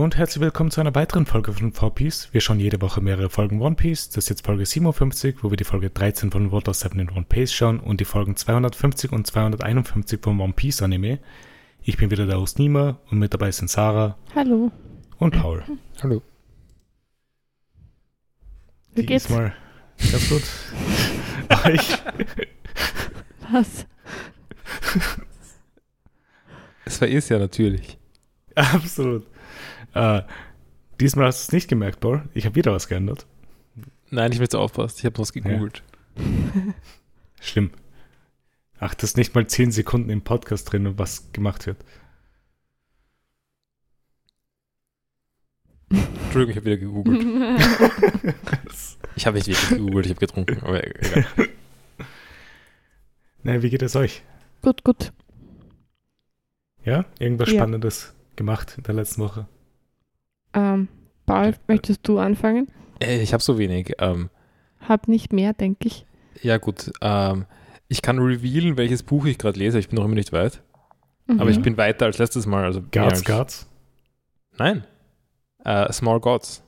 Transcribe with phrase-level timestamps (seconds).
[0.00, 2.28] Hallo und herzlich willkommen zu einer weiteren Folge von 4Piece.
[2.32, 4.08] Wir schauen jede Woche mehrere Folgen One Piece.
[4.08, 7.26] Das ist jetzt Folge 57, wo wir die Folge 13 von Water 7 in One
[7.28, 11.18] Piece schauen und die Folgen 250 und 251 vom One Piece Anime.
[11.82, 14.16] Ich bin wieder der Host Nima und mit dabei sind Sarah.
[14.34, 14.72] Hallo.
[15.18, 15.64] Und Paul.
[16.02, 16.22] Hallo.
[18.94, 19.26] Wie geht's?
[19.26, 19.52] Diesmal
[19.98, 20.42] ganz gut.
[21.66, 21.98] Euch?
[23.52, 23.84] Was?
[26.86, 27.98] Es war eh sehr natürlich.
[28.54, 29.26] Absolut.
[29.94, 30.22] Äh,
[31.00, 32.28] diesmal hast du es nicht gemerkt, Paul.
[32.34, 33.26] Ich habe wieder was geändert.
[34.10, 34.96] Nein, ich will jetzt aufpassen.
[34.98, 35.82] Ich habe was gegoogelt.
[37.40, 37.70] Schlimm.
[38.78, 41.84] Ach, das ist nicht mal 10 Sekunden im Podcast drin, was gemacht wird.
[45.90, 48.34] Entschuldigung, ich habe wieder gegoogelt.
[49.16, 50.60] Ich habe nicht wirklich gegoogelt, ich habe getrunken.
[50.62, 51.26] Aber egal.
[53.42, 54.22] Na, wie geht es euch?
[54.62, 55.12] gut, gut.
[56.84, 57.04] Ja?
[57.18, 57.56] Irgendwas Ja.
[57.56, 59.46] Spannendes gemacht in der letzten Woche?
[60.54, 60.88] Ähm,
[61.26, 62.68] Paul, möchtest du anfangen?
[63.00, 63.92] Äh, Ich habe so wenig.
[63.98, 64.30] Ähm,
[64.80, 66.06] Hab nicht mehr, denke ich.
[66.42, 66.90] ja, gut.
[67.00, 67.46] Ähm,
[67.88, 69.78] ich kann revealen, welches Buch ich gerade lese.
[69.78, 70.62] Ich bin noch immer nicht weit.
[71.26, 71.40] Mhm.
[71.40, 72.64] Aber ich bin weiter als letztes Mal.
[72.64, 73.66] Also Guards, als, Guards?
[74.58, 74.84] Nein.
[75.64, 76.62] Äh, Small Gods.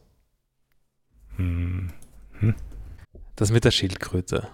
[1.36, 1.88] Hm.
[3.36, 4.48] Das mit der Schildkröte.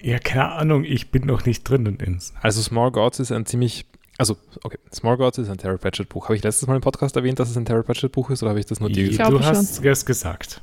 [0.00, 2.32] Ja, keine Ahnung, ich bin noch nicht drinnen ins.
[2.40, 3.86] Also Small Gods ist ein ziemlich.
[4.22, 6.26] Also, okay, Small Gods ist ein Terry Pratchett Buch.
[6.26, 8.50] Habe ich letztes Mal im Podcast erwähnt, dass es ein Terry Pratchett Buch ist oder
[8.50, 9.32] habe ich das nur dir gesagt?
[9.32, 10.62] du hast es gesagt,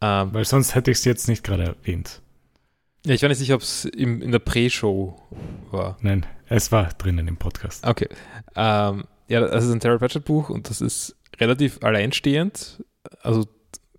[0.00, 2.22] Ähm, weil sonst hätte ich es jetzt nicht gerade erwähnt.
[3.04, 5.20] ja, ich war nicht sicher, ob es in der Pre-Show
[5.70, 5.98] war.
[6.00, 7.86] Nein, es war drinnen im Podcast.
[7.86, 8.08] Okay.
[8.54, 12.82] Ähm, ja, das ist ein Terry Pratchett Buch und das ist relativ alleinstehend.
[13.20, 13.44] Also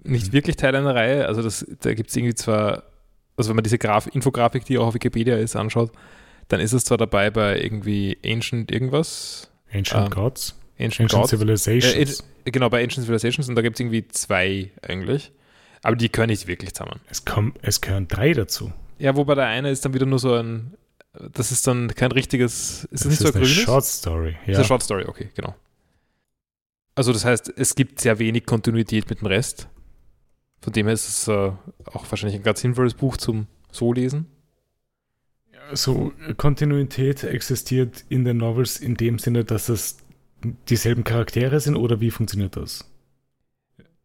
[0.03, 0.33] nicht Mhm.
[0.33, 1.27] wirklich Teil einer Reihe.
[1.27, 2.83] Also das, da gibt es irgendwie zwar,
[3.35, 5.91] also wenn man diese Graf Infografik, die auch auf Wikipedia ist, anschaut,
[6.47, 9.51] dann ist es zwar dabei bei irgendwie Ancient irgendwas.
[9.73, 11.29] Ancient Ähm, Gods, Ancient, Ancient Gods.
[11.31, 12.23] Civilizations.
[12.45, 15.31] Äh, genau, bei Ancient Civilizations und da gibt es irgendwie zwei eigentlich.
[15.83, 16.99] Aber die gehören nicht wirklich zusammen.
[17.09, 18.71] es, kommen, es gehören drei dazu.
[18.99, 20.73] Ja, wobei der eine ist dann wieder nur so ein,
[21.33, 23.63] das ist dann kein richtiges, ist das, Das nicht so ist ein eine grünes?
[23.63, 24.31] Short Story.
[24.31, 24.51] Das Ja.
[24.53, 25.55] ist eine Short Story, okay, genau.
[26.95, 29.67] Also das heißt, es gibt sehr wenig Kontinuität mit dem Rest.
[30.61, 31.51] Von dem her ist es äh,
[31.85, 34.25] auch wahrscheinlich ein ganz sinnvolles Buch zum so lesen.
[35.73, 39.97] So, Kontinuität existiert in den Novels in dem Sinne, dass es
[40.69, 42.89] dieselben Charaktere sind oder wie funktioniert das?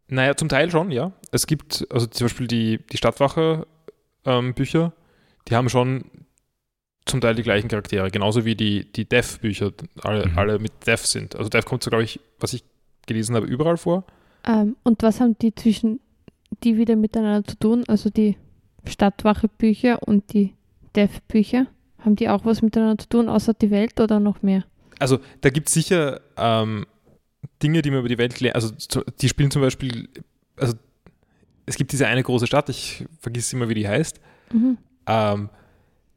[0.09, 1.13] Naja, zum Teil schon, ja.
[1.31, 4.93] Es gibt, also zum Beispiel die, die Stadtwache-Bücher,
[5.49, 6.05] die haben schon
[7.07, 9.73] zum Teil die gleichen Charaktere, genauso wie die, die Death-Bücher
[10.03, 10.39] alle, Mhm.
[10.39, 11.35] alle mit Death sind.
[11.37, 12.65] Also Death kommt so, glaube ich, was ich
[13.07, 14.05] gelesen habe, überall vor.
[14.47, 16.01] Ähm, und was haben die zwischen
[16.63, 17.85] die wieder miteinander zu tun?
[17.89, 18.37] Also die
[18.87, 20.55] Stadtwache-Bücher und die
[20.97, 21.67] Dev-Bücher?
[21.99, 24.65] Haben die auch was miteinander zu tun, außer die Welt oder noch mehr?
[24.99, 26.87] Also da gibt es sicher ähm,
[27.63, 28.57] Dinge, die man über die Welt lernt.
[28.57, 28.73] Also
[29.21, 30.09] die spielen zum Beispiel,
[30.57, 30.75] also
[31.67, 34.21] es gibt diese eine große Stadt, ich vergesse immer, wie die heißt.
[34.53, 34.79] Mhm.
[35.07, 35.49] Ähm,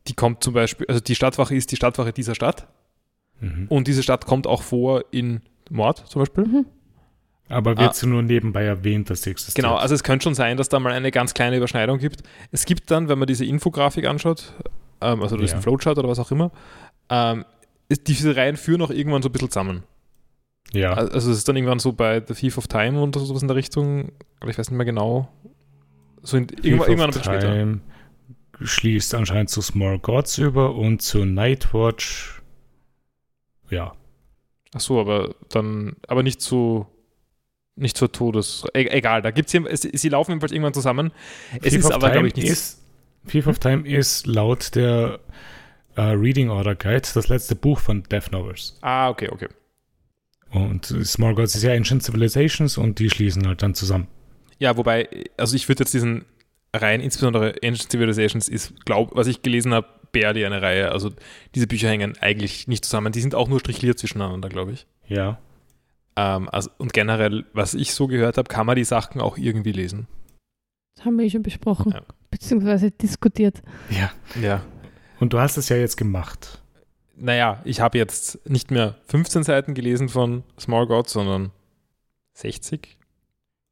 [0.08, 2.68] die kommt zum Beispiel, also die Stadtwache ist die Stadtwache dieser Stadt
[3.42, 3.66] Mhm.
[3.68, 6.46] und diese Stadt kommt auch vor in Mord zum Beispiel.
[6.46, 6.66] Mhm.
[7.48, 9.64] Aber wird sie nur nebenbei erwähnt, dass sie existiert?
[9.64, 12.24] Genau, also es könnte schon sein, dass da mal eine ganz kleine Überschneidung gibt.
[12.52, 14.54] Es gibt dann, wenn man diese Infografik anschaut,
[15.02, 15.58] ähm, also das ist Ja.
[15.58, 16.52] ein Flowchart oder was auch immer,
[17.10, 17.46] ähm,
[17.88, 19.84] ist, diese Reihen führen auch irgendwann so ein bisschen zusammen.
[20.74, 20.94] ja.
[20.94, 23.56] Also es ist dann irgendwann so bei The Thief of Time und sowas in der
[23.56, 25.28] Richtung, aber ich weiß nicht mehr genau.
[26.24, 27.54] So in, Thief irgendwann, of irgendwann ein bisschen später.
[27.54, 27.80] Time
[28.62, 32.42] schließt anscheinend zu Small Gods über und zu Nightwatch.
[33.70, 33.94] Ja.
[34.74, 36.88] Ach so, aber dann, aber nicht zu,
[37.76, 38.66] nicht zur Todes.
[38.74, 41.12] E egal, da gibt's hier, es, sie laufen jedenfalls irgendwann zusammen.
[41.62, 42.82] Es Thief ist aber, glaube ich, nichts.
[43.28, 45.20] Thief of Time ist laut der
[45.96, 48.78] äh, Reading Order Guide das letzte Buch von Death Novels.
[48.82, 49.48] Ah, okay, okay.
[50.52, 54.08] Und Small Gods ist ja Ancient Civilizations und die schließen halt dann zusammen.
[54.58, 56.26] Ja, wobei, also ich würde jetzt diesen
[56.74, 60.92] Reihen, insbesondere Ancient Civilizations, ist, glaub, was ich gelesen habe, barely eine Reihe.
[60.92, 61.12] Also
[61.56, 63.12] diese Bücher hängen eigentlich nicht zusammen.
[63.12, 64.88] Die sind auch nur strichliert zwischeneinander, glaube ich.
[65.08, 65.40] Ja.
[66.18, 69.72] Ähm, also, und generell, was ich so gehört habe, kann man die Sachen auch irgendwie
[69.74, 70.08] lesen.
[70.96, 72.02] Das haben wir eh schon besprochen, Ja.
[72.32, 73.62] beziehungsweise diskutiert.
[73.90, 74.12] Ja.
[74.42, 74.62] Ja.
[75.20, 76.62] Und du hast es ja jetzt gemacht.
[77.18, 81.52] Naja, ich habe jetzt nicht mehr 15 Seiten gelesen von Small Gods, sondern
[82.34, 82.98] 60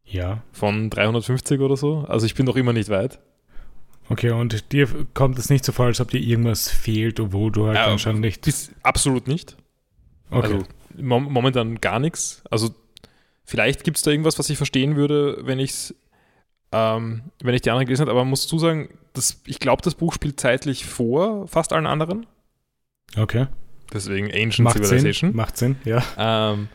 [0.06, 0.42] Ja.
[0.52, 2.00] von 350 oder so.
[2.08, 3.20] Also ich bin noch immer nicht weit.
[4.10, 7.68] Okay, und dir kommt es nicht so vor, als ob dir irgendwas fehlt, obwohl du
[7.68, 8.46] halt Ja, anscheinend nicht.
[8.84, 9.56] Absolut nicht.
[10.30, 10.44] Okay.
[10.54, 10.64] Also
[10.98, 12.44] momentan gar nichts.
[12.50, 12.74] Also
[13.44, 15.94] vielleicht gibt es da irgendwas, was ich verstehen würde, wenn ich
[16.74, 19.94] ähm, wenn ich die anderen gelesen habe, aber man muss zusagen, das, ich glaube, das
[19.94, 22.26] Buch spielt zeitlich vor fast allen anderen.
[23.16, 23.48] okay.
[23.94, 24.86] Deswegen Ancient Macht Sinn.
[24.86, 25.36] Civilization.
[25.36, 26.04] Macht Sinn, ja.
[26.18, 26.68] Ähm,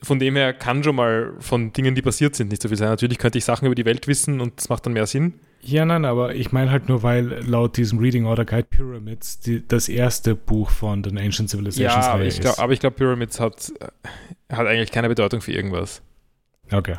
[0.00, 2.88] von dem her kann schon mal von Dingen, die passiert sind, nicht so viel sein.
[2.88, 5.34] Natürlich könnte ich Sachen über die Welt wissen und das macht dann mehr Sinn.
[5.60, 9.66] Ja, nein, aber ich meine halt nur, weil laut diesem Reading Order Guide Pyramids die,
[9.66, 12.58] das erste Buch von den Ancient Civilizations Ja, aber ich glaube, ist.
[12.60, 13.72] aber ich glaube, Pyramids hat,
[14.48, 16.00] hat eigentlich keine Bedeutung für irgendwas.
[16.72, 16.96] Okay.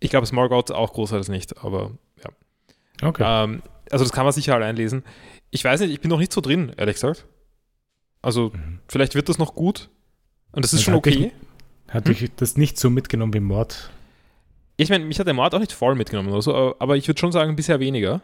[0.00, 1.92] Ich glaube, Small God auch großartig nicht, aber
[2.22, 3.08] ja.
[3.08, 3.22] Okay.
[3.24, 5.04] Ähm, also das kann man sicher allein lesen.
[5.50, 7.24] Ich weiß nicht, ich bin noch nicht so drin, ehrlich gesagt.
[8.20, 8.80] Also Mhm.
[8.88, 9.88] vielleicht wird das noch gut.
[10.52, 11.32] Und das ist Und schon okay.
[11.88, 13.90] Hat dich das nicht so mitgenommen wie Mord?
[14.76, 17.18] Ich meine, mich hat der Mord auch nicht voll mitgenommen oder so, aber- ich würde
[17.18, 18.20] schon sagen, bisher weniger.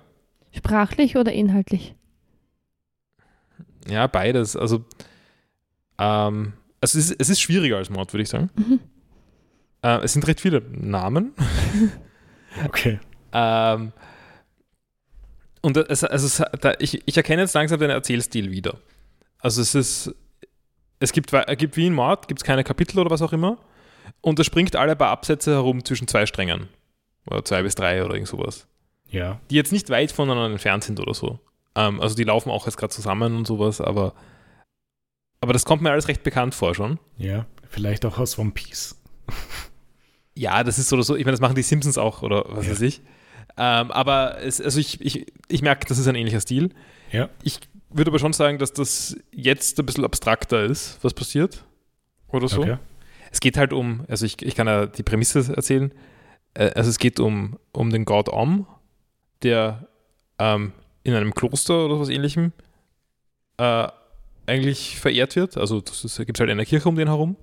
[0.55, 1.95] Sprachlich oder inhaltlich?
[3.89, 4.55] Ja, beides.
[4.57, 4.85] Also,
[5.99, 8.51] ähm, also es, ist, es ist schwieriger als Mord, würde ich sagen.
[8.57, 8.81] Mhm.
[9.83, 11.33] Äh, es sind recht viele Namen.
[12.67, 13.01] Okay.
[13.33, 13.93] Ähm,
[15.63, 18.77] und es, also es, da, ich, ich erkenne jetzt langsam den Erzählstil wieder.
[19.39, 20.15] Also es ist,
[21.01, 23.57] es gibt, wei- gibt wie in Mord, gibt es keine Kapitel oder was auch immer.
[24.21, 26.69] Und es springt alle paar Absätze herum zwischen zwei Strängen.
[27.27, 28.67] Oder zwei bis drei oder irgend sowas.
[29.09, 29.41] Ja.
[29.51, 31.39] Die jetzt nicht weit voneinander entfernt sind oder so.
[31.75, 34.15] Ähm, also die laufen auch jetzt gerade zusammen und sowas, aber,
[35.41, 36.99] aber das kommt mir alles recht bekannt vor schon.
[37.19, 37.47] Ja.
[37.69, 38.97] Vielleicht auch aus One Piece.
[40.35, 41.15] Ja, das ist so oder so.
[41.17, 42.73] Ich meine, das machen die Simpsons auch oder was Ja.
[42.73, 43.01] weiß ich.
[43.57, 46.71] Ähm, aber es, also ich, ich, ich merke, das ist ein ähnlicher Stil.
[47.11, 47.29] Ja.
[47.43, 47.61] Ich
[47.91, 51.65] würde aber schon sagen, dass das jetzt ein bisschen abstrakter ist, was passiert.
[52.29, 52.63] Oder so.
[52.63, 52.79] Okay.
[53.33, 55.93] Es geht halt um, also ich, ich kann ja die Prämisse erzählen.
[56.55, 58.67] Äh, Also es geht um, um den Gott Om,
[59.43, 59.89] der
[60.39, 62.53] ähm, in einem Kloster oder was ähnlichem
[63.57, 63.89] äh,
[64.47, 65.57] eigentlich verehrt wird.
[65.57, 67.37] Also da gibt es halt eine Kirche um den herum.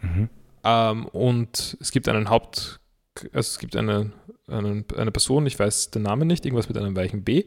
[0.00, 0.28] Mhm.
[0.64, 2.80] Ähm, und es gibt einen Haupt,
[3.32, 4.12] also es gibt eine,
[4.46, 7.44] eine, eine Person, ich weiß den Namen nicht, irgendwas mit einem weichen B.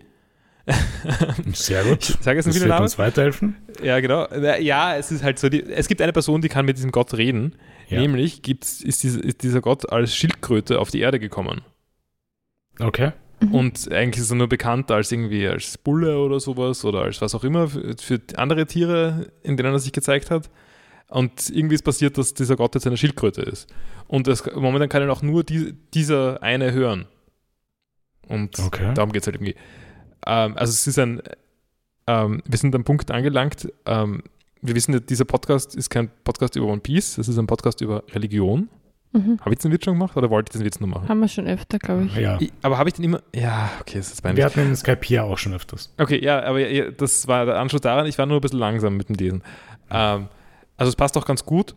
[1.53, 2.09] Sehr gut.
[2.09, 3.55] Ich sage jetzt Das viele wird uns weiterhelfen.
[3.83, 4.27] Ja, genau.
[4.59, 7.13] Ja, es ist halt so, die, es gibt eine Person, die kann mit diesem Gott
[7.15, 7.55] reden.
[7.87, 7.99] Ja.
[7.99, 11.61] Nämlich gibt's, ist, dieser, ist dieser Gott als Schildkröte auf die Erde gekommen.
[12.79, 13.11] Okay.
[13.41, 13.55] Mhm.
[13.55, 17.35] Und eigentlich ist er nur bekannt als irgendwie als Bulle oder sowas oder als was
[17.35, 20.49] auch immer für, für andere Tiere, in denen er sich gezeigt hat.
[21.07, 23.67] Und irgendwie ist passiert, dass dieser Gott jetzt eine Schildkröte ist.
[24.07, 27.07] Und das, momentan kann ihn auch nur die, dieser eine hören.
[28.27, 28.93] Und Okay.
[28.93, 29.55] darum geht es halt irgendwie.
[30.25, 31.21] Ähm, also es ist ein,
[32.07, 34.23] ähm, wir sind am Punkt angelangt, ähm,
[34.61, 38.03] wir wissen, dieser Podcast ist kein Podcast über One Piece, es ist ein Podcast über
[38.13, 38.69] Religion.
[39.13, 39.39] Mhm.
[39.41, 41.09] Habe ich den Witz schon gemacht oder wollte ich den Witz nur machen?
[41.09, 42.15] Haben wir schon öfter, glaube ich.
[42.15, 42.39] Ja.
[42.39, 43.21] Ich, aber habe ich den immer.
[43.35, 44.37] Ja, okay, das ist peinlich.
[44.37, 45.93] Wir hatten in Skype hier auch schon öfters.
[45.97, 48.95] Okay, ja, aber ja, das war der Anschluss daran, ich war nur ein bisschen langsam
[48.95, 49.43] mit dem Lesen.
[49.89, 50.27] Ähm,
[50.77, 51.75] also es passt auch ganz gut.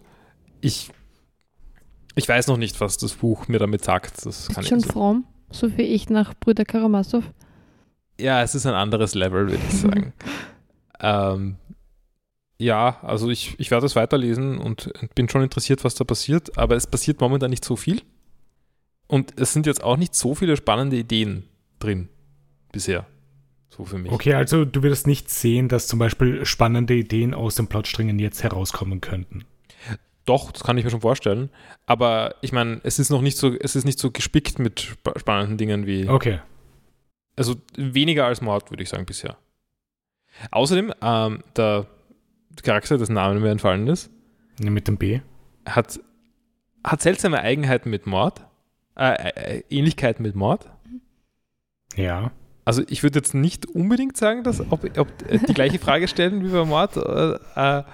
[0.60, 0.90] Ich,
[2.14, 4.24] ich weiß noch nicht, was das Buch mir damit sagt.
[4.24, 7.24] Das kann Ist ich schon fromm, so wie ich nach Brüder Karamasow.
[8.18, 10.12] Ja, es ist ein anderes Level, würde ich sagen.
[11.00, 11.56] ähm,
[12.58, 16.76] ja, also ich, ich werde es weiterlesen und bin schon interessiert, was da passiert, aber
[16.76, 18.02] es passiert momentan nicht so viel.
[19.06, 21.44] Und es sind jetzt auch nicht so viele spannende Ideen
[21.78, 22.08] drin
[22.72, 23.06] bisher.
[23.68, 24.12] So für mich.
[24.12, 28.42] Okay, also du würdest nicht sehen, dass zum Beispiel spannende Ideen aus den Plotsträngen jetzt
[28.42, 29.44] herauskommen könnten.
[30.24, 31.50] Doch, das kann ich mir schon vorstellen.
[31.86, 35.18] Aber ich meine, es ist noch nicht so, es ist nicht so gespickt mit spa
[35.18, 36.08] spannenden Dingen wie.
[36.08, 36.38] Okay.
[37.36, 39.36] Also weniger als Mord, würde ich sagen, bisher.
[40.50, 41.86] Außerdem, ähm, der
[42.62, 44.10] Charakter, dessen Namen mir entfallen ist,
[44.60, 45.20] Mit dem B.
[45.66, 46.00] hat,
[46.84, 48.44] hat seltsame Eigenheiten mit Mord.
[48.96, 50.68] Äh, äh, Ähnlichkeiten mit Mord.
[51.96, 52.30] Ja.
[52.64, 56.48] Also ich würde jetzt nicht unbedingt sagen, dass ob, ob die gleiche Frage stellen wie
[56.48, 57.84] bei Mord, äh, äh,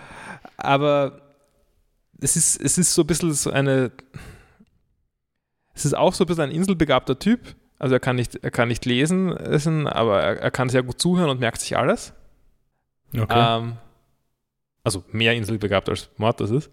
[0.57, 1.23] aber
[2.21, 3.91] es ist, es ist so ein bisschen so eine,
[5.75, 7.57] es ist auch so ein bisschen ein inselbegabter Typ.
[7.81, 11.01] Also er kann nicht, er kann nicht lesen, lesen, aber er, er kann sehr gut
[11.01, 12.13] zuhören und merkt sich alles.
[13.19, 13.59] Okay.
[13.59, 13.79] Ähm,
[14.85, 16.71] also mehr inselbegabt als Mord das ist,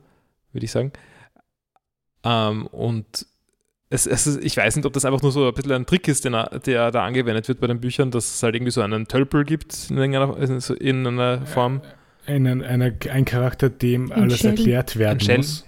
[0.51, 0.91] würde ich sagen.
[2.23, 3.25] Ähm, und
[3.89, 6.09] es, es ist, ich weiß nicht, ob das einfach nur so ein bisschen ein Trick
[6.09, 8.81] ist, den er, der da angewendet wird bei den Büchern, dass es halt irgendwie so
[8.81, 11.81] einen Tölpel gibt in irgendeiner, so in einer Form.
[12.25, 15.65] Einen, einer, ein Charakter, dem Ein alles erklärt werden Ein muss.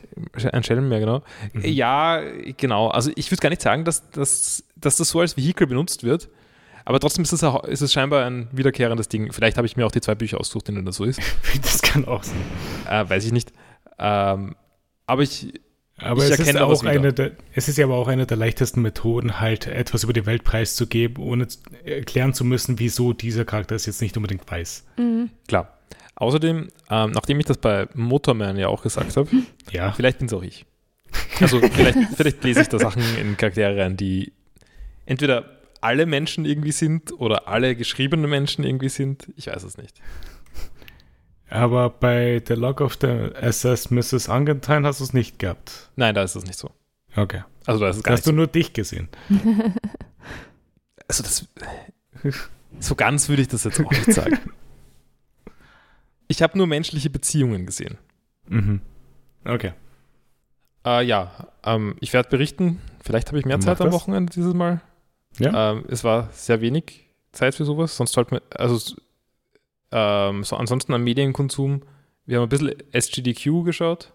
[0.51, 1.23] Ein Schelm, ja, genau.
[1.53, 1.65] Mhm.
[1.65, 2.21] Ja,
[2.57, 2.89] genau.
[2.89, 6.29] Also ich würde gar nicht sagen, dass, dass, dass das so als Vehikel benutzt wird.
[6.85, 9.31] Aber trotzdem ist es, auch, ist es scheinbar ein wiederkehrendes Ding.
[9.31, 11.21] Vielleicht habe ich mir auch die zwei Bücher ausgesucht, in denen das so ist.
[11.61, 12.41] Das kann auch sein.
[12.89, 13.53] Äh, weiß ich nicht.
[13.99, 14.55] Ähm,
[15.05, 15.53] aber ich,
[15.97, 18.25] Aber Ich es ist, erkenne was auch eine der, es ist ja aber auch eine
[18.25, 21.47] der leichtesten Methoden, halt etwas über die Welt preiszugeben, ohne
[21.83, 24.85] erklären zu müssen, wieso dieser Charakter es jetzt nicht unbedingt weiß.
[24.97, 25.29] Mhm.
[25.47, 25.78] Klar.
[26.19, 29.29] Außerdem, ähm, nachdem ich das bei Motorman ja auch gesagt habe,
[29.71, 29.91] Ja.
[29.93, 30.65] vielleicht bin es auch ich.
[31.41, 34.33] Also vielleicht, vielleicht lese ich da Sachen in Charaktere rein, die
[35.05, 35.45] entweder
[35.81, 39.29] alle Menschen irgendwie sind oder alle geschriebene Menschen irgendwie sind.
[39.37, 39.99] Ich weiß es nicht.
[41.49, 43.07] Aber bei The Log of the
[43.41, 44.29] SS Mrs.
[44.29, 45.89] Angentine hast du es nicht gehabt.
[45.95, 46.69] Nein, da ist das nicht so.
[47.15, 47.43] Okay.
[47.65, 48.35] Also da ist es gar hast du so.
[48.35, 49.07] nur dich gesehen.
[51.07, 51.47] Also das,
[52.79, 54.37] so ganz würde ich das jetzt auch nicht sagen.
[56.29, 57.97] Ich habe nur menschliche Beziehungen gesehen.
[58.47, 58.81] Mhm.
[59.43, 59.73] Okay.
[60.85, 62.79] Äh, ja, ähm, ich werde berichten.
[63.03, 63.95] Vielleicht habe ich mehr Mach Zeit am das.
[63.95, 64.81] Wochenende dieses Mal.
[65.39, 65.71] Ja.
[65.71, 67.97] Ähm, es war sehr wenig Zeit für sowas.
[67.97, 68.95] Sonst sollte man, also
[69.91, 71.81] ähm, so ansonsten am Medienkonsum.
[72.25, 74.13] Wir haben ein bisschen SGDQ geschaut.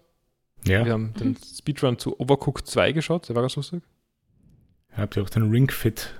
[0.65, 0.85] Ja.
[0.85, 3.27] Wir haben den Speedrun zu Overcooked 2 geschaut.
[3.27, 3.83] Der war ganz lustig.
[4.93, 6.13] Habt ihr auch den Ring Fit?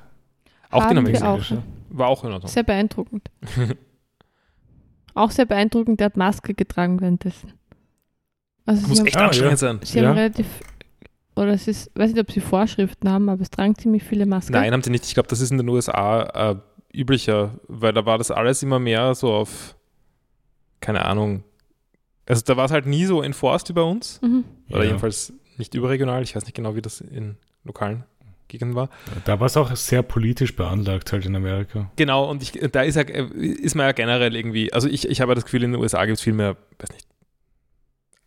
[0.69, 1.27] Auch den haben wir gesehen.
[1.27, 1.97] auch.
[1.97, 2.51] War auch in Ordnung.
[2.51, 3.31] Sehr beeindruckend.
[5.15, 7.53] Auch sehr beeindruckend, der hat Maske getragen währenddessen.
[8.65, 9.77] Also Muss echt Ah, anstrengend sein.
[9.77, 10.09] haben, sie ja.
[10.09, 10.45] haben relativ,
[11.35, 14.53] oder es ist, weiß nicht, ob sie Vorschriften haben, aber es tragen ziemlich viele Masken.
[14.53, 15.05] Nein, haben sie nicht.
[15.05, 16.55] Ich glaube, das ist in den USA äh,
[16.93, 19.75] üblicher, weil da war das alles immer mehr so auf,
[20.81, 21.43] keine Ahnung.
[22.27, 24.19] Also da war es halt nie so enforced wie bei uns.
[24.21, 24.43] Mhm.
[24.69, 24.85] Oder Ja.
[24.85, 26.23] jedenfalls nicht überregional.
[26.23, 28.03] Ich weiß nicht genau, wie das in lokalen
[28.47, 28.89] Gegenden war.
[29.25, 31.91] Da war es auch sehr politisch beanlagt halt in Amerika.
[31.95, 35.31] Genau, und ich, da ist, ja, ist man ja generell irgendwie, also ich, ich habe
[35.31, 37.07] ja das Gefühl, in den USA gibt es viel mehr, weiß nicht,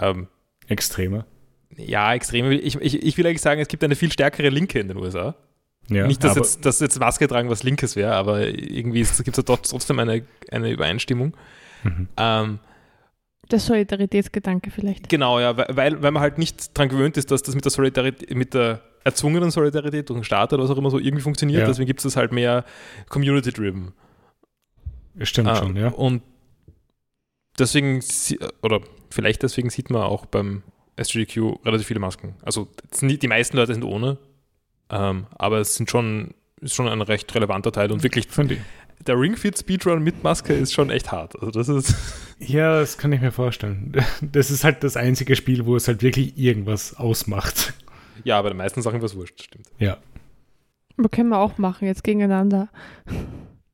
[0.00, 0.28] ähm,
[0.68, 1.26] Extremer.
[1.76, 2.54] ja, extreme.
[2.54, 5.34] Ich, ich, ich will eigentlich sagen, es gibt eine viel stärkere Linke in den USA.
[5.90, 9.36] Ja, nicht, dass jetzt, dass jetzt Maske tragen was Linkes wäre, aber irgendwie gibt es
[9.36, 11.34] ja trotzdem eine, eine Übereinstimmung.
[11.82, 12.08] Mhm.
[12.18, 12.58] Ähm,
[13.50, 15.08] Der Solidaritätsgedanke vielleicht.
[15.08, 18.34] genau, ja, weil, weil man halt nicht dran gewöhnt ist, dass das mit der Solidarität,
[18.34, 21.60] mit der erzwungenen Solidarität durch den Staat oder was auch immer so irgendwie funktioniert.
[21.62, 21.66] Ja.
[21.66, 22.64] Deswegen gibt es das halt mehr
[23.08, 23.92] community-driven.
[25.22, 25.88] Stimmt Ah, schon, ja.
[25.88, 26.22] Und
[27.58, 28.00] deswegen,
[28.62, 30.62] oder vielleicht deswegen sieht man auch beim
[30.96, 32.34] SGDQ relativ viele Masken.
[32.42, 32.68] Also
[33.00, 34.18] nicht- die meisten Leute sind ohne,
[34.90, 38.60] ähm, aber es sind schon, ist schon ein recht relevanter Teil und wirklich Finde ich.
[39.06, 41.36] der Ring Fit Speedrun mit Maske ist schon echt hart.
[41.38, 41.94] Also das ist
[42.40, 43.92] Ja, das kann ich mir vorstellen.
[44.22, 47.74] Das ist halt das einzige Spiel, wo es halt wirklich irgendwas ausmacht.
[48.24, 49.66] Ja, bei den meisten Sachen was wurscht, stimmt.
[49.78, 49.98] Ja.
[50.96, 52.68] Aber können wir auch machen, jetzt gegeneinander.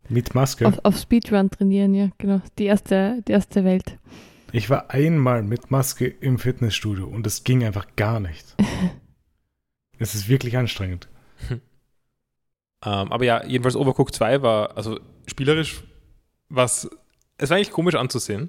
[0.08, 0.66] Mit Maske.
[0.66, 2.40] Auf, auf Speedrun trainieren, ja, genau.
[2.58, 3.98] Die erste, die erste Welt.
[4.52, 8.54] Ich war einmal mit Maske im Fitnessstudio und es ging einfach gar nicht.
[9.98, 11.08] es ist wirklich anstrengend.
[12.86, 15.84] Ähm, aber ja, jedenfalls Overcooked 2 war, also spielerisch,
[16.50, 16.86] was,
[17.38, 18.48] es war eigentlich komisch anzusehen,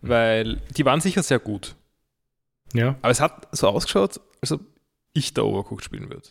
[0.00, 1.74] weil die waren sicher sehr gut.
[2.74, 2.96] Ja.
[3.02, 4.60] Aber es hat so ausgeschaut, als ob
[5.14, 6.28] ich da Overcooked spielen würde.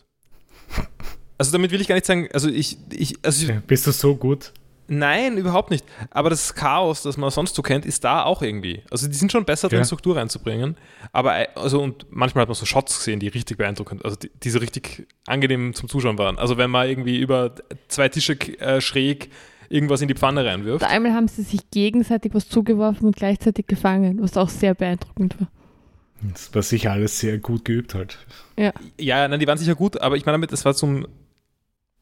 [1.38, 4.14] Also damit will ich gar nicht sagen, also ich, ich also ich, Bist du so
[4.14, 4.52] gut?
[4.88, 5.84] nein, überhaupt nicht.
[6.10, 8.82] Aber das Chaos, das man sonst so kennt, ist da auch irgendwie.
[8.90, 9.84] Also die sind schon besser drin, Ja.
[9.84, 10.76] Struktur reinzubringen.
[11.12, 14.30] Aber äh, also und manchmal hat man so Shots gesehen, die richtig beeindruckend, also die,
[14.42, 16.38] die so richtig angenehm zum Zuschauen waren.
[16.38, 17.54] Also wenn man irgendwie über
[17.88, 19.30] zwei Tische äh, schräg
[19.68, 20.82] irgendwas in die Pfanne reinwirft.
[20.82, 25.40] Da einmal haben sie sich gegenseitig was zugeworfen und gleichzeitig gefangen, was auch sehr beeindruckend
[25.40, 25.48] war.
[26.30, 28.18] Das war sicher alles sehr gut geübt halt.
[28.56, 31.06] Ja, nein, die waren sicher gut, aber ich meine damit, es war zum.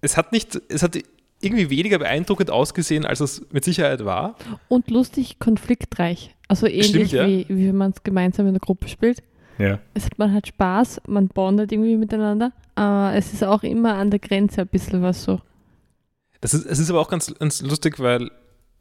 [0.02, 0.98] Es hat nicht, es hat
[1.40, 4.36] irgendwie weniger beeindruckend ausgesehen, als es mit Sicherheit war.
[4.68, 6.34] Und lustig konfliktreich.
[6.48, 7.26] Also ähnlich Stimmt, ja.
[7.26, 9.22] wie, wie wenn man es gemeinsam in der Gruppe spielt.
[9.58, 9.78] Ja.
[9.94, 14.18] Es, man hat Spaß, man bondet irgendwie miteinander, aber es ist auch immer an der
[14.18, 15.40] Grenze ein bisschen was so.
[16.40, 18.30] Das ist, es ist aber auch ganz, ganz lustig, weil,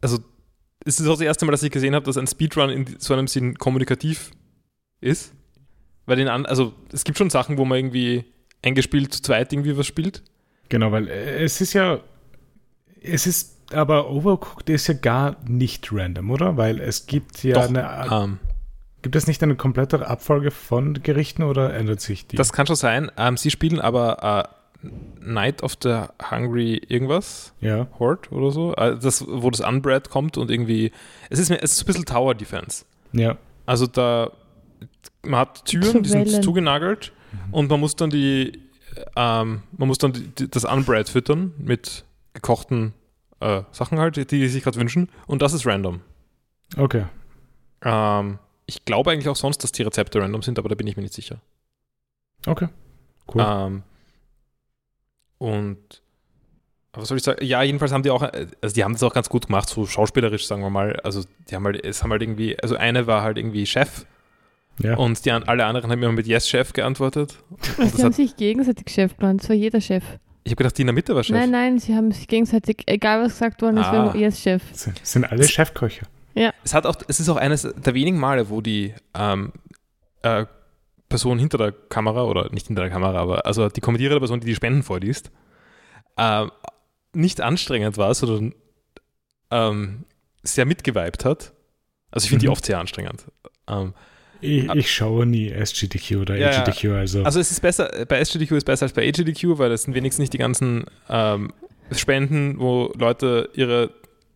[0.01, 0.19] also,
[0.85, 3.13] es ist auch das erste Mal, dass ich gesehen habe, dass ein Speedrun in so
[3.13, 4.31] einem Sinn kommunikativ
[5.01, 5.33] ist.
[6.05, 8.25] Weil den an, also, es gibt schon Sachen, wo man irgendwie
[8.63, 10.23] eingespielt zu zweit irgendwie was spielt.
[10.69, 11.99] Genau, weil äh, es ist ja.
[13.01, 13.55] Es ist.
[13.71, 16.57] Aber Overcooked ist ja gar nicht random, oder?
[16.57, 18.07] Weil es gibt ja Doch, eine.
[18.11, 18.39] Ähm,
[19.03, 22.35] Gibt es nicht eine komplette Abfolge von Gerichten oder ändert sich die?
[22.35, 23.09] das kann schon sein.
[23.15, 24.49] Ähm, sie spielen aber
[24.83, 24.87] äh,
[25.21, 26.01] Night of the
[26.31, 27.53] Hungry irgendwas.
[27.61, 27.87] ja.
[27.99, 28.73] Horde oder so.
[28.73, 30.91] Also das, wo das Unbred kommt und irgendwie.
[31.29, 32.85] Es ist, mir- es ist ein bisschen Tower Defense.
[33.13, 33.37] Ja.
[33.67, 34.31] Also da.
[35.23, 37.11] Man hat Türen, die sind zugenagelt
[37.51, 38.63] und man muss dann die.
[39.15, 42.93] Ähm, man muss dann die, die, das Unbred füttern mit gekochten
[43.39, 45.09] äh, Sachen halt, die die sich gerade wünschen.
[45.27, 46.01] Und das ist random.
[46.75, 47.05] Okay.
[47.83, 50.97] Ähm, ich glaube eigentlich auch sonst, dass die Rezepte random sind, aber da bin ich
[50.97, 51.39] mir nicht sicher.
[52.45, 52.67] Okay.
[53.33, 53.45] Cool.
[53.45, 53.83] Ähm,
[55.37, 56.01] und
[56.91, 57.45] aber was soll ich sagen?
[57.45, 60.47] Ja, jedenfalls haben die auch, also die haben das auch ganz gut gemacht, so schauspielerisch,
[60.47, 60.99] sagen wir mal.
[61.01, 64.05] Also die haben halt, es haben halt irgendwie, also eine war halt irgendwie Chef
[64.79, 64.95] ja.
[64.97, 67.35] und die, an- alle anderen haben immer mit Yes Chef geantwortet.
[67.77, 70.03] Und sie haben hat, sich gegenseitig Chef genannt, das war jeder Chef.
[70.43, 71.35] ich habe gedacht, die in der Mitte war Chef.
[71.35, 73.91] Nein, nein, sie haben sich gegenseitig, egal was gesagt worden ist, Ah.
[73.91, 74.63] wir haben yes, Chef.
[74.73, 76.05] Sind, sind alle Chefköche.
[76.63, 79.51] Es, hat auch, es ist auch eines der wenigen Male, wo die ähm,
[80.21, 80.45] äh,
[81.09, 84.47] Person hinter der Kamera, oder nicht hinter der Kamera, aber also die kommentierende Person, die
[84.47, 85.31] die Spenden vorliest,
[86.17, 86.51] ähm,
[87.13, 88.53] nicht anstrengend war, sondern
[89.51, 90.05] ähm,
[90.43, 91.53] sehr mitgeweibt hat
[92.11, 92.51] Also ich finde die Mhm.
[92.53, 93.25] oft sehr anstrengend.
[93.67, 93.93] Ähm,
[94.41, 96.49] Ich, ich schaue nie SGDQ oder Ja.
[96.61, 97.23] AGDQ, also.
[97.23, 100.19] also es ist besser, bei SGDQ ist besser als bei AGDQ, weil das sind wenigstens
[100.23, 101.51] nicht die ganzen ähm,
[101.91, 103.91] Spenden, wo Leute ihre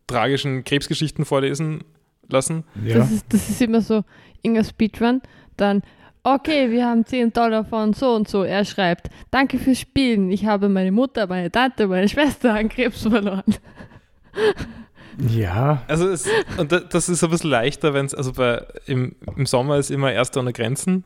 [0.07, 1.83] tragischen Krebsgeschichten vorlesen
[2.29, 2.63] lassen.
[2.85, 2.99] ja.
[2.99, 4.03] Das, ist, das ist immer so,
[4.41, 5.21] irgendein Speedrun,
[5.57, 5.81] dann,
[6.23, 8.43] okay, wir haben 10 Dollar von so und so.
[8.43, 10.31] Er schreibt, danke fürs Spielen.
[10.31, 13.43] Ich habe meine Mutter, meine Tante, meine Schwester an Krebs verloren.
[15.19, 16.27] ja, Also es,
[16.57, 19.91] und da- das ist ein bisschen leichter, wenn es, also bei, im, im Sommer ist
[19.91, 21.03] immer erst ohne Grenzen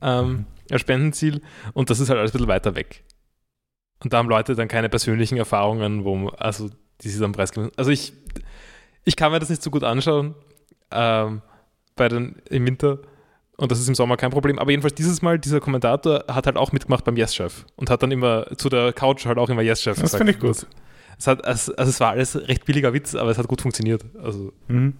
[0.00, 1.40] ähm, ein Spendenziel
[1.74, 3.04] und das ist halt alles ein bisschen weiter weg.
[4.02, 6.70] Und da haben Leute dann keine persönlichen Erfahrungen, wo man, also
[7.02, 7.70] die sie dann preisgeben.
[7.76, 8.12] Also ich,
[9.04, 10.34] ich kann mir das nicht so gut anschauen
[10.90, 11.42] ähm,
[11.96, 12.98] bei den, im Winter
[13.56, 14.58] und das ist im Sommer kein Problem.
[14.58, 18.10] Aber jedenfalls dieses Mal, dieser Kommentator hat halt auch mitgemacht beim Yes-Chef und hat dann
[18.10, 20.66] immer zu der Couch halt auch immer Yes-Chef das finde ich gut.
[21.22, 24.04] Es, hat, also, also es war alles recht billiger Witz, aber es hat gut funktioniert.
[24.20, 24.94] Also Mhm.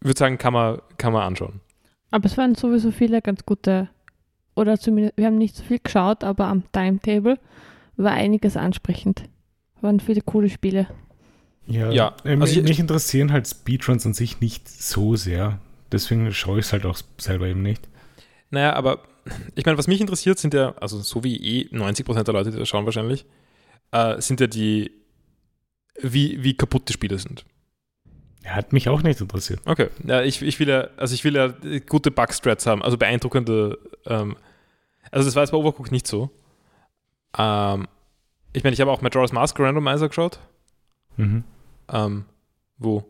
[0.00, 1.60] ich würde sagen, kann man, kann man anschauen.
[2.10, 3.90] Aber es waren sowieso viele ganz gute,
[4.56, 7.38] oder zumindest, wir haben nicht so viel geschaut, aber am Timetable
[7.96, 9.24] war einiges ansprechend.
[9.82, 10.86] Waren viele coole Spiele.
[11.66, 15.58] Ja, Ja, äh, also mich, ich- mich interessieren halt Speedruns an sich nicht so sehr.
[15.92, 17.86] Deswegen schaue ich es halt auch selber eben nicht.
[18.50, 19.00] Naja, aber
[19.56, 22.58] ich meine, was mich interessiert, sind ja, also so wie eh 90% der Leute, die
[22.58, 23.26] das schauen wahrscheinlich,
[23.92, 24.90] äh, sind ja die,
[26.02, 27.44] wie, wie kaputt die Spiele sind.
[28.42, 29.60] Er hat mich auch nicht interessiert.
[29.64, 29.88] Okay.
[30.04, 31.54] Ja, ich, ich will ja, also ich will ja
[31.86, 34.36] gute Bugstrats haben, also beeindruckende, ähm,
[35.10, 36.30] also das war jetzt bei Overcooked nicht so.
[37.38, 37.86] Ähm,
[38.52, 40.40] ich meine, ich habe auch Majora's Mask Randomizer geschaut,
[41.16, 41.44] Mhm.
[41.88, 42.24] ähm,
[42.78, 43.04] wo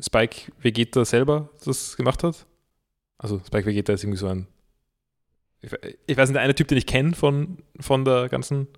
[0.00, 2.46] Spike Vegeta selber das gemacht hat.
[3.18, 4.46] Also Spike Vegeta ist irgendwie so ein,
[5.60, 5.70] ich,
[6.06, 8.68] ich weiß nicht, der eine Typ, den ich kenne von, von der ganzen,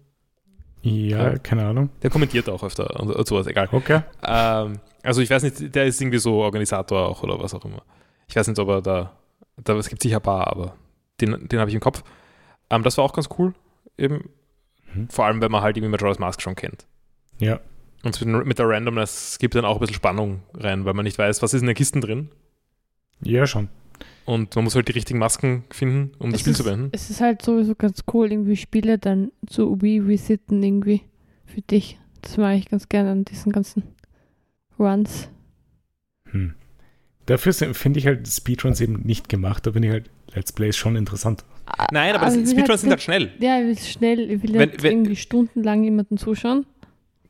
[0.85, 1.89] Ja, keine Ahnung.
[2.03, 3.69] der kommentiert auch öfter und, und sowas, egal.
[3.73, 4.03] Okay.
[4.23, 7.83] Ähm, also ich weiß nicht, der ist irgendwie so Organisator auch oder was auch immer.
[8.29, 9.13] Ich weiß nicht, ob er da,
[9.57, 10.75] da es gibt sicher ein paar, aber
[11.21, 12.03] den, den habe ich im Kopf.
[12.69, 13.55] Ähm, das war auch ganz cool,
[13.97, 14.29] eben.
[14.93, 15.09] Mhm.
[15.09, 16.87] Vor allem, wenn man halt irgendwie Majora's Mask schon kennt.
[17.39, 17.61] Ja.
[18.03, 21.19] Und mit, mit der Randomness gibt dann auch ein bisschen Spannung rein, weil man nicht
[21.19, 22.31] weiß, was ist in den Kisten drin.
[23.23, 23.71] Ja, schon.
[24.27, 26.89] Und man muss halt die richtigen Masken finden, um das Es Spiel ist- zu beenden.
[26.93, 31.03] Es ist halt sowieso ganz cool, irgendwie Spiele dann zu revisiten irgendwie
[31.45, 31.99] für dich.
[32.23, 33.83] Das mache ich ganz gerne an diesen ganzen
[34.79, 35.29] Runs.
[36.31, 36.55] Hm.
[37.27, 39.67] Dafür finde ich halt Speedruns eben nicht gemacht.
[39.67, 41.45] Da bin ich halt Let's Plays schon interessant.
[41.93, 43.31] Nein, aber ich will Speedruns sind halt halt schnell.
[43.41, 46.67] Ja, ich will schnell, ich will Wenn- nicht wenn- irgendwie stundenlang jemanden zuschauen.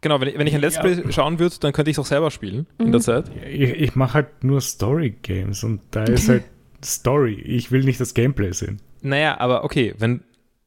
[0.01, 0.83] Genau, wenn ich, wenn ich ein Let's Ja.
[0.83, 2.93] Play schauen würde, dann könnte ich es auch selber spielen in Mhm.
[2.93, 3.31] der Zeit.
[3.49, 6.45] Ich, ich mache halt nur Story-Games und da ist halt
[6.85, 7.41] Story.
[7.41, 8.81] Ich will nicht das Gameplay sehen.
[9.03, 10.23] Naja, aber okay, wenn,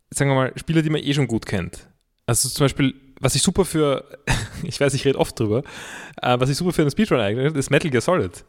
[0.09, 1.89] sagen wir mal, Spiele, die man eh schon gut kennt.
[2.25, 4.05] Also zum Beispiel, was ich super für,
[4.63, 5.63] ich weiß, ich rede oft drüber,
[6.21, 8.45] äh, was ich super für einen Speedrun eignet, ist Metal Gear Solid.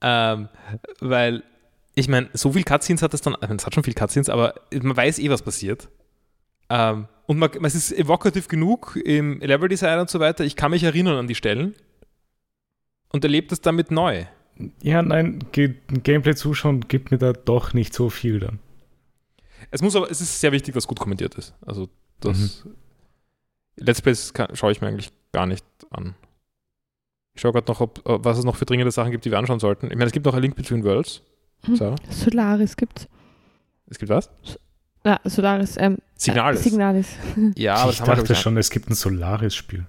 [0.00, 0.48] Ähm,
[1.00, 1.42] weil,
[1.94, 4.54] ich meine, so viel Cutscenes hat es dann, meine, es hat schon viel Cutscenes, aber
[4.72, 5.88] man weiß eh, was passiert.
[6.68, 10.44] Ähm, und man, es ist evocative genug im Level Design und so weiter.
[10.44, 11.74] Ich kann mich erinnern an die Stellen
[13.10, 14.26] und erlebe das damit neu.
[14.82, 18.58] Ja, nein, Gameplay zuschauen gibt mir da doch nicht so viel dann.
[19.70, 21.54] Es muss aber, es ist sehr wichtig, dass gut kommentiert ist.
[21.64, 21.88] Also
[22.20, 22.64] das
[23.76, 26.14] Let's Plays kann, schaue ich mir eigentlich gar nicht an.
[27.34, 29.38] Ich schaue gerade noch, ob, äh, was es noch für dringende Sachen gibt, die wir
[29.38, 29.86] anschauen sollten.
[29.86, 31.20] Ich meine, es gibt noch A Link Between Worlds.
[31.64, 31.76] Hm.
[31.76, 31.96] Sarah?
[32.08, 33.06] Solaris gibt's.
[33.88, 34.30] Es gibt was?
[35.04, 36.60] Ja, Solaris, ähm, Signalis.
[36.60, 37.08] Äh, Signalis.
[37.56, 39.86] Ja, aber ich das haben wir, glaub dachte schon, es gibt ein Solaris-Spiel.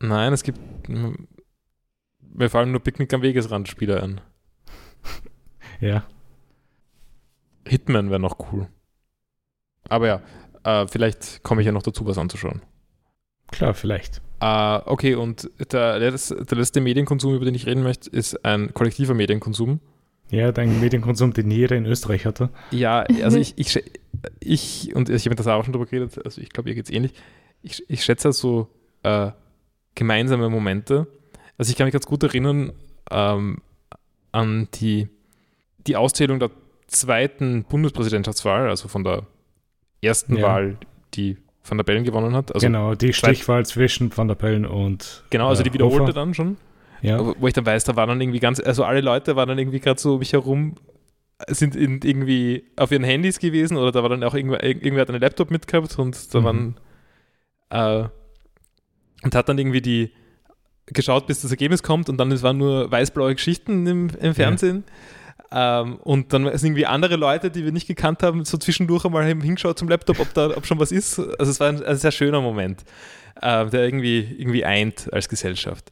[0.00, 0.58] Nein, es gibt.
[2.38, 4.20] Mir fallen nur Picknick am Wegesrand-Spiele ein.
[5.80, 6.02] Ja.
[7.66, 8.66] Hitman wäre noch cool.
[9.88, 10.22] Aber ja,
[10.64, 12.62] äh, vielleicht komme ich ja noch dazu, was anzuschauen.
[13.52, 14.20] Klar, vielleicht.
[14.40, 18.74] Äh, okay, und der, letzte- der letzte Medienkonsum, über den ich reden möchte, ist ein
[18.74, 19.80] kollektiver Medienkonsum.
[20.30, 22.50] Ja, dein Medienkonsum, den jeder in Österreich hatte.
[22.72, 23.80] Ja, also ich, ich,
[24.40, 26.74] ich und ich habe mit der Sarah auch schon drüber geredet, also ich glaube, ihr
[26.74, 27.14] geht es ähnlich.
[27.62, 28.68] Ich, ich schätze so
[29.04, 29.30] äh,
[29.94, 31.06] gemeinsame Momente.
[31.58, 32.72] Also ich kann mich ganz gut erinnern
[33.10, 33.58] ähm,
[34.32, 35.08] an die,
[35.86, 36.50] die Auszählung der
[36.86, 39.26] zweiten Bundespräsidentschaftswahl, also von der
[40.00, 40.46] ersten Ja.
[40.46, 40.76] Wahl,
[41.14, 42.54] die Van der Bellen gewonnen hat.
[42.54, 45.24] Also genau, die Stichwahl zwischen Van der Bellen und.
[45.30, 46.12] Genau, also äh, die wiederholte Hofer.
[46.14, 46.56] dann schon.
[47.02, 47.18] Ja.
[47.24, 49.58] Wo wo ich dann weiß, da waren dann irgendwie ganz, also alle Leute waren dann
[49.58, 50.76] irgendwie gerade so um mich herum,
[51.48, 55.10] sind in, irgendwie auf ihren Handys gewesen oder da war dann auch irgendwer, irgendwer hat
[55.10, 56.44] einen Laptop mitgehabt und da Mhm.
[56.44, 56.76] waren
[57.70, 58.08] äh,
[59.24, 60.10] und hat dann irgendwie die
[60.92, 64.84] geschaut, bis das Ergebnis kommt und dann es waren nur weiß-blaue Geschichten im, im Fernsehen.
[65.50, 69.24] Ähm, und dann sind irgendwie andere Leute, die wir nicht gekannt haben, so zwischendurch einmal
[69.24, 71.18] hingeschaut zum Laptop, ob da ob schon was ist.
[71.18, 72.84] Also es war ein, ein sehr schöner Moment,
[73.40, 75.90] äh, der irgendwie, irgendwie eint als Gesellschaft.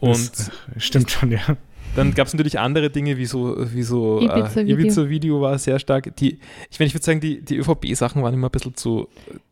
[0.00, 1.56] Und das stimmt schon, ja.
[1.96, 4.76] Dann gab es natürlich andere Dinge, wie so, wie so Ibiza-Video.
[4.76, 6.14] äh, Ibiza-Video war sehr stark.
[6.16, 6.38] Die,
[6.70, 9.08] ich meine, ich würde sagen, die, die ÖVP-Sachen waren immer ein bisschen zu,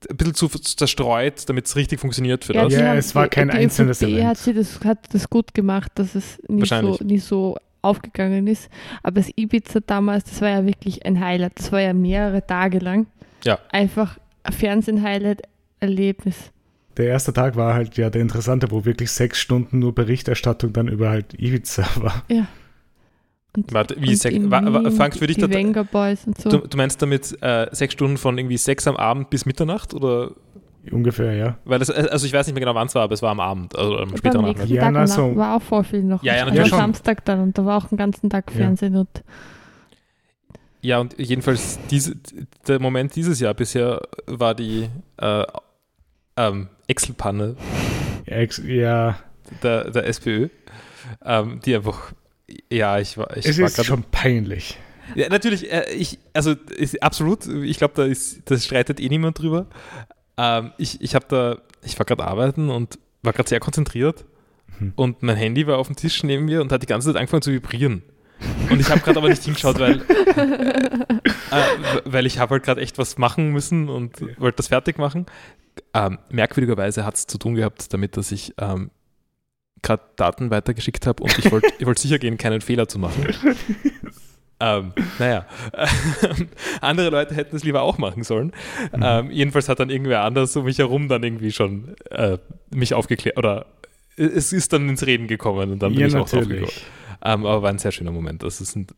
[0.09, 2.69] ein bisschen zu zerstreut, damit es richtig funktioniert für das.
[2.69, 4.27] die Ja, es war kein die einzelnes ÖVP Event.
[4.27, 8.69] hat sie das, hat das gut gemacht, dass es nicht so, nicht so aufgegangen ist.
[9.03, 11.53] Aber das Ibiza damals, das war ja wirklich ein Highlight.
[11.57, 13.07] Das war ja mehrere Tage lang.
[13.45, 13.59] Ja.
[13.71, 15.43] Einfach ein Fernsehen-Highlight,
[15.81, 16.51] Erlebnis.
[16.99, 20.89] Der erste Tag war halt ja der interessante, wo wirklich sechs Stunden nur Berichterstattung dann
[20.89, 22.25] über halt Ibiza war.
[23.57, 26.27] Und, Warte, wie und sech, in wa, wa, Wien Frank, für dich die da, Boys
[26.27, 26.51] und so.
[26.51, 29.95] du, du meinst damit äh, sechs Stunden von irgendwie sechs am Abend bis Mitternacht?
[29.95, 30.33] Oder?
[30.91, 31.59] Ungefähr, ja.
[31.65, 33.41] Weil das, also ich weiß nicht mehr genau, wann es war, aber es war am
[33.41, 34.69] Abend, also am späteren am Abend.
[34.69, 36.23] Ja, na, so- war auch voll viel noch.
[36.23, 36.79] Ja, ja, natürlich am.
[36.81, 38.57] Samstag dann und da war auch den ganzen Tag Ja.
[38.59, 39.09] Fernsehen und
[40.81, 42.17] Ja, und jedenfalls diese,
[42.67, 45.45] der Moment dieses Jahr bisher war die äh,
[46.37, 47.57] ähm, Excel-Panne
[48.27, 49.19] Ex ja,
[49.63, 50.49] der, der SPÖ,
[51.25, 52.13] ähm, die einfach,
[52.71, 54.79] ja, ich war, ich es war ist schon peinlich.
[55.15, 59.39] Ja, natürlich, äh, ich, also ist absolut, ich glaube, da ist, das streitet eh niemand
[59.39, 59.67] drüber.
[60.37, 64.27] Ähm, ich ich habe da, ich war gerade arbeiten und war gerade sehr konzentriert
[64.79, 64.93] Mhm.
[64.97, 67.43] und mein Handy war auf dem Tisch neben mir und hat die ganze Zeit angefangen
[67.43, 68.03] zu vibrieren.
[68.71, 70.01] Und ich habe gerade aber nicht hingeschaut, weil,
[71.51, 71.63] äh,
[72.05, 75.27] weil ich habe halt gerade echt was machen müssen und wollte das fertig machen.
[75.95, 78.91] Ähm, merkwürdigerweise hat es zu tun gehabt damit, dass ich ähm,
[79.83, 83.27] gerade Daten weitergeschickt habe und ich wollte wollt sicher gehen, keinen Fehler zu machen.
[84.61, 85.47] Ähm, naja,
[86.81, 88.53] andere Leute hätten es lieber auch machen sollen.
[88.93, 89.03] Mhm.
[89.03, 92.39] Ähm, jedenfalls hat dann irgendwer anders um mich herum dann irgendwie schon äh,
[92.71, 93.67] mich aufgeklärt oder
[94.17, 96.61] es ist dann ins Reden gekommen und dann bin ja, ich auch drauf gekommen.
[96.63, 96.87] natürlich.
[97.25, 98.43] Ähm, aber war ein sehr schöner Moment.
[98.43, 98.97] Das ist ein, das,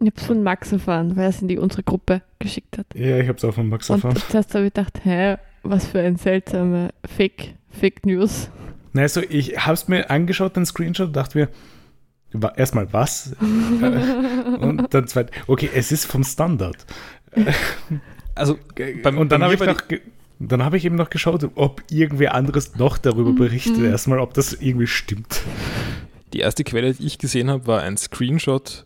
[0.00, 2.86] ich habe von Max erfahren, weil er es in die unsere Gruppe geschickt hat.
[2.94, 4.22] Ja, ich hab's auch von Max Und erfahren.
[4.30, 8.50] zuerst habe ich gedacht, hä, was für ein seltsamer Fake, Fake News.
[8.92, 11.48] Na, also ich hab's mir angeschaut, den Screenshot, und dachte mir,
[12.32, 13.34] wa- erstmal was?
[13.40, 16.76] Und dann zweit, okay, es ist vom Standard.
[18.34, 18.58] also
[19.02, 19.82] Beim- und dann habe ich noch,
[20.38, 23.36] dann habe ich eben noch geschaut, ob irgendwer anderes noch darüber Mhm.
[23.36, 23.86] berichtet, Mhm.
[23.86, 25.42] erstmal, ob das irgendwie stimmt.
[26.32, 28.85] die erste Quelle, die ich gesehen habe, war ein Screenshot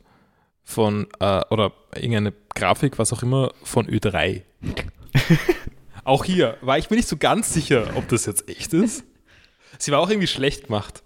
[0.70, 4.42] von, äh, oder irgendeine Grafik, was auch immer, von Ö3.
[6.04, 9.04] auch hier war ich mir nicht so ganz sicher, ob das jetzt echt ist.
[9.78, 11.02] Sie war auch irgendwie schlecht gemacht.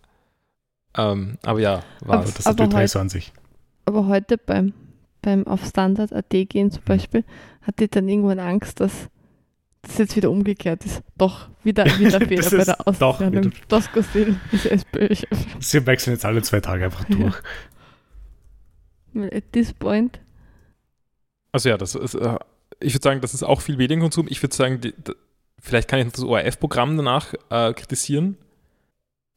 [0.97, 3.33] Ähm, aber ja, war Aber- das hat aber die heute- 23.
[3.87, 4.73] Aber heute beim,
[5.23, 7.25] beim auf Standard.at gehen zum Beispiel,
[7.63, 8.93] hatte ich dann irgendwann Angst, dass
[9.83, 11.03] das jetzt wieder umgekehrt ist.
[11.19, 13.45] Doch, wieder, wieder Fehler Das bei der doch Ausstellung.
[13.45, 15.29] wieder- Tosco Stil ist SPÖ-Chef.
[15.61, 17.35] Sie wechseln jetzt alle zwei Tage einfach durch.
[19.17, 20.21] At this point,
[21.53, 22.37] Also ja, das ist, äh,
[22.81, 24.27] ich würde sagen, das ist auch viel Medienkonsum.
[24.29, 25.13] Ich würde sagen, die, d-
[25.61, 28.37] vielleicht kann ich das ORF-Programm danach äh, kritisieren.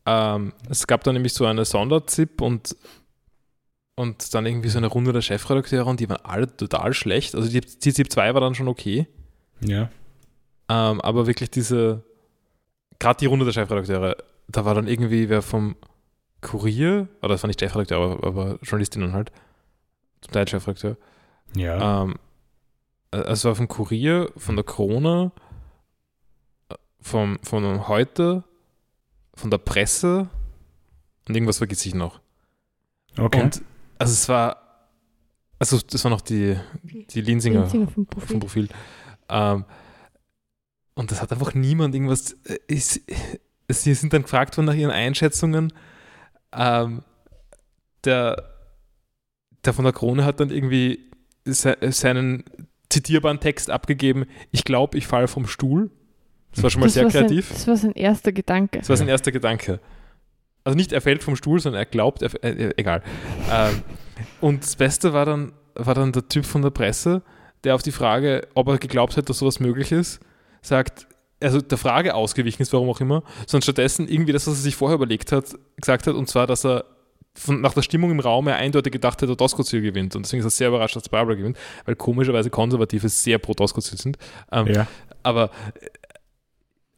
[0.05, 2.75] Ähm, es gab da nämlich so eine Sonderzip und,
[3.95, 7.35] und dann irgendwie so eine Runde der Chefredakteure und die waren alle total schlecht.
[7.35, 9.07] Also die, die Zip 2 war dann schon okay,
[9.61, 9.89] Ja.
[10.69, 12.03] ähm, aber wirklich diese,
[12.99, 14.15] gerade die Runde der Chefredakteure,
[14.47, 15.75] da war dann irgendwie wer vom
[16.41, 19.31] Kurier, oder das war nicht Chefredakteur, aber, aber Journalistinnen halt,
[20.27, 20.97] zum Teil Chefredakteur,
[21.55, 22.03] Ja.
[22.03, 22.15] ähm,
[23.11, 25.31] äh, es war vom Kurier, von der Krone,
[26.69, 28.43] äh, vom, von heute,
[29.33, 30.29] von der Presse
[31.27, 32.19] und irgendwas vergesse ich noch.
[33.17, 33.41] okay.
[33.43, 33.61] Und
[33.99, 34.57] also es war,
[35.59, 38.39] also das war noch die, die Linsinger, Linsinger vom vom Profil.
[38.39, 38.69] Profil.
[39.29, 39.65] Ähm,
[40.95, 42.33] und das hat einfach niemand irgendwas.
[42.45, 43.01] äh, Ist,
[43.69, 45.71] sie sind dann gefragt worden nach ihren Einschätzungen.
[46.51, 47.03] Ähm,
[48.03, 48.56] der,
[49.67, 51.09] der von der Krone hat dann irgendwie
[51.45, 52.43] se, seinen
[52.89, 54.25] zitierbaren Text abgegeben.
[54.51, 55.91] Ich glaube, ich falle vom Stuhl.
[56.53, 57.49] Das war schon mal Das sehr war sein- kreativ.
[57.49, 58.79] Das war sein erster Gedanke.
[58.79, 59.79] Das war sein erster Gedanke.
[60.63, 63.03] Also nicht er fällt vom Stuhl, sondern er glaubt, er, äh, egal.
[63.51, 63.81] Ähm,
[64.41, 67.21] und das Beste war dann, war dann der Typ von der Presse,
[67.63, 70.19] der auf die Frage, ob er geglaubt hat, dass sowas möglich ist,
[70.61, 71.07] sagt,
[71.41, 74.75] also der Frage ausgewichen ist, warum auch immer, sondern stattdessen irgendwie das, was er sich
[74.75, 76.85] vorher überlegt hat, gesagt hat, und zwar, dass er
[77.37, 80.15] von, nach der Stimmung im Raum er eindeutig gedacht hat, der Doskozil gewinnt.
[80.15, 83.97] Und deswegen ist er sehr überrascht, dass Barbara gewinnt, weil komischerweise Konservative sehr pro Doskozil
[83.97, 84.17] sind.
[84.51, 84.87] Ähm, ja.
[85.23, 85.87] Aber äh,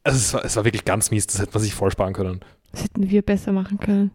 [0.02, 2.40] also es, war, es war wirklich ganz mies, das hätte man sich voll sparen können.
[2.72, 4.10] Das hätten wir besser machen können.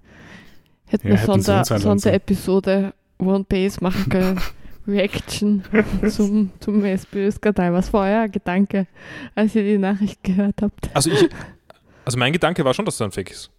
[0.88, 1.64] Hätten Ja, wir Sonder.
[1.66, 4.42] Sonderepisode One Base machen können.
[4.88, 5.64] Reaction
[6.10, 7.74] zum, zum SPÖ-Skandal.
[7.74, 8.86] Was war euer Gedanke,
[9.34, 10.90] als ihr die Nachricht gehört habt?
[10.94, 11.28] Also ich,
[12.06, 13.50] also mein Gedanke war schon, dass das ein Fake ist.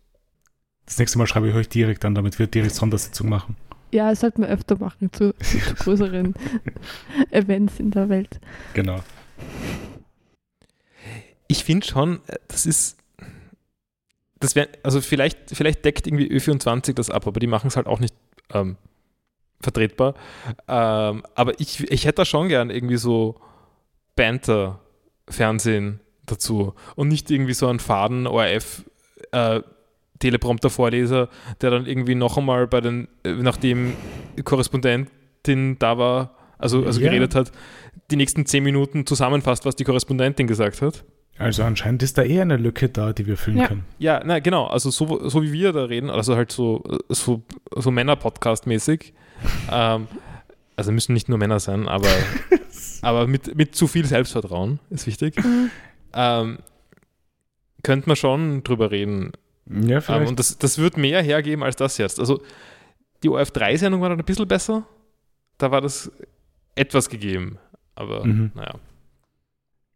[0.87, 3.57] Das nächste Mal schreibe ich euch direkt an, damit wir direkt Sondersitzung machen.
[3.93, 6.35] Ja, das sollten wir öfter machen zu, zu, größeren
[7.31, 8.41] Events in der Welt.
[14.41, 17.87] das wäre, also vielleicht, vielleicht deckt irgendwie Ö24 das ab, aber die machen es halt
[17.87, 18.15] auch nicht
[18.53, 18.77] ähm,
[19.61, 20.15] vertretbar.
[20.69, 23.41] Ähm, aber ich, ich hätte da schon gern irgendwie so
[24.15, 28.85] Banter-Fernsehen dazu und nicht irgendwie so einen faden ORF
[29.33, 29.61] äh,
[30.19, 31.29] Teleprompter-Vorleser,
[31.61, 33.93] der dann irgendwie noch einmal bei den, äh, nachdem
[34.45, 37.09] Korrespondentin da war, also, also Ja.
[37.09, 37.53] geredet hat,
[38.11, 41.05] die nächsten zehn Minuten zusammenfasst, was die Korrespondentin gesagt hat.
[41.39, 43.67] Also anscheinend ist da eher eine Lücke da, die wir füllen Ja.
[43.69, 43.85] können.
[43.99, 47.43] Ja, na genau, also so, so wie wir da reden, also halt so, so,
[47.75, 49.13] so Männer-Podcast-mäßig.
[49.71, 50.09] ähm,
[50.77, 52.09] also müssen nicht nur Männer sein, aber,
[53.03, 55.37] aber mit, mit zu viel Selbstvertrauen ist wichtig.
[55.37, 55.71] Mhm.
[56.15, 56.59] Ähm,
[57.83, 59.33] könnte man schon drüber reden.
[59.69, 60.29] Ja, Ähm, vielleicht.
[60.29, 62.21] und das, das wird mehr hergeben als das jetzt.
[62.21, 62.41] Also
[63.23, 64.87] die OF3-Sendung war dann ein bisschen besser.
[65.59, 66.11] Da war das
[66.75, 67.59] etwas gegeben.
[67.95, 68.53] Aber Mhm.
[68.55, 68.75] naja.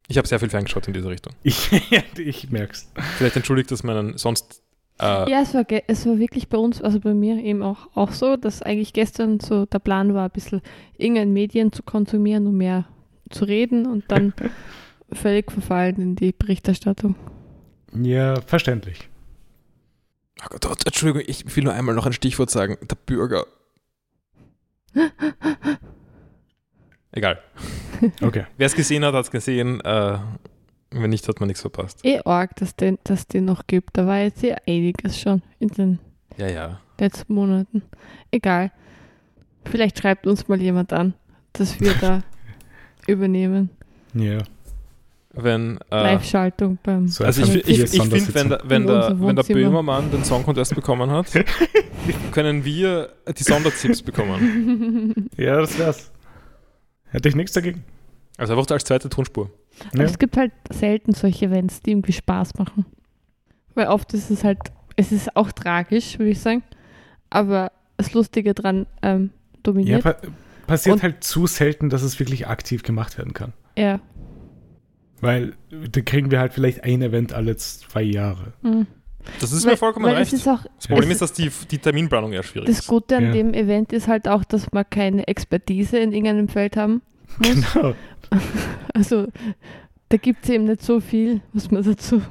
[0.08, 1.34] Ich habe sehr viel ferngeschaut in diese Richtung.
[1.44, 1.70] ich,
[2.18, 2.90] ich merk's.
[3.18, 4.62] Vielleicht entschuldigt das meinen sonst.
[4.98, 8.10] Äh, Ja, es war, es war wirklich bei uns, also bei mir eben auch, auch
[8.12, 10.62] so, dass eigentlich gestern so der Plan war, ein bisschen
[10.98, 12.86] irgendein Medien zu konsumieren und mehr
[13.30, 14.34] zu reden und dann
[15.12, 17.14] völlig verfallen in die Berichterstattung.
[17.94, 19.08] Ja, verständlich.
[20.42, 22.76] Oh Gott, oh, Entschuldigung, ich will nur einmal noch ein Stichwort sagen.
[22.88, 23.44] Der Bürger.
[27.12, 27.38] Egal.
[28.22, 28.46] Okay.
[28.56, 29.78] Wer es gesehen hat, hat es gesehen.
[29.82, 30.18] Äh,
[30.90, 32.02] wenn nicht, hat man nichts verpasst.
[32.02, 33.90] Eh arg, dass den, dass den noch gibt.
[33.92, 35.98] Da war jetzt eh einiges schon in den
[36.38, 36.80] Ja, ja.
[36.98, 37.82] letzten Monaten.
[38.30, 38.72] Egal.
[39.66, 41.12] Vielleicht schreibt uns mal jemand an,
[41.52, 42.22] dass wir da
[43.06, 43.68] übernehmen.
[44.14, 44.38] Ja.
[45.32, 45.78] Wenn.
[45.90, 47.06] Äh, Live-Schaltung beim.
[47.06, 49.42] So also als ich, ich, ich, finde, wenn, der, wenn, der, wenn der.
[49.44, 51.26] Böhmermann den Song Contest bekommen hat,
[52.32, 55.28] können wir die Sondertipps bekommen.
[55.36, 56.10] Ja, das wär's.
[57.06, 57.84] Hätte ich nichts dagegen.
[58.36, 59.50] Also einfach als zweite Tonspur.
[59.94, 60.02] Ja.
[60.02, 62.86] es gibt halt selten solche Events, die irgendwie Spaß machen.
[63.74, 64.58] Weil oft ist es halt,
[64.96, 66.62] es ist auch tragisch, würde ich sagen.
[67.30, 70.02] Aber das Lustige dran ähm, Ja, dominiert.
[70.02, 70.16] pa
[70.66, 73.52] passiert Und- halt zu selten, dass es wirklich aktiv gemacht werden kann.
[73.76, 74.00] Ja.
[75.20, 78.52] Weil da kriegen wir halt vielleicht ein Event alle zwei Jahre.
[78.62, 78.86] Mhm.
[79.38, 80.34] Das ist weil, mir vollkommen recht.
[80.48, 82.86] auch, Das Problem ist, dass die, die Terminplanung eher schwierig das ist.
[82.86, 83.32] Gute an Ja.
[83.32, 87.02] dem Event ist halt auch, dass man keine Expertise in irgendeinem Feld haben
[87.38, 87.48] muss.
[87.72, 87.94] Genau.
[88.94, 89.26] Also
[90.08, 92.22] da gibt es eben nicht so viel, was man dazu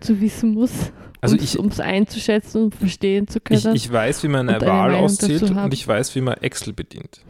[0.00, 3.74] zu wissen muss, Also um es einzuschätzen und verstehen zu können.
[3.74, 7.20] ich, ich weiß, wie man eine Wahl auszählt und ich weiß, wie man Excel bedient.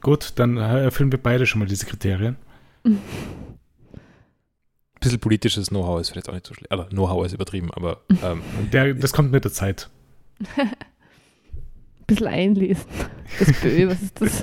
[0.00, 2.36] Gut, dann erfüllen wir beide schon mal diese Kriterien.
[5.00, 6.70] Ein bisschen politisches Know-how ist vielleicht auch nicht so schlecht.
[6.70, 9.88] Also Know-how ist übertrieben, aber ähm, Der, das kommt mit der Zeit.
[10.56, 10.70] Ein
[12.06, 12.84] bisschen einlesen.
[13.38, 14.42] Das Bö, was ist das?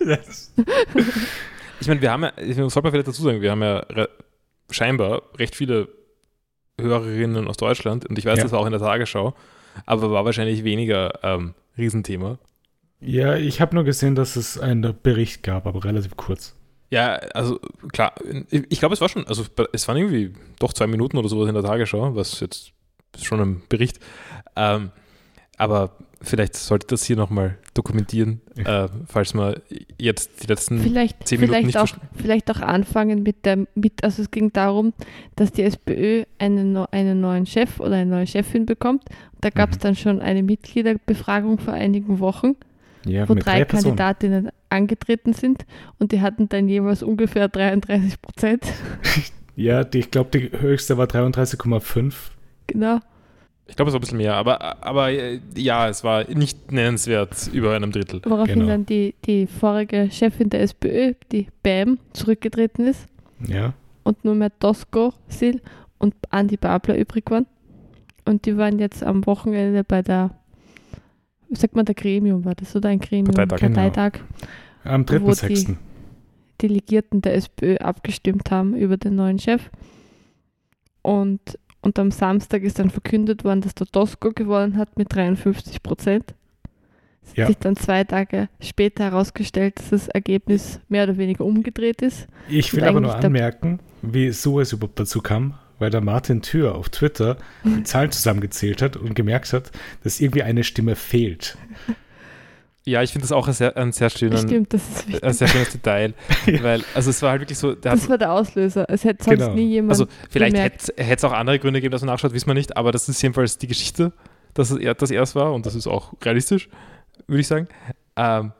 [0.00, 0.52] Das-
[1.80, 4.08] ich meine, wir haben ja, ich sollte man vielleicht dazu sagen, wir haben ja re
[4.70, 5.88] scheinbar recht viele
[6.80, 8.42] Hörerinnen aus Deutschland und ich weiß, Ja.
[8.44, 9.34] das war auch in der Tagesschau,
[9.86, 12.38] aber war wahrscheinlich weniger ähm, Riesenthema.
[13.00, 16.54] ja, ich habe nur gesehen, dass es einen Bericht gab, aber relativ kurz.
[16.90, 17.60] Ja, also
[17.92, 18.14] klar,
[18.50, 21.54] ich glaube, es war schon, also es waren irgendwie doch zwei Minuten oder sowas in
[21.54, 22.72] der Tagesschau, was jetzt
[23.20, 23.98] schon ein Bericht.
[24.56, 24.90] Ähm,
[25.58, 29.56] aber vielleicht sollte das hier nochmal dokumentieren, äh, falls man
[29.98, 34.02] jetzt die letzten Vielleicht, zehn Minuten vielleicht, nicht auch, vielleicht auch anfangen mit der, mit,
[34.02, 34.92] also es ging darum,
[35.36, 39.04] dass die SPÖ einen, einen neuen Chef oder eine neue Chefin bekommt.
[39.40, 39.82] Da gab es Mhm.
[39.82, 42.56] dann schon eine Mitgliederbefragung vor einigen Wochen,
[43.06, 43.64] Ja, wo drei drei.
[43.64, 45.64] Kandidatinnen angetreten sind
[45.98, 48.64] und die hatten dann jeweils ungefähr 33 Prozent.
[49.60, 52.14] Ja, die, ich glaube, die höchste war 33,5.
[52.68, 53.00] genau.
[53.66, 57.50] Ich glaube, es war ein bisschen mehr, aber, aber äh, ja, es war nicht nennenswert
[57.52, 58.20] über einem Drittel.
[58.24, 58.68] Woraufhin Genau.
[58.68, 63.06] dann die, die vorige Chefin der SPÖ, die BAM, zurückgetreten ist
[63.48, 63.74] Ja.
[64.04, 65.58] und nur mehr Tosco, Sil
[65.98, 67.46] und Andi Babler übrig waren.
[68.24, 70.30] Und die waren jetzt am Wochenende bei der,
[71.50, 73.34] sagt man, der Gremium war das oder ein Gremium?
[73.34, 73.60] Parteitag.
[73.60, 73.74] Genau.
[73.74, 74.20] Parteitag.
[74.84, 75.76] Am Wo die- 3.6.
[76.60, 79.70] Delegierten der SPÖ abgestimmt haben über den neuen Chef.
[81.02, 81.40] Und,
[81.82, 86.34] und am Samstag ist dann verkündet worden, dass der Tosco gewonnen hat mit 53 Prozent.
[87.22, 87.46] Es hat Ja.
[87.46, 92.26] sich dann zwei Tage später herausgestellt, dass das Ergebnis mehr oder weniger umgedreht ist.
[92.48, 96.74] Ich will aber nur anmerken, wie so es überhaupt dazu kam, weil der Martin Thür
[96.74, 99.70] auf Twitter die Zahlen zusammengezählt hat und gemerkt hat,
[100.04, 101.56] dass irgendwie eine Stimme fehlt.
[102.84, 104.82] Ja, ich finde das auch ein sehr, ein sehr, schönen, Stimmt, das
[105.22, 106.14] ein sehr schönes Detail,
[106.62, 108.86] weil, also es war halt wirklich so, der hat, Das war der Auslöser.
[108.88, 109.52] Es hätte sonst Genau.
[109.54, 109.90] nie jemand.
[109.90, 112.90] also vielleicht hätte es auch andere Gründe gegeben, dass man nachschaut, wissen wir nicht, aber
[112.90, 114.14] das ist jedenfalls die Geschichte,
[114.54, 116.70] dass er, dass er es war und das ist auch realistisch,
[117.26, 117.68] würde ich sagen.
[118.16, 118.52] Ähm,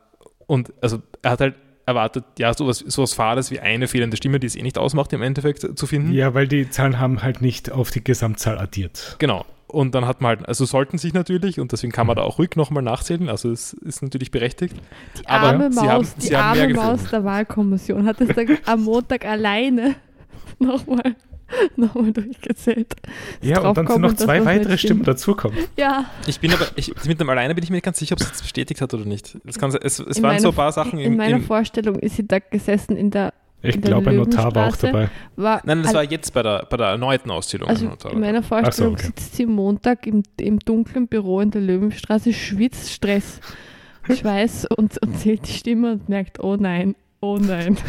[0.45, 1.55] und also er hat halt
[1.89, 5.21] erwartet, ja, sowas, sowas Fades wie eine fehlende Stimme, die es eh nicht ausmacht, im
[5.21, 6.13] Endeffekt zu finden.
[6.13, 9.15] Ja, weil die Zahlen haben halt nicht auf die Gesamtzahl addiert.
[9.19, 9.45] Genau.
[9.67, 12.39] Und dann hat man halt, also sollten sich natürlich, und deswegen kann man da auch
[12.39, 14.75] ruhig nochmal nachzählen, also es ist natürlich berechtigt.
[15.19, 16.89] Die Aber arme sie Maus, haben- die sie arme gefunden.
[16.91, 19.95] Maus der Wahlkommission hat es dann am Montag alleine
[20.59, 21.15] nochmal
[21.75, 22.95] noch mal durchgezählt.
[23.41, 24.77] Ja, und dann sind noch zwei weitere.
[24.77, 25.57] Stimmen dazukommen.
[25.77, 28.21] Ja, Ich bin aber, ich, mit dem Alleine bin ich mir nicht ganz sicher, ob
[28.21, 29.37] es jetzt bestätigt hat oder nicht.
[29.45, 31.43] Es, kann, es, es In waren meiner- so ein paar Sachen in im, meiner im
[31.43, 34.75] Vorstellung ist sie da gesessen in der, Ich In der glaube, ein Notar war auch
[34.77, 35.09] dabei.
[35.35, 37.67] war, Nein, das war jetzt bei der, bei der erneuten Auszählung.
[37.67, 39.07] also in meiner Vorstellung okay.
[39.07, 43.39] sitzt sie Montag im, im dunklen Büro in der Löwenstraße, schwitzt, Stress,
[44.09, 47.77] Schweiß und, und zählt die Stimme und merkt, oh nein, oh nein.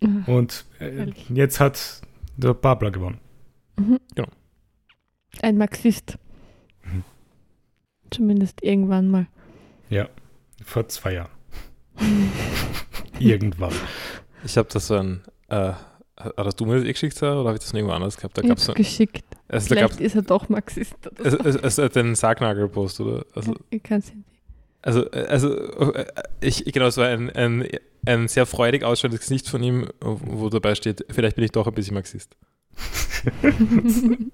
[0.00, 2.02] Und äh, jetzt hat
[2.36, 3.18] der Babler gewonnen.
[3.78, 3.98] Mhm.
[4.14, 4.28] Genau.
[5.42, 6.18] Ein Marxist.
[6.84, 7.04] Mhm.
[8.10, 9.26] Zumindest irgendwann mal.
[10.64, 11.30] Vor zwei Jahren.
[13.18, 13.72] Irgendwann.
[14.44, 15.72] Ich habe das so ein, äh,
[16.36, 18.36] hast du mir das eh geschickt Sarah, oder habe ich das noch irgendwo anders gehabt?
[18.38, 19.24] Da Ich gab es hab's so, geschickt.
[19.48, 20.94] also, da Vielleicht gab's, ist er doch Marxist.
[21.06, 21.38] Oder es, so.
[21.40, 23.24] es, es, es, den Sargnagel-Post, oder?
[23.34, 24.26] Also, ich kann's nicht.
[24.82, 25.54] also, äh, also
[25.92, 26.06] äh,
[26.40, 27.68] ich, genau, es war ein, ein,
[28.06, 31.74] ein sehr freudig ausschauendes Gesicht von ihm, wo dabei steht, vielleicht bin ich doch ein
[31.74, 32.36] bisschen Marxist.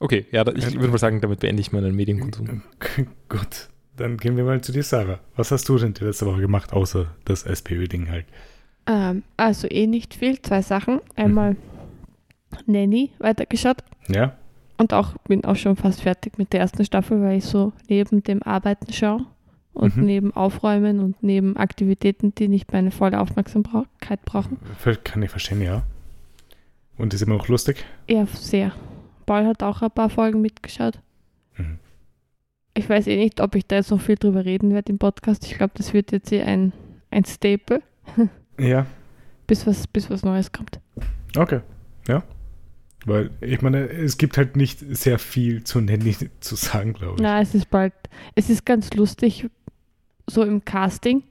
[0.00, 2.62] Okay, ja, ich würde mal sagen, damit beende ich meinen Medienkonsum.
[3.28, 5.20] Gut, dann gehen wir mal zu dir, Sarah.
[5.36, 8.26] Was hast du denn die letzte Woche gemacht, außer das SPÖ-Ding halt?
[8.86, 10.40] ähm, also eh nicht viel.
[10.42, 11.00] Zwei Sachen.
[11.16, 11.56] Einmal
[12.66, 13.78] Nanny weitergeschaut.
[14.08, 14.36] Ja?
[14.78, 18.22] Und auch bin auch schon fast fertig mit der ersten Staffel, weil ich so neben
[18.22, 19.26] dem Arbeiten schaue
[19.74, 20.04] und Mhm.
[20.04, 24.58] neben Aufräumen und neben Aktivitäten, die nicht meine volle Aufmerksamkeit brauchen.
[25.04, 25.82] Kann ich verstehen, ja.
[26.98, 27.84] Und ist immer noch lustig?
[28.08, 28.72] Ja, sehr.
[29.26, 31.00] Paul hat auch ein paar Folgen mitgeschaut.
[31.56, 31.78] Mhm.
[32.74, 35.44] Ich weiß eh nicht, ob ich da jetzt noch viel drüber reden werde im Podcast.
[35.46, 36.72] Ich glaube, das wird jetzt eh ein,
[37.10, 37.82] ein Staple,
[38.58, 38.86] Ja,
[39.46, 40.80] bis was, bis was Neues kommt.
[41.36, 41.60] okay.
[42.08, 42.22] Ja.
[43.04, 47.20] Weil, ich meine, es gibt halt nicht sehr viel zu Nanny zu sagen, glaube ich.
[47.22, 47.92] Na, es ist bald.
[48.36, 49.48] Es ist ganz lustig,
[50.28, 51.22] so im Casting.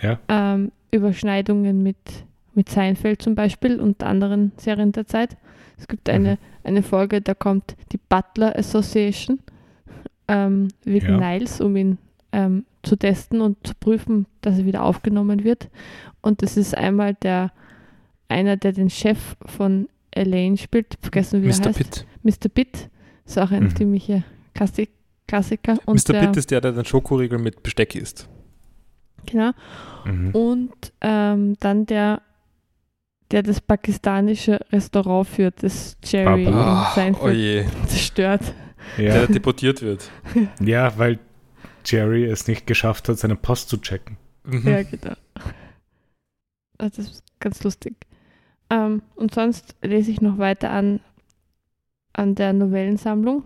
[0.00, 0.18] Ja.
[0.28, 1.96] Ähm, Überschneidungen mit,
[2.54, 5.36] mit Seinfeld zum Beispiel und anderen Serien der Zeit.
[5.78, 6.38] Es gibt eine, Mhm.
[6.64, 9.38] eine Folge, da kommt die Butler Association
[10.28, 11.32] ähm, wegen Ja.
[11.32, 11.98] Niles, um ihn
[12.32, 15.68] ähm, zu testen und zu prüfen, dass er wieder aufgenommen wird.
[16.20, 17.52] Und es ist einmal der
[18.28, 21.66] einer, der den Chef von Elaine spielt, vergessen wie er Mr.
[21.66, 21.78] heißt.
[21.78, 22.06] Pitt.
[22.22, 22.48] Mr.
[22.48, 22.88] Pitt.
[23.26, 23.76] Ist auch ein Mhm.
[23.76, 24.22] ziemlicher
[24.54, 24.90] Klassik
[25.32, 25.78] Klassiker.
[25.86, 26.12] Und Mr.
[26.12, 28.28] der, Pitt ist der, der den Schokoriegel mit Besteck isst.
[29.24, 29.52] Genau.
[30.04, 30.30] Mhm.
[30.34, 32.20] Und ähm, dann der,
[33.30, 36.48] der das pakistanische Restaurant führt, das Jerry Baba.
[36.50, 38.42] in Ah, Seinfeld oje, zerstört.
[38.98, 39.26] der Ja.
[39.26, 40.10] deportiert wird.
[40.60, 41.18] ja, weil
[41.86, 44.18] Jerry es nicht geschafft hat, seine Post zu checken.
[44.44, 44.68] Mhm.
[44.68, 45.14] Ja, genau.
[46.76, 47.94] Also Das ist ganz lustig.
[48.68, 51.00] Ähm, und sonst lese ich noch weiter an,
[52.12, 53.44] an der Novellensammlung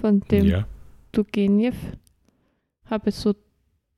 [0.00, 0.66] von dem ja.
[1.12, 1.74] Turgenev.
[2.86, 3.34] Habe so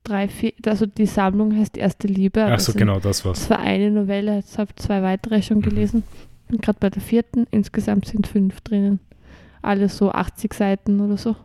[0.03, 2.43] drei, vier, also die Sammlung heißt Erste Liebe.
[2.45, 3.39] Ach so, sind- genau, das war's.
[3.41, 5.61] Das war eine Novelle, jetzt habe ich zwei weitere schon Mhm.
[5.63, 6.03] gelesen.
[6.47, 7.47] Bin gerade bei der vierten.
[7.51, 8.99] Insgesamt sind fünf drinnen.
[9.61, 11.35] Alle so 80 Seiten oder so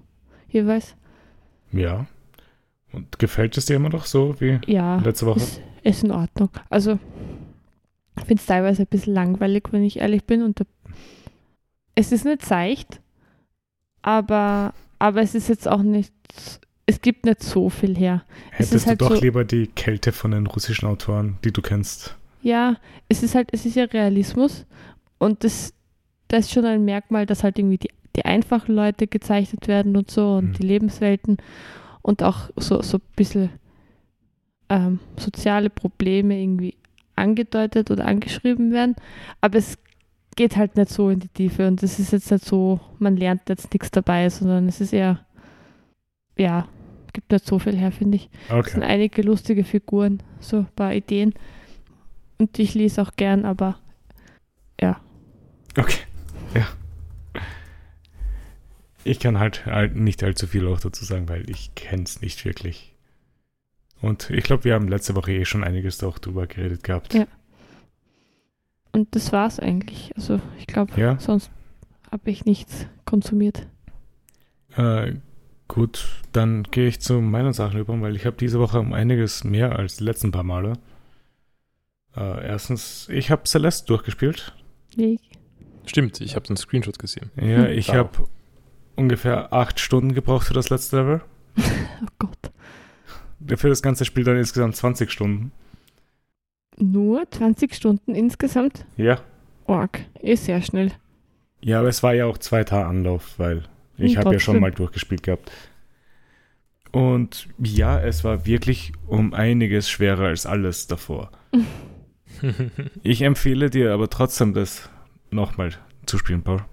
[0.49, 0.97] jeweils.
[1.73, 2.07] Ja.
[2.93, 5.39] Und gefällt es dir immer noch so wie Ja, letzte Woche?
[5.39, 6.49] ist, ist in Ordnung.
[6.69, 6.99] Also,
[8.19, 10.43] ich finde es teilweise ein bisschen langweilig, wenn ich ehrlich bin.
[10.43, 10.65] Und da,
[11.95, 13.01] es ist nicht seicht,
[14.03, 16.13] aber, aber es ist jetzt auch nicht,
[16.87, 18.25] es gibt nicht so viel her.
[18.53, 21.63] es Hättest halt du doch so- lieber die Kälte von den russischen Autoren, die du
[21.63, 22.17] kennst?
[22.43, 22.77] Ja,
[23.09, 24.65] es ist halt, es ist ja Realismus
[25.19, 25.75] und das,
[26.29, 30.11] das ist schon ein Merkmal, dass halt irgendwie die, die einfachen Leute gezeichnet werden und
[30.11, 30.53] so und Mhm.
[30.55, 31.37] die Lebenswelten
[32.03, 33.51] und auch so, so ein bisschen
[34.69, 36.75] ähm, soziale Probleme irgendwie
[37.16, 38.95] angedeutet oder angeschrieben werden.
[39.41, 39.79] Aber es
[40.39, 43.49] geht halt nicht so in die Tiefe und es ist jetzt nicht so, man lernt
[43.49, 45.26] jetzt nichts dabei, sondern es ist eher,
[46.36, 46.68] ja,
[47.12, 48.30] gibt nicht so viel her, finde ich.
[48.45, 48.93] Es sind Okay.
[48.93, 51.34] einige lustige Figuren, so ein paar Ideen.
[52.39, 53.80] Und ich lese auch gern, aber
[54.80, 55.01] ja.
[55.76, 56.03] Okay.
[56.55, 56.68] Ja.
[59.03, 62.45] Ich kann halt, halt nicht allzu viel auch dazu sagen, weil ich kenne es nicht
[62.45, 62.95] wirklich.
[64.01, 67.12] Und ich glaube, wir haben letzte Woche eh schon einiges auch drüber geredet gehabt.
[67.12, 67.26] Ja.
[68.93, 70.12] Und das war's eigentlich.
[70.16, 71.18] Also ich glaube, Ja.
[71.18, 71.51] sonst
[72.11, 73.66] habe ich nichts konsumiert.
[74.76, 75.14] Äh,
[75.68, 79.45] gut, dann gehe ich zu meinen Sachen über, weil ich habe diese Woche um einiges
[79.45, 80.74] mehr als die letzten paar Male.
[82.16, 84.55] Äh, erstens, ich habe Celeste durchgespielt.
[84.97, 85.18] Nee.
[85.86, 87.30] Stimmt, ich habe den Screenshot gesehen.
[87.36, 87.72] Ja, Hm.
[87.72, 87.95] ich Wow.
[87.97, 88.11] habe
[88.97, 91.20] ungefähr acht Stunden gebraucht für das letzte Level.
[93.57, 95.53] für das ganze Spiel dann insgesamt 20 Stunden.
[96.81, 98.85] Nur 20 Stunden insgesamt?
[98.97, 99.20] Ja.
[99.66, 100.01] Org.
[100.20, 100.93] Ist sehr schnell.
[101.61, 103.64] Ja, aber es war ja auch zweiter Anlauf, weil
[103.97, 105.51] ich Hm, habe ja schon mal durchgespielt gehabt.
[106.91, 111.31] Und ja, es war wirklich um einiges schwerer als alles davor.
[113.03, 114.89] Ich empfehle dir aber trotzdem, das
[115.31, 115.70] nochmal
[116.07, 116.64] zu spielen, Paul.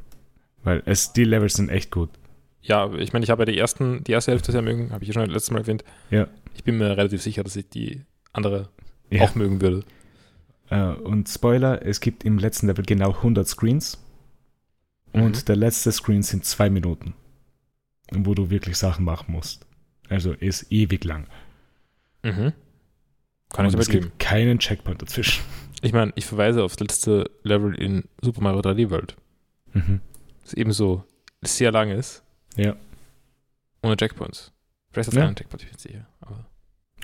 [0.63, 2.09] Weil es, die Levels sind echt gut.
[2.61, 5.07] ja, ich meine, ich habe ja die, ersten, die erste Hälfte sehr mögen, habe ich
[5.07, 5.83] ja schon letztes Mal erwähnt.
[6.11, 6.27] Ja.
[6.53, 8.01] Ich bin mir relativ sicher, dass ich die
[8.31, 8.69] andere
[9.09, 9.23] Ja.
[9.23, 9.83] auch mögen würde.
[10.69, 13.99] Äh, und Spoiler, es gibt im letzten Level genau 100 Screens.
[15.13, 15.45] Und Mhm.
[15.45, 17.13] der letzte Screen sind zwei Minuten.
[18.11, 19.65] Wo du wirklich Sachen machen musst.
[20.09, 21.27] Also ist ewig lang.
[22.23, 22.53] Mhm.
[23.49, 25.43] Kann und ich es gibt keinen Checkpoint dazwischen.
[25.81, 29.15] Ich meine, ich verweise aufs letzte Level in Super Mario 3D World,
[29.73, 30.01] Mhm.
[30.41, 31.03] das ebenso
[31.43, 32.23] sehr lang ist.
[32.55, 32.75] Ja.
[33.83, 34.51] Ohne Checkpoints.
[34.91, 35.27] Vielleicht hat es Ja.
[35.27, 36.07] einen Checkpoint, ich bin sicher.
[36.21, 36.45] Aber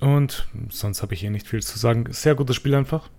[0.02, 2.06] Und sonst habe ich hier nicht viel zu sagen.
[2.12, 3.10] Sehr gutes Spiel einfach.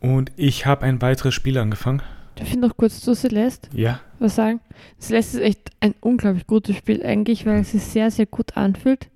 [0.00, 2.02] Und ich habe ein weiteres Spiel angefangen.
[2.34, 4.00] Darf ich noch kurz zu Celeste Ja.
[4.20, 4.60] was sagen?
[5.00, 9.08] Celeste ist echt ein unglaublich gutes Spiel eigentlich, weil es sich sehr, sehr gut anfühlt.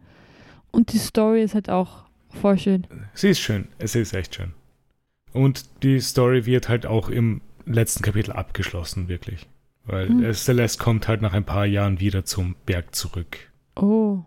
[0.73, 2.87] Und die Story ist halt auch voll schön.
[3.15, 3.69] Sie ist schön.
[3.79, 4.55] Es ist echt schön.
[5.33, 9.47] Und die Story wird halt auch im letzten Kapitel abgeschlossen, wirklich.
[9.85, 10.33] Weil Hm.
[10.35, 13.39] Celeste kommt halt nach ein paar Jahren wieder zum Berg zurück.
[13.77, 14.21] Oh.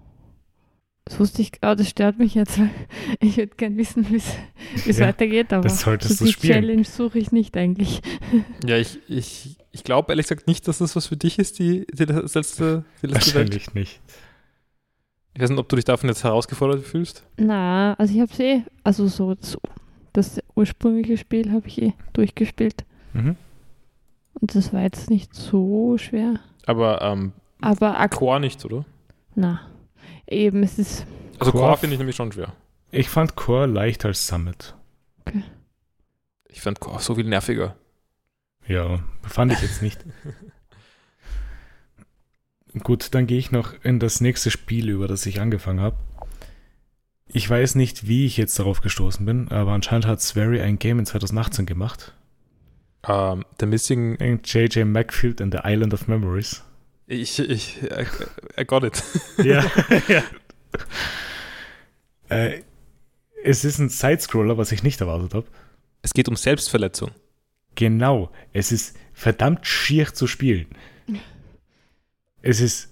[1.08, 2.70] Das wusste ich, oh, das stört mich jetzt, weil
[3.20, 6.54] ich würde gern wissen, wie es Ja, weitergeht, aber das solltest so du die spielen.
[6.54, 8.02] Challenge suche ich nicht eigentlich.
[8.66, 11.86] ja, ich, ich, ich glaube ehrlich gesagt nicht, dass das was für dich ist, die,
[11.94, 13.54] die das letzte, die letzte Welt.
[13.54, 14.02] Wahrscheinlich nicht.
[15.36, 17.24] Ich weiß nicht, ob du dich davon jetzt herausgefordert fühlst.
[17.38, 19.58] Na, also ich habe es eh, also so das,
[20.14, 22.84] das ursprüngliche Spiel habe ich eh durchgespielt.
[23.14, 23.36] Mhm.
[24.40, 26.40] Und das war jetzt nicht so schwer.
[26.66, 28.86] Aber ähm, Aber Core nicht, oder?
[29.36, 29.62] na,
[30.28, 31.06] eben, es ist,
[31.40, 32.54] Also Core- Core finde ich nämlich schon schwer.
[32.92, 34.76] Ich fand Core leichter als Summit.
[36.50, 37.76] Ich fand Core so viel nerviger.
[38.68, 40.04] Ja, fand ich jetzt nicht.
[42.84, 45.98] Gut, dann gehe ich noch in das nächste Spiel über, das ich angefangen habe.
[47.28, 51.00] Ich weiß nicht, wie ich jetzt darauf gestoßen bin, aber anscheinend hat Swery ein Game
[51.00, 52.14] in 2018 gemacht.
[53.08, 54.86] Ähm, The Missing, In J.J.
[54.86, 56.64] Macfield and the Island of Memories.
[57.08, 59.04] Ich, ich, I, I got it.
[59.44, 59.64] ja,
[60.08, 60.24] ja.
[62.30, 62.62] Äh,
[63.44, 65.48] es ist ein Sidescroller, was ich nicht erwartet habe.
[66.02, 67.12] Es geht um Selbstverletzung.
[67.76, 70.68] Genau, es ist verdammt schier zu spielen.
[72.42, 72.90] Es ist,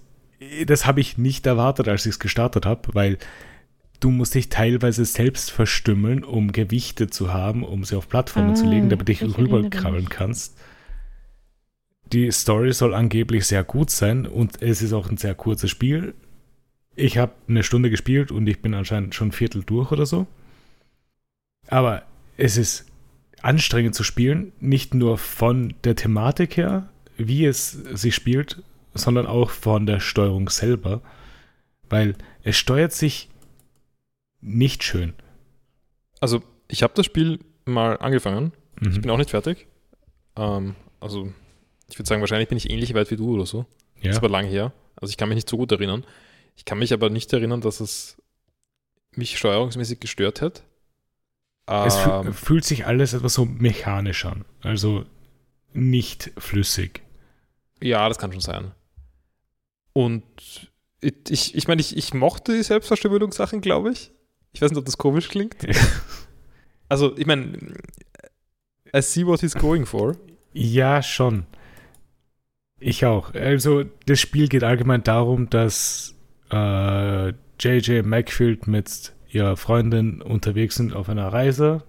[0.66, 3.18] das habe ich nicht erwartet, als ich es gestartet habe, weil
[4.00, 8.56] du musst dich teilweise selbst verstümmeln, um Gewichte zu haben, um sie auf Plattformen Ah,
[8.56, 10.58] zu legen, damit dich ich erinnere rüberkrabbeln kannst.
[12.12, 16.14] Die Story soll angeblich sehr gut sein und es ist auch ein sehr kurzes Spiel.
[16.96, 20.28] Ich habe eine Stunde gespielt und ich bin anscheinend schon ein Viertel durch oder so.
[21.68, 22.04] Aber
[22.38, 22.86] es ist
[23.42, 28.62] anstrengend zu spielen, nicht nur von der Thematik her, wie es sich spielt,
[28.94, 31.02] sondern auch von der Steuerung selber,
[31.90, 33.30] weil es steuert sich
[34.42, 35.14] nicht schön.
[36.20, 38.52] Also, ich habe das Spiel mal angefangen.
[38.82, 39.02] Ich Mhm.
[39.02, 39.68] bin auch nicht fertig.
[40.36, 41.34] Ähm, also,
[41.94, 43.60] ich würde sagen, wahrscheinlich bin ich ähnlich weit wie du oder so.
[43.98, 44.06] Ja.
[44.06, 44.74] Das ist aber lang her.
[44.96, 46.04] Also, ich kann mich nicht so gut erinnern.
[46.56, 48.18] Ich kann mich aber nicht erinnern, dass es
[49.12, 50.64] mich steuerungsmäßig gestört hat.
[51.68, 55.06] Es Ähm, fühlt sich alles etwas so mechanisch an, also
[55.72, 57.02] nicht flüssig.
[57.82, 58.72] ja, das kann schon sein.
[59.94, 60.24] Und
[61.00, 64.12] ich, ich, ich meine, ich, ich mochte die Selbstverstümmelungssachen, glaube ich.
[64.52, 65.56] Ich weiß nicht, ob das komisch klingt.
[66.90, 67.58] Also, ich meine,
[68.96, 70.16] I see what he's going for.
[70.54, 71.46] Ja, schon.
[72.86, 73.34] Ich auch.
[73.34, 76.16] Also, das Spiel geht allgemein darum, dass
[76.52, 77.30] äh,
[77.60, 78.06] J.J.
[78.06, 81.84] Macfield mit ihrer Freundin unterwegs sind auf einer Reise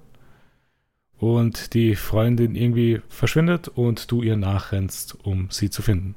[1.19, 6.15] und die Freundin irgendwie verschwindet und du ihr nachrennst, um sie zu finden.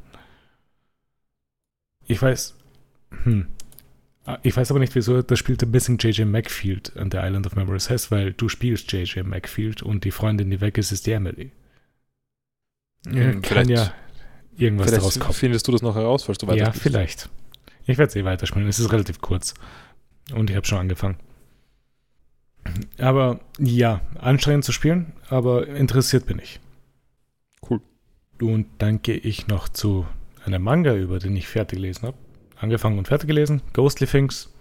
[2.06, 2.56] Ich weiß.
[3.24, 3.48] Hm.
[4.44, 6.28] Ich weiß aber nicht, wieso das Spiel The Missing J.J.
[6.28, 9.26] Macfield an der Island of Memories heißt, weil du spielst J.J.
[9.26, 11.52] Macfield und die Freundin, die weg ist, ist die Emily.
[13.08, 13.94] Hm, kann vielleicht- ja
[14.58, 15.34] irgendwas daraus Vielleicht kommen.
[15.34, 17.30] findest du das noch heraus, falls du weiter Ja, vielleicht.
[17.86, 18.68] Ich werde es eh weiterspielen.
[18.68, 19.54] Es ist relativ kurz.
[20.34, 21.18] Und ich habe schon angefangen.
[22.98, 26.60] Aber ja, anstrengend zu spielen, aber interessiert bin ich.
[27.70, 27.80] Cool.
[28.42, 30.06] Und dann gehe ich noch zu
[30.46, 32.18] einem Manga über, den ich fertig gelesen habe.
[32.60, 33.62] Angefangen und fertig gelesen.
[33.74, 34.54] Ghostly Things.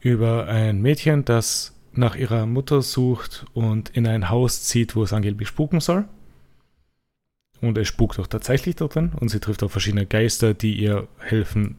[0.00, 5.12] Über ein Mädchen, das nach ihrer Mutter sucht und in ein Haus zieht, wo es
[5.12, 6.04] angeblich spuken soll.
[7.60, 11.08] Und es spukt auch tatsächlich dort drin und sie trifft auf verschiedene Geister, die ihr
[11.18, 11.78] helfen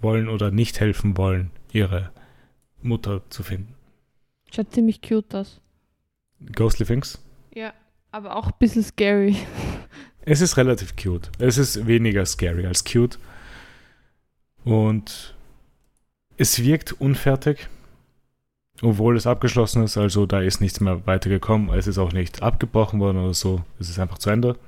[0.00, 2.10] wollen oder nicht helfen wollen, ihre
[2.82, 3.74] Mutter zu finden.
[4.54, 5.60] Schaut ziemlich cute aus.
[6.54, 7.18] Ghostly Things.
[7.54, 7.72] Ja,
[8.10, 9.36] aber auch ein bisschen scary.
[10.28, 11.30] Es ist relativ cute.
[11.38, 13.16] Es ist weniger scary als cute.
[14.64, 15.36] Und
[16.36, 17.68] es wirkt unfertig,
[18.82, 19.96] obwohl es abgeschlossen ist.
[19.96, 21.72] Also da ist nichts mehr weitergekommen.
[21.72, 23.62] Es ist auch nicht abgebrochen worden oder so.
[23.78, 24.58] Es ist einfach zu Ende.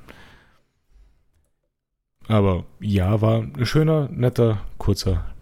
[2.28, 5.34] Aber ja, war ein schöner, netter, kurzer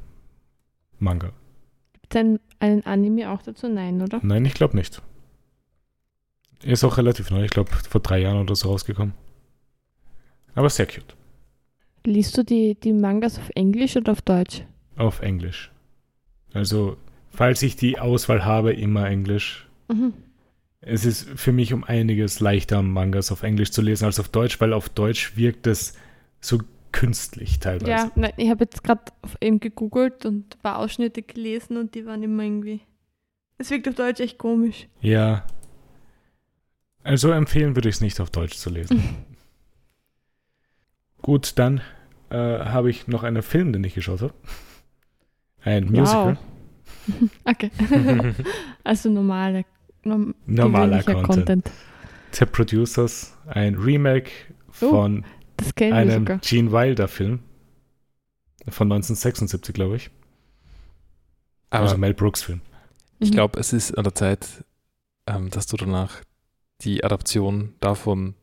[0.99, 1.33] Manga.
[1.93, 3.69] Gibt es einen, einen Anime auch dazu?
[3.69, 4.21] Nein, oder?
[4.23, 5.03] Nein, ich glaube nicht.
[6.63, 7.45] Ist auch relativ neu.
[7.45, 9.15] Ich glaube, vor drei Jahren oder so rausgekommen.
[10.55, 11.15] Aber sehr cute.
[12.05, 14.63] Liest du die, die Mangas auf Englisch oder auf Deutsch?
[14.97, 15.73] Auf Englisch.
[16.55, 16.97] Also,
[17.31, 19.67] falls ich die Auswahl habe, immer Englisch.
[19.89, 20.15] Mhm.
[20.81, 24.61] Es ist für mich um einiges leichter, Mangas auf Englisch zu lesen als auf Deutsch,
[24.61, 25.95] weil auf Deutsch wirkt es
[26.41, 26.61] so
[26.97, 27.91] künstlich teilweise.
[27.91, 29.03] Ja, nein, ich habe jetzt gerade
[29.43, 32.81] eben gegoogelt und ein paar Ausschnitte gelesen und die waren immer irgendwie.
[33.59, 34.89] Es wirkt auf Deutsch echt komisch.
[35.01, 35.45] Ja.
[37.03, 39.03] Also empfehlen würde ich es nicht auf Deutsch zu lesen.
[41.23, 41.83] Gut, dann
[42.31, 44.35] äh, habe ich noch einen Film, den ich geschaut habe.
[45.63, 46.39] Ein Musical.
[47.45, 47.71] Okay.
[48.85, 49.65] also normale,
[50.03, 51.71] norm Normaler gewöhnlicher Content.
[52.33, 54.31] The Producers, ein Remake
[54.83, 55.25] Oh, von
[55.57, 56.39] Das kennen wir einem sogar.
[56.39, 57.41] Gene Wilder Film
[58.69, 60.11] von 1976, glaube ich.
[61.71, 62.61] Aber also Mel Brooks Film.
[63.19, 64.65] ich glaube, es ist an der Zeit,
[65.27, 66.23] ähm, dass du danach
[66.83, 68.35] die Adaption davon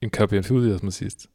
[0.00, 1.28] in Kirby Enthusiasm siehst.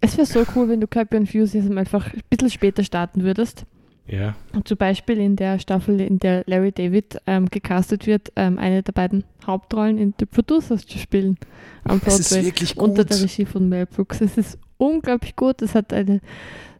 [0.00, 3.66] Es wäre so cool, wenn du Kirby Enthusiasm einfach ein bisschen später starten würdest.
[4.08, 8.56] Ja, Und zum Beispiel in der Staffel, in der Larry David ähm, gecastet wird, ähm,
[8.58, 11.38] eine der beiden Hauptrollen in The Producers zu spielen.
[11.84, 12.44] Am Es ist Broadway.
[12.46, 13.10] wirklich Unter gut.
[13.12, 14.20] der Regie von Mel Brooks.
[14.20, 15.60] Es ist unglaublich gut.
[15.60, 16.20] Es hat eine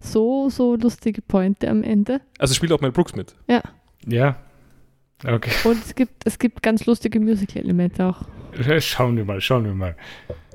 [0.00, 2.20] so, so lustige Pointe am Ende.
[2.38, 3.34] Also spielt auch Mel Brooks mit.
[4.06, 4.36] ja.
[5.24, 5.50] Okay.
[5.64, 8.22] Und es gibt, es gibt ganz lustige Musical-Elemente auch.
[8.80, 9.96] Schauen wir mal, schauen wir mal.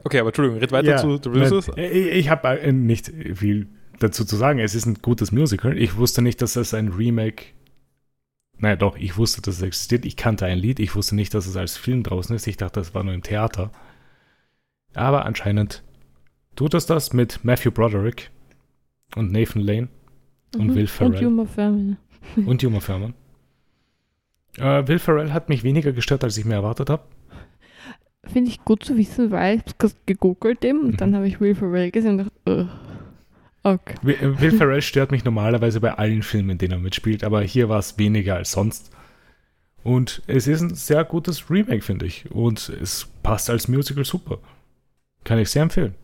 [0.03, 1.69] Okay, aber Entschuldigung, red weiter Ja, zu The Producers.
[1.75, 3.67] Ich, ich habe nicht viel
[4.03, 4.59] dazu zu sagen.
[4.59, 5.77] Es ist ein gutes Musical.
[5.77, 7.45] Ich wusste nicht, dass es ein Remake.
[8.57, 10.05] Naja, doch, ich wusste, dass es existiert.
[10.05, 10.79] Ich kannte ein Lied.
[10.79, 12.47] Ich wusste nicht, dass es als Film draußen ist.
[12.47, 13.71] Ich dachte, das war nur im Theater.
[14.93, 15.83] Aber anscheinend
[16.55, 18.29] tut es das mit Matthew Broderick
[19.15, 19.87] und Nathan Lane
[20.57, 21.25] Und Will Ferrell.
[21.25, 21.97] Und Uma Thurman.
[22.45, 23.13] und Juma Thurman.
[24.57, 27.03] Äh, Will Ferrell hat mich weniger gestört, als ich mir erwartet habe.
[28.25, 30.97] Finde ich gut zu wissen, weil ich habe gegoogelt eben und Mhm.
[30.97, 32.69] dann habe ich Will Ferrell gesehen und dachte, ugh.
[33.63, 33.95] Okay.
[34.01, 37.41] Will, äh, Will Ferrell stört mich normalerweise bei allen Filmen, in denen er mitspielt, aber
[37.41, 38.91] hier war es weniger als sonst.
[39.83, 42.29] Und es ist ein sehr gutes Remake, finde ich.
[42.31, 44.37] Und es passt als Musical super.
[45.23, 45.95] Kann ich sehr empfehlen.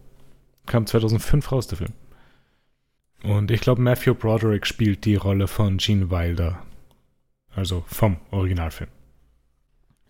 [0.66, 1.94] Kam 2005 raus, der Film.
[3.24, 6.64] Und ich glaube, Matthew Broderick spielt die Rolle von Gene Wilder.
[7.56, 8.90] Also vom Originalfilm.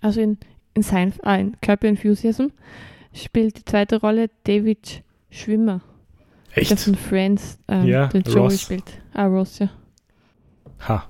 [0.01, 0.37] Also in,
[0.73, 2.47] in, sein, ah, in Kirby Enthusiasm
[3.13, 5.81] spielt die zweite Rolle David Schwimmer,
[6.65, 6.79] der Echt?
[6.83, 8.61] von Friends ähm, Ja, den Joey Ross.
[8.61, 8.83] spielt.
[9.13, 9.69] Ah, Ross, ja.
[10.87, 11.07] Ha.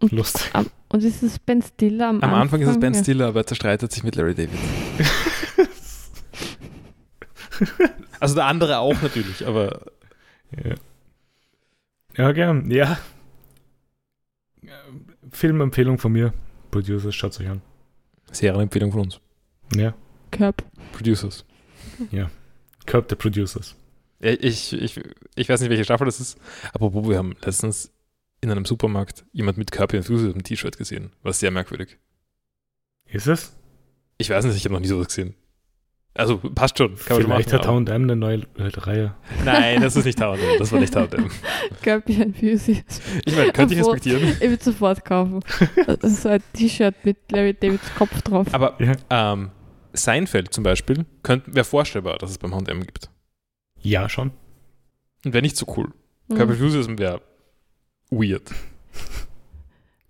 [0.00, 0.50] Und- Lustig.
[0.54, 3.00] Am- Und ist es Ben Stiller am, Am Anfang ist es Ben ja.
[3.02, 4.50] Stiller, aber er zerstreitet sich mit Larry David.
[8.20, 9.82] Also der andere auch natürlich, aber
[10.64, 10.74] Ja.
[12.16, 12.70] Ja, gern.
[12.70, 12.98] Ja.
[15.30, 16.32] Filmempfehlung von mir.
[16.70, 17.60] Producers, schaut euch an.
[18.30, 19.20] Serienempfehlung von uns.
[19.74, 19.94] Ja.
[20.30, 20.64] Kirby.
[20.92, 21.44] Producers.
[22.86, 23.74] Curb the Producers.
[24.24, 25.00] Ich, ich,
[25.34, 26.38] ich weiß nicht, welche Staffel das ist,
[26.72, 27.92] aber wo wir haben letztens
[28.40, 31.12] in einem Supermarkt jemand mit Kirby Enthusiasm T-Shirt gesehen.
[31.22, 31.98] War sehr merkwürdig.
[33.06, 33.56] Ist es?
[34.18, 35.34] Ich weiß nicht, ich habe noch nie sowas gesehen.
[36.16, 36.94] Also passt schon.
[36.94, 39.14] Kann man schon Vielleicht machen, hat H&M eine neue Reihe.
[39.44, 40.38] Nein, das ist nicht H&M.
[40.58, 41.28] Das war nicht H&M.
[41.82, 42.82] Kirby Enthusiasm.
[43.24, 44.22] Ich meine, könnte ich respektieren.
[44.40, 45.40] Ich würde sofort kaufen.
[45.86, 48.46] Also so ein T-Shirt mit Larry Davids Kopf drauf.
[48.52, 48.92] Aber Ja.
[49.10, 49.50] ähm,
[49.92, 51.04] Seinfeld zum Beispiel
[51.46, 53.10] wäre vorstellbar, dass es beim H&M gibt.
[53.84, 54.32] Ja, schon.
[55.24, 55.92] Und wäre nicht so cool.
[56.28, 56.40] Mhm.
[56.40, 57.20] Enthusiasm wäre
[58.10, 58.50] weird.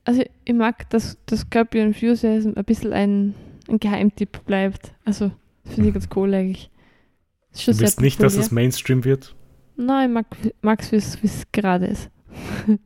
[0.06, 3.34] Also ich mag, dass das Enthusiasm ein bisschen ein,
[3.70, 4.92] ein Geheimtipp bleibt.
[5.06, 5.32] Also
[5.64, 6.70] das finde ich ganz cool eigentlich.
[7.52, 8.50] Ist schon Du willst nicht, dass es.
[8.50, 9.34] Mainstream wird?
[9.76, 12.10] Nein, ich mag es, wie es gerade ist.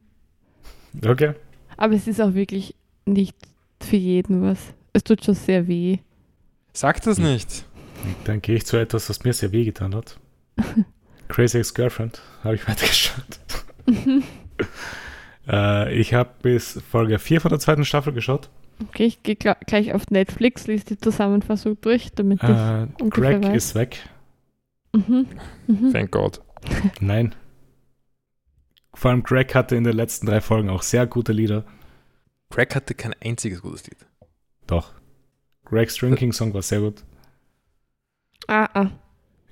[1.05, 1.35] Okay.
[1.77, 2.75] Aber es ist auch wirklich
[3.05, 3.37] nicht
[3.81, 4.59] für jeden was.
[4.93, 5.99] Es tut schon sehr weh.
[6.73, 7.67] Sag das nicht.
[8.25, 10.19] Dann gehe ich zu etwas, was mir sehr wehgetan hat.
[11.29, 12.21] Crazy Ex-Girlfriend.
[12.43, 13.41] Habe ich weitergeschaut.
[15.49, 18.49] äh, ich habe bis Folge 4 von der zweiten Staffel geschaut.
[18.89, 22.49] Okay, ich gehe gl gleich auf Netflix, lese die Zusammenfassung durch, damit ich.
[22.49, 23.57] Äh, Greg weiß.
[23.57, 24.09] ist weg.
[24.95, 25.27] Mhm.
[25.67, 25.93] Mhm.
[25.93, 26.41] Thank God.
[27.01, 27.35] Nein.
[28.95, 31.65] Vor allem Greg hatte in den letzten drei Folgen auch sehr gute Lieder.
[32.51, 34.07] Greg hatte kein einziges gutes Lied.
[34.67, 34.93] Doch.
[35.65, 37.05] Greg's Drinking Song war sehr gut.
[38.47, 38.91] Ah, ah.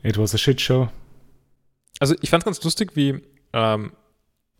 [0.06, 0.88] It was a shit show.
[1.98, 3.92] Also ich fand es ganz lustig, wie, ähm,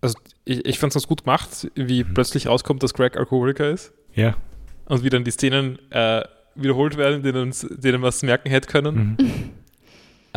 [0.00, 2.14] also ich, ich fand es ganz gut gemacht, wie Mhm.
[2.14, 4.36] plötzlich rauskommt, dass Greg Alkoholiker ist Ja.
[4.86, 6.22] und wie dann die Szenen äh,
[6.54, 9.16] wiederholt werden, denen, uns, denen man es merken hätte können.
[9.18, 9.50] Mhm.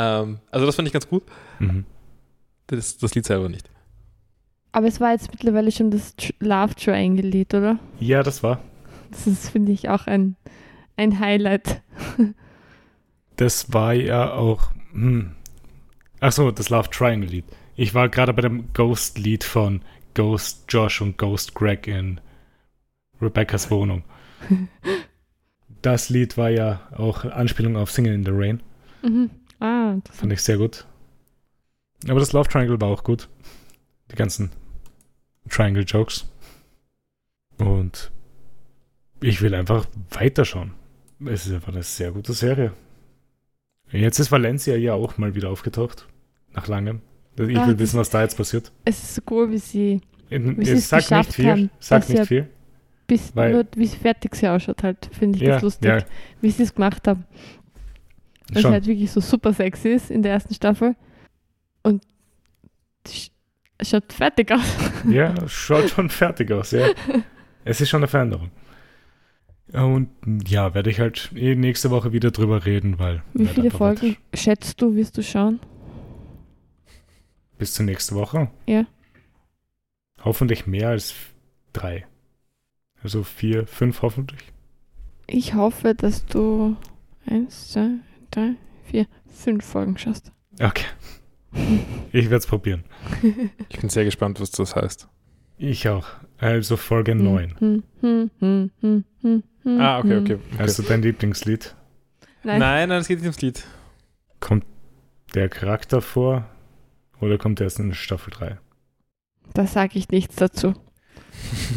[0.02, 1.24] Ähm, also das fand ich ganz gut.
[1.60, 1.84] Mhm.
[2.68, 3.70] Das, das Lied selber nicht.
[4.72, 7.80] Aber es war jetzt mittlerweile schon das Love Triangle-Lied, oder?
[8.00, 8.62] Ja, das war.
[9.12, 10.38] Das ist, finde ich, auch ein,
[10.96, 11.82] ein Highlight.
[13.36, 14.72] Das war ja auch.
[14.92, 15.36] Hm.
[16.20, 17.46] Achso, das Love Triangle Lied.
[17.76, 19.82] Ich war gerade bei dem Ghost-Lied von
[20.14, 22.20] Ghost Josh und Ghost Greg in
[23.22, 24.04] Rebecca's Wohnung.
[25.82, 28.62] Das Lied war ja auch Anspielung auf Singing in the Rain.
[29.02, 29.30] Mhm.
[29.62, 30.86] Ah, das Fand ich sehr gut.
[32.08, 33.30] Aber das Love Triangle war auch gut.
[34.12, 34.52] Die ganzen
[35.50, 36.30] Triangle Jokes.
[37.58, 38.12] Und
[39.22, 40.74] ich will einfach weiterschauen.
[41.26, 42.74] Es ist einfach eine sehr gute Serie.
[43.92, 46.08] Jetzt ist Valencia ja auch mal wieder aufgetaucht.
[46.54, 47.02] Nach langem.
[47.38, 48.72] Ich Ah, will das- wissen, was da jetzt passiert.
[48.86, 51.50] es ist so cool, wie sie In- Es sagt nicht viel.
[51.50, 52.48] haben, Sagt nicht viel.
[53.08, 55.98] bis Weil- nur, wie fertig sie ausschaut, halt, finde ich Ja, das lustig, ja,
[56.42, 57.26] wie sie es gemacht haben.
[58.52, 60.96] Weil sie halt wirklich so super sexy ist in der ersten Staffel.
[61.82, 62.04] Und
[63.08, 63.32] sch-
[63.82, 64.62] schaut fertig aus.
[65.10, 66.88] Ja, schaut schon fertig aus, ja.
[67.66, 68.52] Es ist schon eine Veränderung.
[69.74, 70.10] Und
[70.48, 73.22] ja, werde ich halt eh nächste Woche wieder drüber reden, weil.
[73.34, 75.60] Wie viele Folgen schätzt du, wirst du schauen?
[77.58, 78.50] Bis zur nächsten Woche?
[78.66, 78.86] Ja.
[80.24, 81.14] Hoffentlich mehr als
[81.74, 82.06] drei.
[83.04, 84.42] Also vier, fünf hoffentlich.
[85.28, 86.76] Ich hoffe, dass du
[87.26, 87.90] eins, zwei,
[88.32, 88.56] drei,
[88.86, 90.32] vier, fünf Folgen schaust.
[90.60, 90.86] Okay.
[92.12, 92.84] Ich werde es probieren.
[93.70, 95.08] Ich bin sehr gespannt, was das heißt.
[95.58, 96.08] Ich auch.
[96.38, 97.56] Also Folge 9.
[97.60, 100.24] Hm, hm, hm, hm, Ah, okay, hm.
[100.24, 100.34] okay.
[100.36, 100.58] okay.
[100.58, 101.76] Also dein Lieblingslied.
[102.44, 103.64] Nein, Nein, nein, es geht nicht ums Lied.
[104.40, 104.66] Kommt
[105.36, 106.46] der Charakter vor
[107.20, 108.58] oder kommt er erst in Staffel 3?
[109.54, 110.74] da sage ich nichts dazu.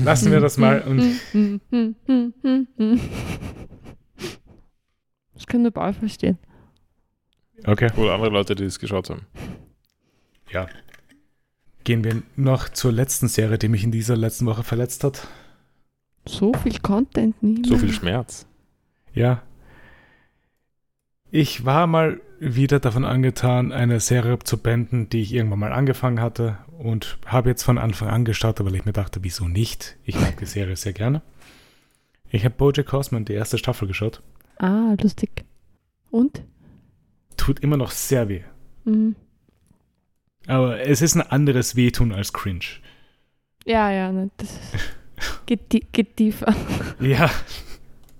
[0.04, 1.02] Lassen wir das mal und.
[5.34, 6.38] Das kann nur Paul verstehen.
[7.66, 7.90] okay.
[7.96, 9.26] Oder andere Leute, die es geschaut haben.
[10.50, 10.68] Ja.
[11.84, 15.26] Gehen wir noch zur letzten Serie, die mich in dieser letzten Woche verletzt hat.
[16.26, 17.64] So viel Content nie.
[17.66, 18.46] So viel Schmerz.
[19.12, 19.42] Ja.
[21.30, 26.20] Ich war mal wieder davon angetan, eine Serie zu beenden, die ich irgendwann mal angefangen
[26.20, 29.96] hatte und habe jetzt von Anfang an gestartet, weil ich mir dachte, wieso nicht?
[30.04, 31.22] Ich mag die Serie sehr gerne.
[32.30, 34.22] Ich habe Bojack Horseman die erste Staffel geschaut.
[34.58, 35.44] Ah, lustig.
[36.10, 36.42] Und?
[37.36, 38.42] Tut immer noch sehr weh.
[38.84, 39.16] Mhm.
[40.46, 42.64] Aber es ist ein anderes Wehtun als Cringe.
[43.64, 44.74] Ja, ja, ne, das ist,
[45.46, 46.54] geht, geht tiefer.
[47.00, 47.30] Ja,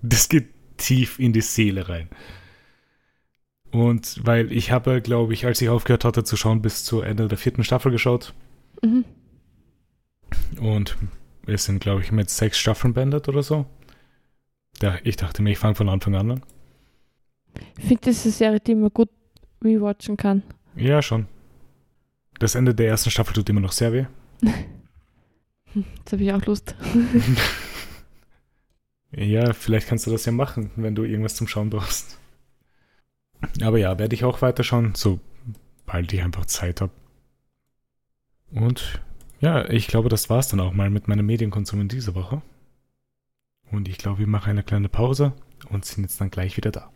[0.03, 2.09] das geht tief in die Seele rein.
[3.71, 7.29] Und weil ich habe, glaube ich, als ich aufgehört hatte zu schauen, bis zu Ende
[7.29, 8.35] der vierten Staffel geschaut.
[8.83, 9.05] Mhm.
[10.61, 10.97] Und
[11.47, 13.67] es sind, glaube ich, mit sechs Staffeln beendet oder so.
[14.79, 16.43] Da, ich dachte mir, ich fange von Anfang an an.
[17.79, 19.11] Ich finde, das ist eine Serie, die man gut
[19.63, 20.43] rewatchen kann.
[20.77, 21.27] Ja, schon.
[22.39, 24.07] Das Ende der ersten Staffel tut immer noch sehr weh.
[25.75, 26.75] Jetzt habe ich auch Lust.
[29.14, 32.18] Ja, vielleicht kannst du das ja machen, wenn du irgendwas zum Schauen brauchst.
[33.61, 36.93] Aber ja, werde ich auch weiterschauen, sobald ich einfach Zeit habe.
[38.51, 39.03] Und
[39.41, 42.43] ja, ich glaube, das war's dann auch mal mit meinem Medienkonsum in dieser Woche.
[43.70, 45.33] Und ich glaube, wir machen eine kleine Pause
[45.70, 46.91] und sind jetzt dann gleich wieder da.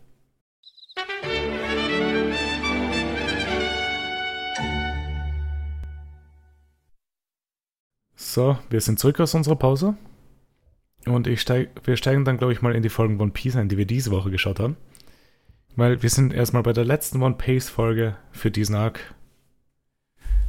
[8.37, 9.97] So, wir sind zurück aus unserer Pause.
[11.07, 13.67] Und ich steig, wir steigen dann, glaube ich, mal in die Folgen One Piece ein,
[13.67, 14.77] die wir diese Woche geschaut haben.
[15.75, 19.15] Weil wir sind erstmal bei der letzten One Piece-Folge für diesen Arc.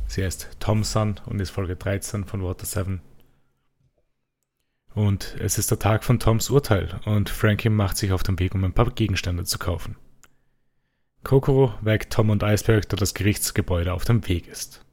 [0.07, 3.01] Sie heißt Tom Sun und ist Folge 13 von Water 7.
[4.95, 8.55] Und es ist der Tag von Toms Urteil und Frankie macht sich auf den Weg,
[8.55, 9.97] um ein paar Gegenstände zu kaufen.
[11.25, 14.85] Kokoro weckt Tom und Iceberg, da das Gerichtsgebäude auf dem Weg ist.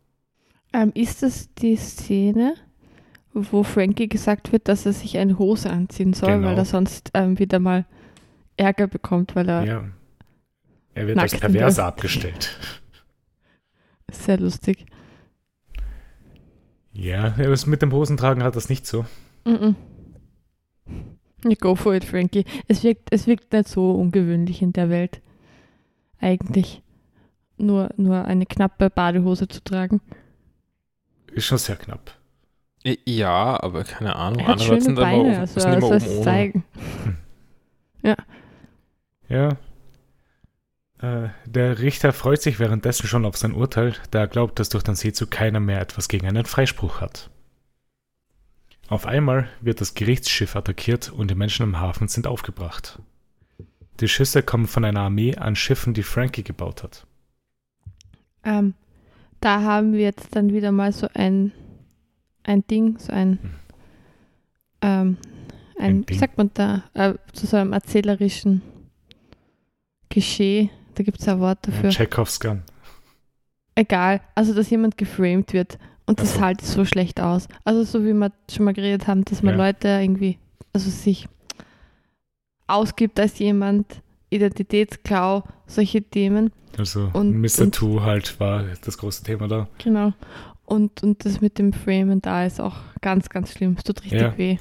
[0.71, 2.55] Ähm, ist das die Szene,
[3.35, 6.47] wo Frankie gesagt wird, dass er sich eine Hose anziehen soll, Genau.
[6.47, 7.85] weil er sonst ähm, wieder mal
[8.57, 9.83] Ärger bekommt, weil er Ja.
[10.93, 12.57] Er wird als perverse abgestellt.
[14.11, 14.85] sehr lustig.
[16.93, 19.05] Ja, das mit dem Hosentragen hat das nicht so.
[19.43, 19.75] Mhm.
[21.43, 22.45] Ja, go for it, Frankie.
[22.69, 25.21] Es wirkt, es wirkt nicht so ungewöhnlich in der Welt.
[26.19, 26.81] Eigentlich.
[27.57, 29.99] Nur, nur eine knappe Badehose zu tragen.
[31.33, 32.11] Ist schon sehr knapp.
[33.05, 34.39] Ja, aber keine Ahnung.
[34.41, 36.23] Er hat andere schöne sind Beine, oben- also sind er immer soll oben es ohne.
[36.23, 36.63] zeigen.
[39.27, 39.49] Ja.
[41.01, 44.83] Äh, der Richter freut sich währenddessen schon auf sein Urteil, da er glaubt, dass durch
[44.83, 47.29] den Seezug keiner mehr etwas gegen einen Freispruch hat.
[48.87, 52.99] Auf einmal wird das Gerichtsschiff attackiert und die Menschen im Hafen sind aufgebracht.
[53.99, 57.07] Die Schüsse kommen von einer Armee an Schiffen, die Frankie gebaut hat.
[58.43, 58.75] Ähm,
[59.41, 61.51] da haben wir jetzt dann wieder mal so ein,
[62.45, 63.49] ein Ding, so ein, Hm.
[64.81, 65.17] ähm,
[65.77, 68.61] ein, Ein wie sagt man da, äh, zu so einem erzählerischen
[70.09, 70.69] Geschehen.
[70.95, 71.89] Da gibt es ein Wort dafür.
[71.89, 72.61] Chekhovs Gun.
[73.75, 77.47] Egal, also dass jemand geframed wird und das halt so schlecht aus.
[77.65, 79.65] Also so wie wir schon mal geredet haben, dass man Ja.
[79.67, 80.37] Leute irgendwie,
[80.71, 81.27] also sich
[82.67, 86.51] ausgibt als jemand, Identitätsklau, solche Themen.
[86.77, 87.63] Also Und- Mr.
[87.63, 89.67] und- Two halt war das große Thema da.
[89.83, 90.13] Genau.
[90.65, 93.75] Und, und das mit dem Framen da ist auch ganz, ganz schlimm.
[93.77, 94.37] Es tut richtig Ja.
[94.37, 94.57] weh.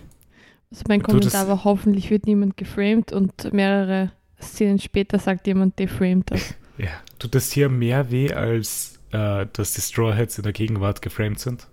[0.71, 6.31] Also mein Kommentar war, hoffentlich wird niemand geframed und mehrere Szenen später sagt jemand, deframed
[6.31, 6.55] das.
[6.77, 6.89] Ja.
[7.21, 11.39] Tut das hier mehr weh, als äh, dass die Straw Hats in der Gegenwart geframed
[11.39, 11.69] sind?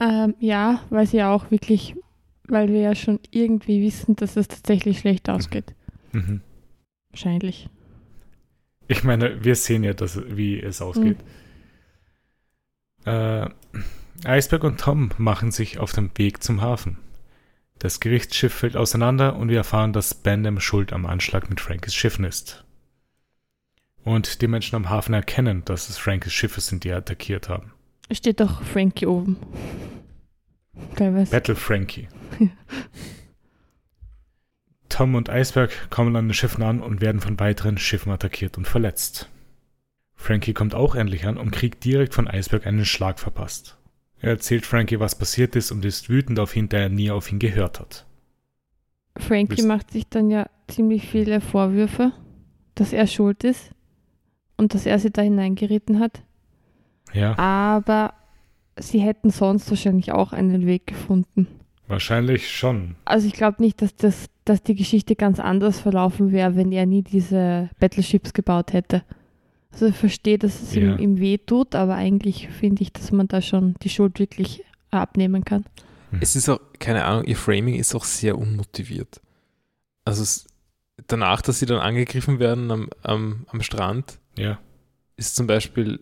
[0.00, 1.94] ähm, ja, weil sie ja auch wirklich,
[2.48, 5.72] weil wir ja schon irgendwie wissen, dass es tatsächlich schlecht ausgeht.
[6.10, 6.40] Mhm.
[7.10, 7.68] Wahrscheinlich.
[8.88, 11.18] Ich meine, wir sehen ja, dass, wie es ausgeht.
[13.04, 13.48] Äh,
[14.24, 16.98] Eisberg und Tom machen sich auf den Weg zum Hafen.
[17.78, 22.24] Das Gerichtsschiff fällt auseinander und wir erfahren, dass Bandam schuld am Anschlag mit Frankies Schiffen
[22.24, 22.64] ist.
[24.04, 27.72] Und die Menschen am Hafen erkennen, dass es Frankies Schiffe sind, die attackiert haben.
[28.10, 29.36] Steht doch Frankie oben.
[30.96, 31.30] Teilweise.
[31.30, 32.08] Battle Frankie.
[34.88, 38.68] Tom und Eisberg kommen an den Schiffen an und werden von weiteren Schiffen attackiert und
[38.68, 39.28] verletzt.
[40.22, 43.76] Frankie kommt auch endlich an und kriegt direkt von Eisberg einen Schlag verpasst.
[44.20, 47.30] Er erzählt Frankie, was passiert ist und ist wütend auf ihn, da er nie auf
[47.32, 48.06] ihn gehört hat.
[49.18, 52.12] Frankie Wisst- macht sich dann ja ziemlich viele Vorwürfe,
[52.74, 53.70] dass er schuld ist
[54.56, 56.22] und dass er sie da hineingeritten hat.
[57.12, 58.14] Ja, Aber
[58.78, 61.46] sie hätten sonst wahrscheinlich auch einen Weg gefunden.
[61.88, 62.94] wahrscheinlich schon.
[63.04, 66.86] Also ich glaube nicht, dass, das, dass die Geschichte ganz anders verlaufen wäre, wenn er
[66.86, 69.02] nie diese Battleships gebaut hätte.
[69.72, 70.82] Also ich verstehe, dass es Ja.
[70.82, 74.62] ihm, ihm weh tut, aber eigentlich finde ich, dass man da schon die Schuld wirklich
[74.90, 75.64] abnehmen kann.
[76.20, 79.20] Es ist auch, keine Ahnung, ihr Framing ist auch sehr unmotiviert.
[80.04, 80.46] Also es,
[81.06, 84.58] danach, dass sie dann angegriffen werden am, am, am Strand, Ja,
[85.16, 86.00] ist zum Beispiel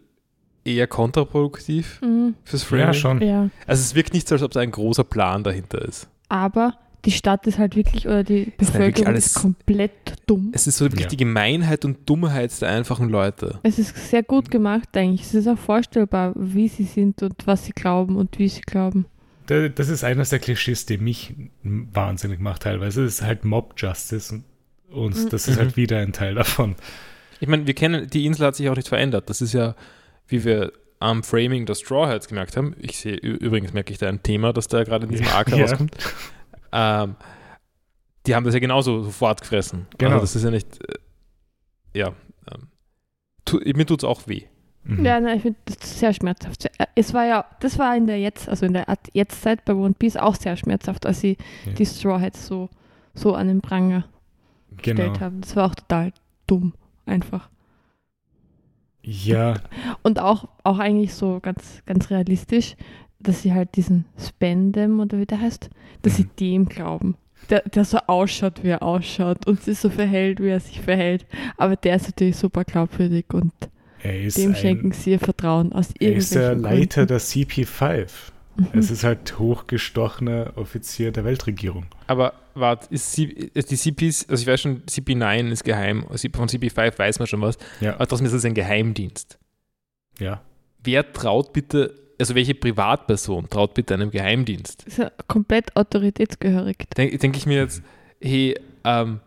[0.64, 2.34] eher kontraproduktiv Mhm.
[2.44, 2.86] fürs Framing.
[2.86, 3.22] ja schon.
[3.22, 3.50] Ja.
[3.66, 6.08] Also es wirkt nicht so, als ob da ein großer Plan dahinter ist.
[6.28, 6.74] Aber
[7.04, 9.92] die Stadt ist halt wirklich, oder die ist halt Bevölkerung alles- ist komplett
[10.26, 10.50] dumm.
[10.52, 11.08] Es ist so wirklich Ja.
[11.08, 13.58] die Gemeinheit und Dummheit der einfachen Leute.
[13.62, 15.22] Es ist sehr gut gemacht eigentlich.
[15.22, 19.06] Es ist auch vorstellbar, wie sie sind und was sie glauben und wie sie glauben.
[19.46, 23.04] Da- Das ist eines der Klischees, die mich wahnsinnig macht teilweise.
[23.04, 24.44] Das ist halt Mob Justice und,
[24.90, 25.28] und Mhm.
[25.30, 26.76] das ist halt wieder ein Teil davon.
[27.40, 29.30] Ich meine, wir kennen, die Insel hat sich auch nicht verändert.
[29.30, 29.74] Das ist ja,
[30.28, 32.76] wie wir am Framing der Straw Hats gemerkt haben.
[32.78, 35.66] Ich sehe, übrigens merke ich da ein Thema, das da gerade in diesem Arc Ja.
[36.72, 37.16] Ähm,
[38.26, 39.86] die haben das ja genauso sofort gefressen.
[39.98, 40.12] Genau.
[40.12, 40.98] Also das ist ja nicht, äh,
[41.98, 42.08] ja,
[42.52, 42.68] ähm,
[43.44, 44.44] tu, mir tut es auch weh.
[44.84, 45.04] Mhm.
[45.04, 46.64] Ja, nein, ich finde das sehr schmerzhaft.
[46.78, 49.94] Äh, Es war ja, das war in der Jetzt, also in der Jetztzeit bei One
[49.98, 51.72] Piece auch sehr schmerzhaft, als sie Ja.
[51.72, 52.68] die Straw Hats so,
[53.14, 54.04] so an den Pranger
[54.76, 55.02] genau.
[55.02, 55.40] gestellt haben.
[55.40, 56.12] Das war auch total
[56.46, 56.74] dumm,
[57.06, 57.48] einfach.
[59.02, 59.54] Ja,
[60.02, 62.76] Und auch, auch eigentlich so ganz, ganz realistisch,
[63.20, 65.70] dass sie halt diesen Spendem oder wie der heißt,
[66.02, 66.30] dass sie Mhm.
[66.40, 67.16] dem glauben.
[67.48, 71.24] Der, der so ausschaut, wie er ausschaut und sich so verhält, wie er sich verhält.
[71.56, 73.52] Aber der ist natürlich super glaubwürdig und
[74.02, 77.08] dem ein, schenken sie ihr Vertrauen aus er ist der irgendwelchen Leiter Gründen.
[77.08, 78.08] der CP5.
[78.56, 78.78] Mhm.
[78.78, 81.86] Es ist halt hochgestochener Offizier der Weltregierung.
[82.06, 86.04] Aber warte, ist, C, ist die CPs, also ich weiß schon, CP9 ist geheim,
[86.34, 89.38] von CP5 weiß man schon was, Ja, aber trotzdem ist es ein Geheimdienst.
[90.18, 90.42] ja.
[90.82, 94.84] Wer traut bitte, also welche Privatperson traut bitte einem Geheimdienst?
[94.84, 96.76] ist ja komplett autoritätsgehörig.
[96.96, 97.82] Denke denk ich mir jetzt,
[98.20, 98.54] hey,
[98.84, 99.20] ähm,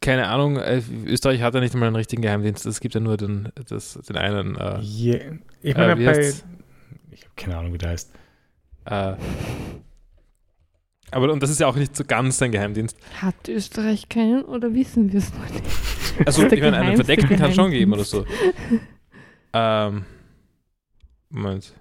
[0.00, 3.16] keine Ahnung, äh, Österreich hat ja nicht einmal einen richtigen Geheimdienst, es gibt ja nur
[3.16, 5.20] den, das, den einen, äh, Je,
[5.62, 6.32] ich Äh, meine, wie bei.
[7.10, 8.12] Ich habe keine Ahnung, wie der heißt.
[8.86, 9.14] äh,
[11.10, 12.96] aber und das ist ja auch nicht so ganz ein Geheimdienst.
[13.22, 15.64] Hat Österreich keinen oder wissen wir es noch nicht?
[16.26, 18.26] Also Das ich meine, einen Verdeckten kann es schon geben oder so.
[19.52, 20.04] ähm,
[21.30, 21.74] Moment.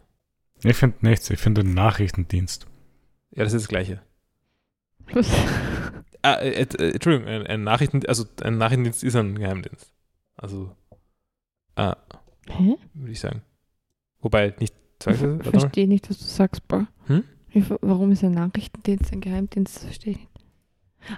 [0.64, 2.66] Ich finde nichts, ich finde einen Nachrichtendienst.
[3.32, 4.02] Ja, das ist das Gleiche.
[5.14, 5.30] Was?
[6.24, 9.94] Ah, äh, äh, Entschuldigung, ein, ein Nachrichten, also ein Nachrichtendienst ist ein Geheimdienst.
[10.36, 10.76] Also,
[11.76, 11.96] ah,
[12.50, 12.76] Hä?
[12.96, 13.44] würde ich sagen.
[14.20, 15.40] Wobei nicht Zweifel?
[15.44, 16.88] Ich verstehe nicht, was du sagst, Paul.
[17.06, 17.24] Hm?
[17.52, 19.76] Ich, warum ist ein Nachrichtendienst ein Geheimdienst?
[19.78, 20.32] Das verstehe ich nicht.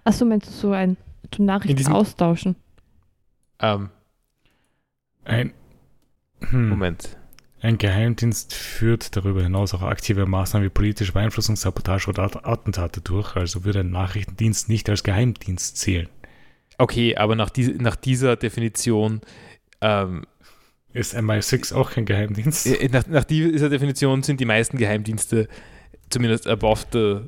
[0.04, 0.98] Achso, meinst du so ein
[1.32, 2.56] zum Nachrichten diesem- austauschen?
[3.60, 3.90] Ähm,
[5.24, 5.54] Ein,
[6.42, 7.18] hm, Moment.
[7.62, 13.02] Ein Geheimdienst führt darüber hinaus auch aktive Maßnahmen wie politische Beeinflussung, Sabotage oder At- Attentate
[13.02, 13.36] durch.
[13.36, 16.08] Also würde ein Nachrichtendienst nicht als Geheimdienst zählen.
[16.78, 19.20] Okay, aber nach, die, nach dieser Definition,
[19.82, 20.26] ähm,
[20.94, 22.68] Ist MI6 auch kein Geheimdienst?
[22.92, 25.48] nach, nach dieser Definition sind die meisten Geheimdienste
[26.10, 27.20] zumindest above the,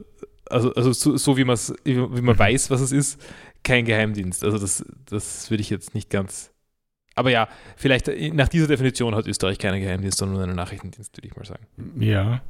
[0.49, 2.39] also, also so, so wie, wie man Mhm.
[2.39, 3.21] weiß, was es ist,
[3.63, 4.43] kein Geheimdienst.
[4.43, 6.50] Also das, das würde ich jetzt nicht ganz.
[7.15, 11.17] Aber ja, vielleicht äh, nach dieser Definition hat Österreich keinen Geheimdienst, sondern nur einen Nachrichtendienst,
[11.17, 11.65] würde ich mal sagen.
[11.99, 12.41] Ja.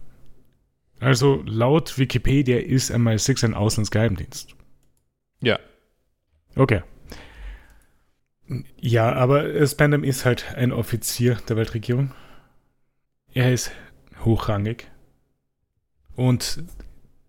[0.99, 4.55] Also laut Wikipedia ist MI6 ein Auslandsgeheimdienst.
[5.41, 5.59] Ja.
[6.55, 6.83] Okay.
[8.79, 12.13] Ja, aber Spandam ist halt ein Offizier der Weltregierung.
[13.33, 13.71] Er ist
[14.23, 14.91] hochrangig.
[16.15, 16.63] Und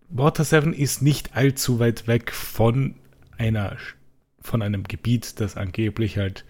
[0.09, 2.95] Water 7 ist nicht allzu weit weg von
[3.37, 3.77] einer
[4.39, 6.45] von einem Gebiet, das angeblich halt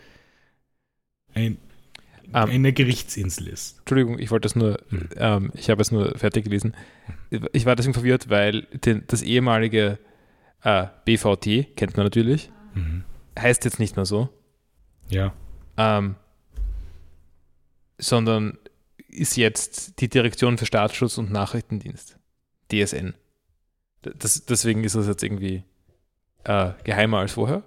[1.33, 1.57] ein,
[2.33, 2.49] Ähm.
[2.49, 3.79] eine Gerichtsinsel ist.
[3.79, 5.09] Entschuldigung, ich wollte das nur, Hm.
[5.17, 6.75] ähm, ich habe es nur fertig gelesen.
[7.51, 9.99] Ich war deswegen verwirrt, weil den, das ehemalige
[10.63, 13.03] äh, BVT, kennt man natürlich, Mhm.
[13.37, 14.29] heißt jetzt nicht mehr so,
[15.09, 15.33] Ja.
[15.77, 16.15] ähm,
[17.97, 18.57] sondern
[19.09, 22.17] ist jetzt die Direktion für Staatsschutz und Nachrichtendienst,
[22.71, 23.13] DSN.
[24.01, 25.63] Das, deswegen ist das jetzt irgendwie
[26.45, 27.63] äh, geheimer als vorher.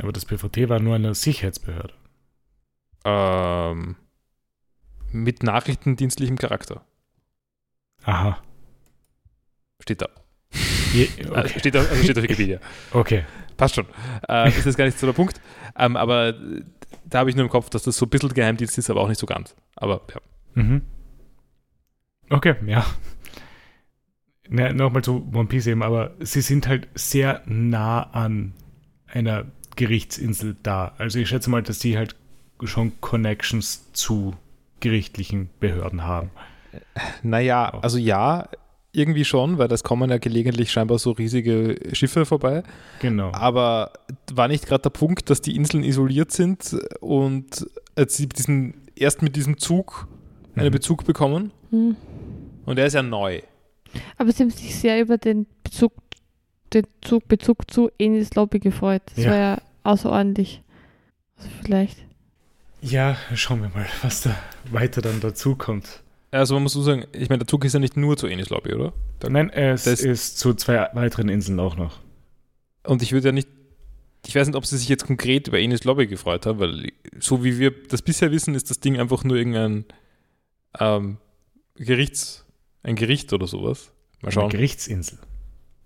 [0.00, 1.92] Aber das BVT war nur eine Sicherheitsbehörde.
[3.04, 3.96] Ähm,
[5.10, 6.84] mit nachrichtendienstlichem Charakter.
[8.04, 8.38] Aha.
[9.80, 10.08] Steht da.
[10.92, 11.48] Je, okay.
[11.58, 12.58] Steht, auf, also steht auf Wikipedia.
[12.92, 13.24] okay.
[13.56, 13.86] Passt schon.
[14.28, 15.40] Äh, ist jetzt gar nicht so der Punkt.
[15.76, 16.34] Ähm, aber
[17.04, 19.08] da habe ich nur im Kopf, dass das so ein bisschen Geheimdienst ist, aber auch
[19.08, 19.54] nicht so ganz.
[19.76, 20.62] Aber ja.
[20.62, 20.82] Mhm.
[22.30, 22.84] Okay, ja.
[24.48, 28.54] Ne, Nochmal zu One Piece eben, aber sie sind halt sehr nah an
[29.06, 29.46] einer
[29.76, 30.94] Gerichtsinsel da.
[30.98, 32.16] Also ich schätze mal, dass die halt
[32.66, 34.34] schon Connections zu
[34.80, 36.30] gerichtlichen Behörden haben.
[37.22, 38.48] Naja, also ja,
[38.92, 42.62] irgendwie schon, weil das kommen ja gelegentlich scheinbar so riesige Schiffe vorbei.
[43.00, 43.32] Genau.
[43.32, 43.92] Aber
[44.32, 47.66] war nicht gerade der Punkt, dass die Inseln isoliert sind und
[48.08, 50.08] sie diesen, erst mit diesem Zug
[50.56, 50.72] einen Mhm.
[50.72, 51.52] Bezug bekommen?
[51.70, 51.96] Hm.
[52.66, 53.40] Und der ist ja neu.
[54.18, 55.92] Aber sie haben sich sehr über den Bezug,
[56.72, 59.02] den Zug, Bezug zu Enis Lobby gefreut.
[59.14, 59.30] Das Ja.
[59.30, 60.62] war ja außerordentlich.
[61.36, 61.98] Also vielleicht.
[62.82, 64.36] Ja, schauen wir mal, was da
[64.70, 66.02] weiter dann dazu kommt.
[66.32, 68.50] Also man muss so sagen, ich meine, der Zug ist ja nicht nur zu Enis
[68.50, 68.92] Lobby, oder?
[69.20, 72.00] Da- Nein, es das- ist zu zwei weiteren Inseln auch noch.
[72.84, 73.48] Und ich würde ja nicht,
[74.26, 77.44] ich weiß nicht, ob sie sich jetzt konkret über Enis Lobby gefreut haben, weil so
[77.44, 79.84] wie wir das bisher wissen, ist das Ding einfach nur irgendein
[80.80, 81.18] ähm,
[81.76, 82.44] Gerichts,
[82.82, 83.92] ein Gericht oder sowas.
[84.22, 84.50] Mal Eine schauen.
[84.50, 85.18] Gerichtsinsel.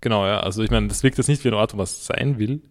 [0.01, 0.39] Genau, ja.
[0.39, 2.61] Also ich meine, das wirkt jetzt nicht wie ein Ort, was sein will.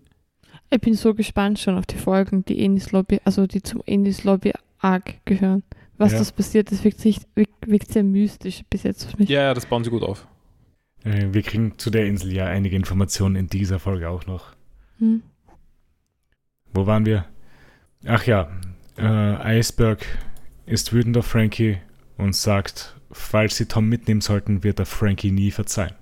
[0.70, 4.24] Ich bin so gespannt schon auf die Folgen, die Enis Lobby, also die zum Enis
[4.24, 5.62] Lobby Arc gehören.
[5.98, 6.18] Was Ja.
[6.18, 9.28] das passiert, das wirkt, sich, wirkt, sehr mystisch bis jetzt auf mich.
[9.28, 10.26] Ja, ja, das bauen sie gut auf.
[11.04, 14.54] Äh, Wir kriegen zu der Insel ja einige Informationen in dieser Folge auch noch.
[14.98, 15.22] Hm.
[16.74, 17.24] Wo waren wir?
[18.04, 18.50] Ach ja,
[18.98, 20.04] äh, Iceberg
[20.66, 21.78] ist wütend auf Frankie
[22.18, 25.94] und sagt, falls sie Tom mitnehmen sollten, wird er Frankie nie verzeihen.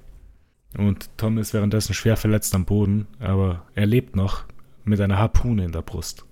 [0.76, 4.44] Und Tom ist währenddessen schwer verletzt am Boden, aber er lebt noch
[4.84, 6.24] mit einer Harpune in der Brust.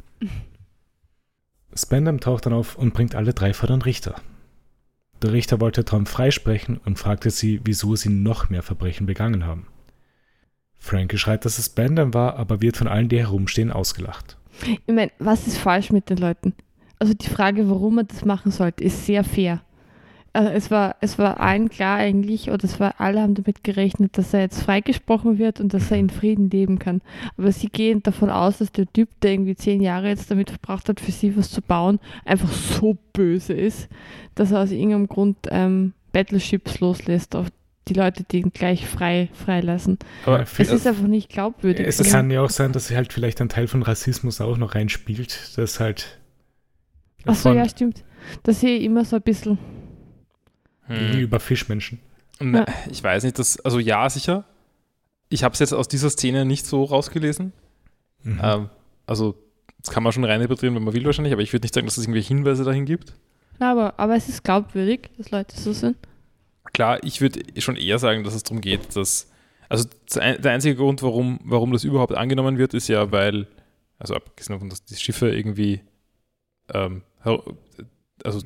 [1.74, 4.16] Spandam taucht dann auf und bringt alle drei vor den Richter.
[5.22, 9.66] Der Richter wollte Tom freisprechen und fragte sie, wieso sie noch mehr Verbrechen begangen haben.
[10.76, 14.36] Frankie schreit, dass es Spandam war, aber wird von allen, die herumstehen, ausgelacht.
[14.66, 16.54] Ich meine, was ist falsch mit den Leuten?
[16.98, 19.62] Also die Frage, warum man das machen sollte, ist sehr fair.
[20.34, 24.16] Also es war, es war allen klar eigentlich, oder es war, alle haben damit gerechnet,
[24.16, 27.02] dass er jetzt freigesprochen wird und dass er in Frieden leben kann.
[27.36, 30.88] Aber sie gehen davon aus, dass der Typ, der irgendwie zehn Jahre jetzt damit verbracht
[30.88, 33.88] hat, für sie was zu bauen, einfach so böse ist,
[34.34, 37.48] dass er aus irgendeinem Grund ähm, Battleships loslässt auf
[37.88, 39.98] die Leute, die ihn gleich frei freilassen.
[40.24, 41.86] Aber Es ist einfach nicht glaubwürdig.
[41.86, 45.58] Es kann ja auch sein, dass halt vielleicht ein Teil von Rassismus auch noch reinspielt,
[45.58, 46.18] dass halt
[47.26, 48.02] Achso, von- ja, stimmt.
[48.44, 49.58] Da sehe ich immer so ein bisschen.
[50.92, 51.06] Hm.
[51.06, 52.00] gegenüber Fischmenschen.
[52.40, 54.44] Na, ich weiß nicht, das, also ja, sicher.
[55.28, 57.52] Ich habe es jetzt aus dieser Szene nicht so rausgelesen.
[58.22, 58.40] Mhm.
[58.42, 58.68] Ähm,
[59.06, 59.36] also,
[59.80, 61.86] das kann man schon rein interpretieren, wenn man will wahrscheinlich, aber ich würde nicht sagen,
[61.86, 63.14] dass es irgendwelche Hinweise dahin gibt.
[63.58, 65.96] Na, aber, aber es ist glaubwürdig, dass Leute so sind.
[66.72, 69.28] Klar, ich würde schon eher sagen, dass es darum geht, dass.
[69.68, 73.46] Also der einzige Grund, warum, warum das überhaupt angenommen wird, ist ja, weil,
[73.98, 75.80] also abgesehen davon, dass die Schiffe irgendwie
[76.74, 77.02] ähm,
[78.24, 78.42] also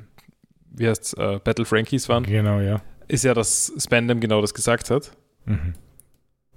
[0.71, 2.81] wie heißt äh, Battle Frankies waren, Genau, ja.
[3.09, 5.12] ist ja, dass Spandam genau das gesagt hat.
[5.45, 5.75] Mhm.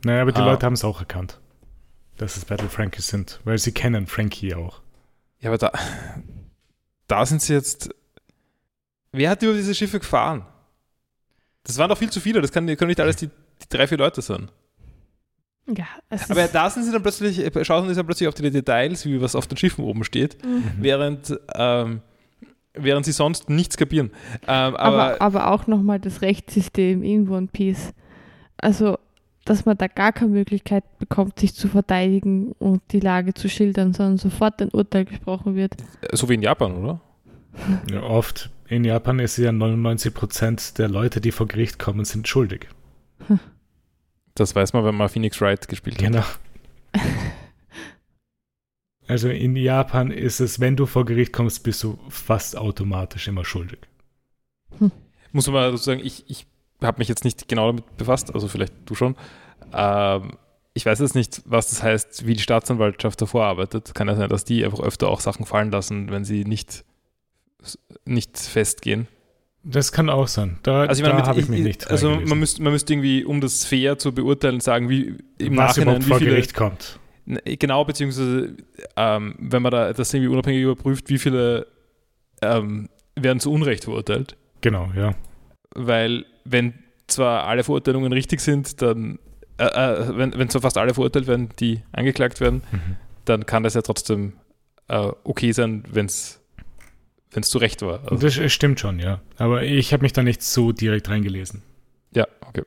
[0.03, 0.45] Naja, aber die Ah.
[0.45, 1.39] Leute haben es auch erkannt,
[2.17, 4.81] dass es Battle Frankies sind, weil sie kennen Frankie auch.
[5.39, 5.71] Ja, aber da,
[7.07, 7.89] da sind sie jetzt.
[9.11, 10.45] Wer hat über diese Schiffe gefahren?
[11.63, 13.97] Das waren doch viel zu viele, das kann, können nicht alles die, die drei, vier
[13.97, 14.49] Leute sein.
[15.67, 18.33] Ja, es Aber ist, da sind sie dann plötzlich, äh, schauen sie dann plötzlich auf
[18.33, 20.71] die Details, wie was auf den Schiffen oben steht, Mhm.
[20.79, 22.01] während, ähm,
[22.83, 24.11] während sie sonst nichts kapieren.
[24.47, 27.93] Ähm, aber, aber, aber auch nochmal das Rechtssystem in One Piece.
[28.57, 28.97] Also,
[29.45, 33.93] dass man da gar keine Möglichkeit bekommt, sich zu verteidigen und die Lage zu schildern,
[33.93, 35.73] sondern sofort ein Urteil gesprochen wird.
[36.11, 37.01] so wie in Japan, oder?
[37.91, 42.67] Ja, oft in Japan ist ja 99% der Leute, die vor Gericht kommen, sind schuldig.
[44.35, 46.11] Das weiß man, wenn man Phoenix Wright gespielt hat.
[46.11, 46.23] Genau.
[49.09, 53.43] Also in Japan ist es, wenn du vor Gericht kommst, bist du fast automatisch immer
[53.43, 53.79] schuldig.
[55.31, 56.45] Muss man mal dazu sagen, ich, ich
[56.79, 59.15] habe mich jetzt nicht genau damit befasst, also vielleicht du schon.
[59.73, 60.33] Ähm,
[60.75, 63.95] ich weiß jetzt nicht, was das heißt, wie die Staatsanwaltschaft davor arbeitet.
[63.95, 66.85] Kann ja sein, dass die einfach öfter auch Sachen fallen lassen, wenn sie nicht,
[68.05, 69.07] nicht festgehen.
[69.63, 70.59] Das kann auch sein.
[70.61, 73.41] Da, Also ich meine, habe ich mich nicht Also man müsste man müsste irgendwie, um
[73.41, 76.99] das fair zu beurteilen, sagen, wie im was Nachhinein, überhaupt wie vor viele, Gericht kommt.
[77.45, 78.55] Genau, beziehungsweise
[78.95, 81.67] ähm, wenn man da das irgendwie unabhängig überprüft, wie viele
[82.41, 84.35] ähm, werden zu Unrecht verurteilt.
[84.61, 85.13] Genau, ja.
[85.75, 86.73] Weil wenn
[87.07, 89.19] zwar alle Verurteilungen richtig sind, dann,
[89.57, 92.95] äh, äh, wenn, wenn zwar fast alle verurteilt werden, die angeklagt werden, Mhm.
[93.25, 94.33] dann kann das ja trotzdem
[94.87, 96.39] äh, okay sein, wenn es
[97.41, 98.01] zu Recht war.
[98.09, 99.21] Also, Das stimmt schon, ja.
[99.37, 101.61] Aber ich habe mich da nicht so direkt reingelesen.
[102.15, 102.63] ja, okay.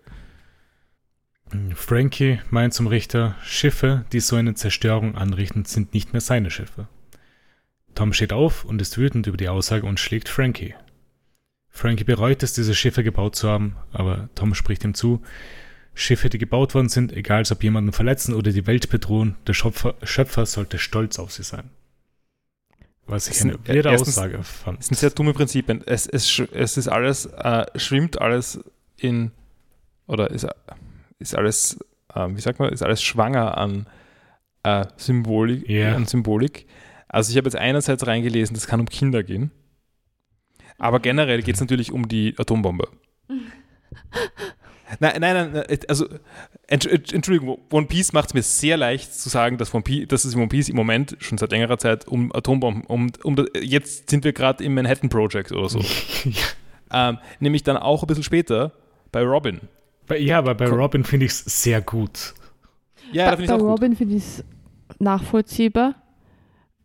[1.74, 6.88] Frankie meint zum Richter, Schiffe, die so eine Zerstörung anrichten, sind nicht mehr seine Schiffe.
[7.94, 10.74] Tom steht auf und ist wütend über die Aussage und schlägt Frankie.
[11.68, 15.22] Frankie bereut es, diese Schiffe gebaut zu haben, aber Tom spricht ihm zu,
[15.94, 19.94] Schiffe, die gebaut worden sind, egal ob jemanden verletzen oder die Welt bedrohen, der Schöpfer,
[20.03, 21.70] Schöpfer sollte stolz auf sie sein.
[23.07, 24.78] Was ich eine sind- weirde Aussage fand.
[24.78, 25.82] Das sind sehr dumme Prinzipien.
[25.86, 28.61] Es, es, es ist alles, äh, schwimmt alles
[28.96, 29.32] in,
[30.07, 30.46] oder ist,
[31.22, 31.78] ist alles,
[32.14, 33.86] ähm, wie sagt man, ist alles schwanger an
[34.64, 35.94] äh, Symbolik, Ja.
[35.96, 36.66] an Symbolik.
[37.08, 39.50] Also ich habe jetzt einerseits reingelesen, das kann um Kinder gehen,
[40.78, 42.88] aber generell geht es natürlich um die Atombombe.
[45.00, 46.04] Nein, nein, nein, also
[46.68, 50.06] Entsch- Entsch- Entschuldigung, One Piece macht es mir sehr leicht zu sagen, dass, One Piece,
[50.08, 53.36] dass es in One Piece im Moment schon seit längerer Zeit um Atombomben, um, um
[53.36, 55.80] das- jetzt sind wir gerade im Manhattan Project oder so.
[56.92, 58.72] ähm, nämlich dann auch ein bisschen später
[59.12, 59.62] bei Robin.
[60.12, 60.66] Bei- ja, aber bei.
[60.68, 62.34] Robin finde ich es sehr gut.
[63.12, 63.68] Ja, bei ich bei auch gut.
[63.68, 64.44] Robin finde ich es
[64.98, 65.94] nachvollziehbar.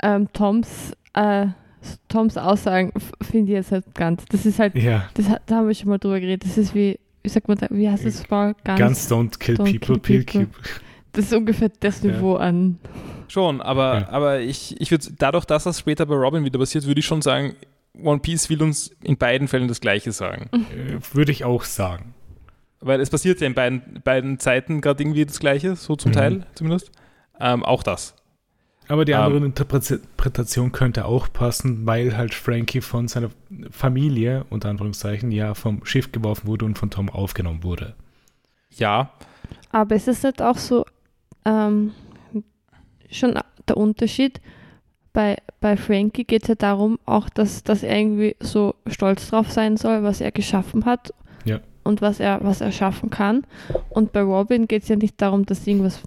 [0.04, 1.48] Ähm, Toms, äh,
[2.08, 4.26] Toms Aussagen finde ich jetzt halt ganz.
[4.30, 6.46] Das ist halt, Ja, das, hat- da haben wir schon mal drüber geredet.
[6.46, 8.54] Das ist wie, wie sagt man da, wie heißt das Frau?
[8.64, 10.60] Ganz, ganz don't kill don't people, kill kill people.
[10.62, 10.82] people.
[11.14, 12.12] Das ist ungefähr das Ja.
[12.12, 12.78] Niveau an.
[13.28, 14.10] Schon, aber, Ja.
[14.10, 17.22] aber ich, ich würde, dadurch, dass das später bei Robin wieder passiert, würde ich schon
[17.22, 17.56] sagen,
[18.02, 20.50] One Piece will uns in beiden Fällen das Gleiche sagen.
[20.54, 22.14] Äh, Würde ich auch sagen.
[22.80, 26.16] Weil es passiert ja in beiden, beiden Zeiten gerade irgendwie das Gleiche, so zum Mhm.
[26.16, 26.92] Teil zumindest.
[27.40, 28.16] Ähm, auch das.
[28.88, 29.20] Aber die Ähm.
[29.22, 33.30] andere Interpretation könnte auch passen, weil halt Frankie von seiner
[33.72, 37.96] Familie, unter Anführungszeichen, ja vom Schiff geworfen wurde und von Tom aufgenommen wurde.
[38.76, 39.12] Ja,
[39.72, 40.86] Aber es ist halt auch so
[41.46, 41.92] ähm,
[43.10, 44.40] schon der Unterschied.
[45.14, 49.52] Bei, bei Frankie geht es ja darum, auch dass, dass er irgendwie so stolz drauf
[49.52, 51.12] sein soll, was er geschaffen hat.
[51.88, 53.46] Und was er, was er schaffen kann.
[53.90, 56.02] Und bei Robin geht es ja nicht darum, dass sie irgendwas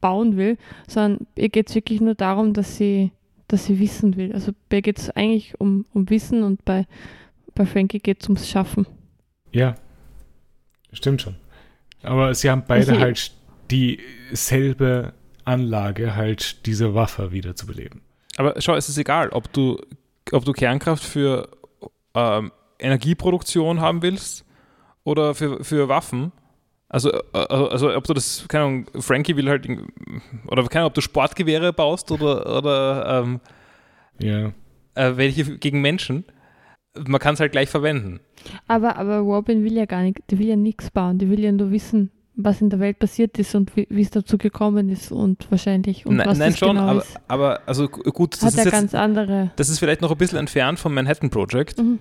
[0.00, 0.56] bauen will,
[0.88, 3.10] sondern ihr geht es wirklich nur darum, dass sie,
[3.48, 4.32] dass sie wissen will.
[4.32, 6.86] Also bei ihr geht es eigentlich um, um Wissen und bei,
[7.54, 8.86] bei Frankie geht es ums Schaffen.
[9.52, 9.74] Ja,
[10.92, 11.36] stimmt schon.
[12.02, 13.32] Aber sie haben beide Also- halt
[13.70, 15.12] dieselbe
[15.44, 18.00] Anlage, halt diese Waffe wiederzubeleben.
[18.36, 19.80] aber schau, es ist egal, ob du,
[20.32, 21.48] ob du Kernkraft für
[22.14, 24.44] ähm, Energieproduktion haben willst
[25.06, 26.32] oder für, für Waffen.
[26.88, 29.66] Also, äh, also, ob du das, keine Ahnung, Frankie will halt,
[30.48, 33.40] oder keine Ahnung, ob du Sportgewehre baust oder, oder ähm,
[34.20, 34.52] Ja.
[34.94, 36.24] äh, welche gegen Menschen.
[37.06, 38.20] Man kann es halt gleich verwenden.
[38.68, 41.52] Aber, aber Robin will ja gar nicht, der will ja nichts bauen, der will ja
[41.52, 45.50] nur wissen, was in der Welt passiert ist und wie es dazu gekommen ist und
[45.50, 47.16] wahrscheinlich und nein, was nein das schon, genau aber, ist.
[47.28, 49.50] aber also gu- gut, das Hat ist jetzt, ganz andere.
[49.56, 51.78] das ist vielleicht noch ein bisschen entfernt vom Manhattan Project.
[51.78, 51.98] Mhm.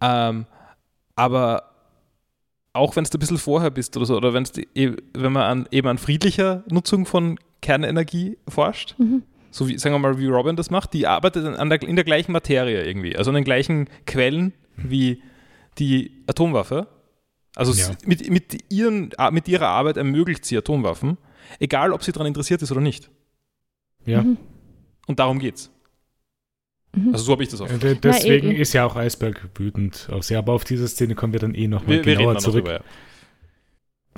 [0.00, 0.46] Ähm,
[1.16, 1.62] aber
[2.76, 5.42] auch wenn es ein bisschen vorher bist oder so, oder wenn's die, eh- wenn man
[5.42, 9.22] an, eben an friedlicher Nutzung von Kernenergie forscht, Mhm.
[9.50, 12.04] so wie, sagen wir mal, wie Robin das macht, die arbeitet an der, in der
[12.04, 15.22] gleichen Materie irgendwie, also an den gleichen Quellen, wie
[15.78, 16.86] die Atomwaffe.
[17.54, 17.96] Also Ja.
[18.04, 21.16] mit, mit, ihren, mit ihrer Arbeit ermöglicht sie Atomwaffen,
[21.58, 23.10] egal ob sie daran interessiert ist oder nicht.
[24.04, 24.22] Ja.
[24.22, 24.36] Mhm.
[25.06, 25.70] Und darum geht's.
[26.94, 27.12] Mhm.
[27.12, 27.68] Also so habe ich das auch.
[27.70, 30.36] Äh, de- Deswegen Na, ist ja auch Eisberg wütend auf sie.
[30.36, 32.64] Aber auf diese Szene kommen wir dann eh nochmal Wir, wir genauer dann noch zurück.
[32.64, 32.74] drüber.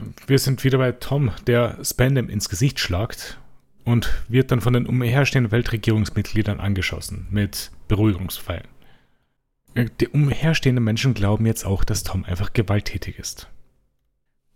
[0.00, 0.06] Ja.
[0.26, 3.38] Wir sind wieder bei Tom, der Spandam ins Gesicht schlagt
[3.84, 8.68] und wird dann von den umherstehenden Weltregierungsmitgliedern angeschossen mit Beruhigungspfeilen.
[9.74, 13.48] Äh, Die umherstehenden Menschen glauben jetzt auch, dass Tom einfach gewalttätig ist.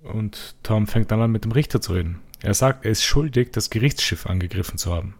[0.03, 2.21] Und Tom fängt dann an, mit dem Richter zu reden.
[2.43, 5.15] Er sagt, er ist schuldig, das Gerichtsschiff angegriffen zu haben.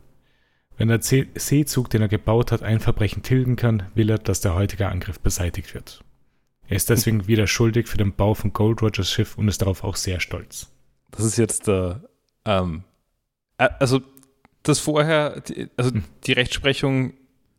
[0.83, 4.41] Wenn der See- Seezug, den er gebaut hat, ein Verbrechen tilgen kann, will er, dass
[4.41, 6.03] der heutige Angriff beseitigt wird.
[6.67, 9.85] Er ist deswegen wieder schuldig für den Bau von Gold Rogers Schiff und ist darauf
[9.85, 10.73] auch sehr stolz.
[11.13, 12.01] Das ist jetzt der,
[12.45, 12.83] ähm,
[13.59, 14.01] äh, also
[14.65, 15.41] das vorher,
[15.77, 16.03] also Hm.
[16.27, 17.13] die Rechtsprechung,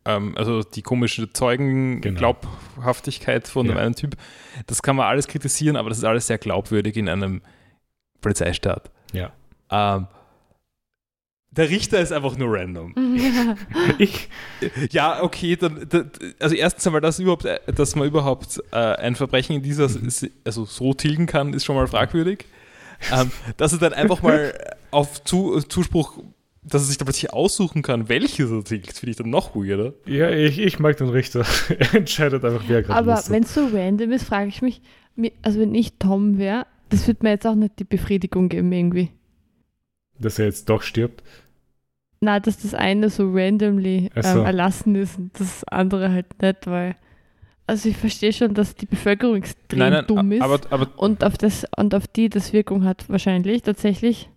[0.03, 3.83] ähm, also die komische Zeugenglaubhaftigkeit von dem Ja.
[3.83, 4.17] einen Typ,
[4.67, 7.41] das kann man alles kritisieren, aber das ist alles sehr glaubwürdig in einem
[8.19, 8.91] Polizeistaat.
[9.13, 9.31] Ja.
[9.71, 10.07] Ähm,
[11.55, 12.93] der Richter ist einfach nur random.
[13.15, 13.55] Ja.
[13.99, 14.29] Ich,
[14.91, 16.05] Ja, okay, dann, da-
[16.39, 19.89] also erstens einmal, dass, überhaupt, äh, dass man überhaupt äh, ein Verbrechen in dieser,
[20.45, 22.45] also so tilgen kann, ist schon mal fragwürdig.
[23.13, 24.53] ähm, dass er dann einfach mal
[24.91, 26.17] auf Zu, Zuspruch,
[26.63, 29.93] dass er sich da plötzlich aussuchen kann, welches er tilgt, finde ich dann noch weirder.
[30.05, 31.45] ja, ich, ich mag den Richter.
[31.77, 34.81] Er entscheidet einfach, wer gerade Aber wenn es so random ist, frage ich mich,
[35.17, 38.71] mi- also wenn ich Tom wäre, das wird mir jetzt auch nicht die Befriedigung geben
[38.71, 39.09] irgendwie.
[40.23, 41.23] Dass er jetzt doch stirbt.
[42.21, 44.39] Na, dass das eine so randomly Ach so.
[44.39, 46.95] ähm, erlassen ist und das andere halt nicht, weil.
[47.65, 51.65] Also ich verstehe schon, dass die Bevölkerung extrem dumm ist aber, aber, und auf das
[51.77, 54.29] und auf die das Wirkung hat wahrscheinlich tatsächlich.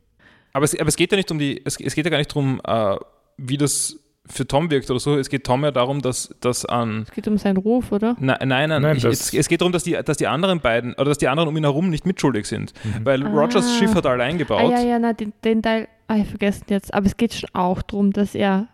[0.52, 2.30] aber, es, aber es geht ja nicht um die, es, es geht ja gar nicht
[2.30, 2.96] darum, äh,
[3.36, 3.98] wie das
[4.28, 5.16] für Tom wirkt oder so.
[5.16, 8.16] Es geht Tom ja darum, dass, dass an Es geht um seinen Ruf, oder?
[8.18, 8.82] Nein, nein, nein.
[8.82, 11.18] Nein, ich, das- es, es geht darum, dass die, dass die anderen beiden oder dass
[11.18, 12.72] die anderen um ihn herum nicht mitschuldig sind.
[12.84, 13.04] Mhm.
[13.04, 13.28] Weil Ah.
[13.30, 14.70] Rogers Schiff hat er allein Ah gebaut.
[14.72, 16.92] ja, ja, na, den, den Teil, ah, ich vergessen jetzt.
[16.94, 18.68] Aber es geht schon auch darum, dass er.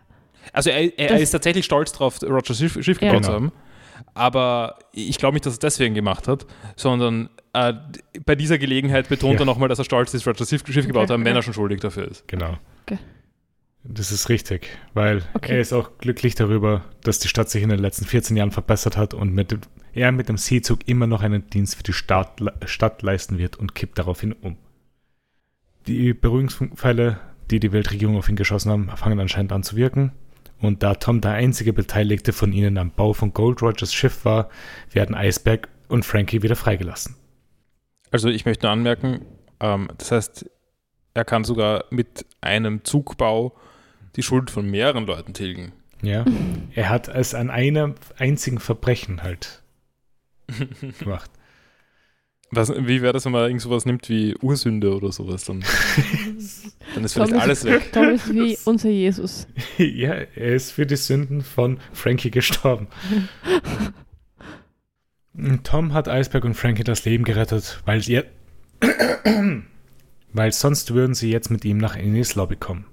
[0.51, 3.09] Also er, er Das- ist tatsächlich stolz drauf, Rogers Schiff, Schiff Ja.
[3.09, 3.41] gebaut zu Genau.
[3.45, 3.51] haben.
[4.15, 6.45] Aber ich glaube nicht, dass er es deswegen gemacht hat,
[6.75, 7.73] sondern äh,
[8.25, 9.41] bei dieser Gelegenheit betont Ja.
[9.41, 11.39] er nochmal, dass er stolz ist, Rogers Schiff, Schiff gebaut Okay, zu haben, wenn ja.
[11.39, 12.27] er schon schuldig dafür ist.
[12.27, 12.57] Genau.
[12.85, 12.97] Okay.
[13.85, 15.53] Das ist richtig, weil Okay.
[15.53, 18.95] er ist auch glücklich darüber, dass die Stadt sich in den letzten 14 Jahren verbessert
[18.95, 19.57] hat und mit
[19.93, 23.75] er mit dem Seezug immer noch einen Dienst für die Stadt, Stadt leisten wird und
[23.75, 24.57] kippt daraufhin um.
[25.85, 27.19] Die Beruhigungspfeile,
[27.51, 30.11] die die Weltregierung auf ihn geschossen haben, fangen anscheinend an zu wirken.
[30.59, 34.49] Und da Tom der einzige Beteiligte von ihnen am Bau von Gold Rogers Schiff war,
[34.91, 37.15] werden Eisberg und Frankie wieder freigelassen.
[38.11, 39.25] Also ich möchte nur anmerken,
[39.59, 40.49] ähm, das heißt,
[41.13, 43.55] er kann sogar mit einem Zugbau
[44.15, 45.71] die Schuld von mehreren Leuten tilgen.
[46.01, 46.25] Ja.
[46.75, 49.63] Er hat es an einem einzigen Verbrechen halt
[50.99, 51.31] gemacht.
[52.55, 55.45] Was, wie wäre das, wenn man irgend sowas nimmt wie Ursünde oder sowas?
[55.45, 55.63] Dann,
[56.93, 57.91] dann ist vielleicht Tom alles ist, weg.
[57.91, 59.47] Tom ist wie unser Jesus.
[59.77, 62.87] ja, er ist für die Sünden von Frankie gestorben.
[65.63, 68.21] Tom hat Eisberg und Frankie das Leben gerettet, weil sie
[70.33, 72.85] weil sonst würden sie jetzt mit ihm nach Enis Lobby kommen.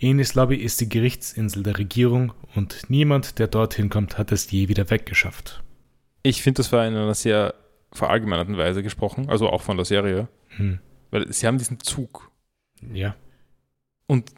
[0.00, 4.68] Enis Lobby ist die Gerichtsinsel der Regierung und niemand, der dorthin kommt, hat es je
[4.68, 5.62] wieder weggeschafft.
[6.22, 7.54] Ich finde, das war in einer sehr
[7.92, 10.78] verallgemeinerten Weise gesprochen, also auch von der Serie, Hm.
[11.10, 12.30] weil sie haben diesen Zug
[12.92, 13.14] Ja.
[14.06, 14.30] und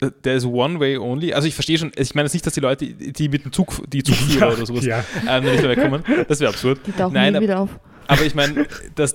[0.00, 1.32] äh, der ist one way only.
[1.32, 3.82] Also ich verstehe schon, ich meine jetzt nicht, dass die Leute, die mit dem Zug,
[3.90, 5.04] die Zugführer oder sowas, ja.
[5.28, 6.04] ähm, nicht mehr wegkommen.
[6.28, 6.80] Das wäre absurd.
[6.86, 7.80] Die tauchen Nein, nie ab- wieder auf.
[8.06, 8.66] Aber ich meine,
[8.96, 9.14] dass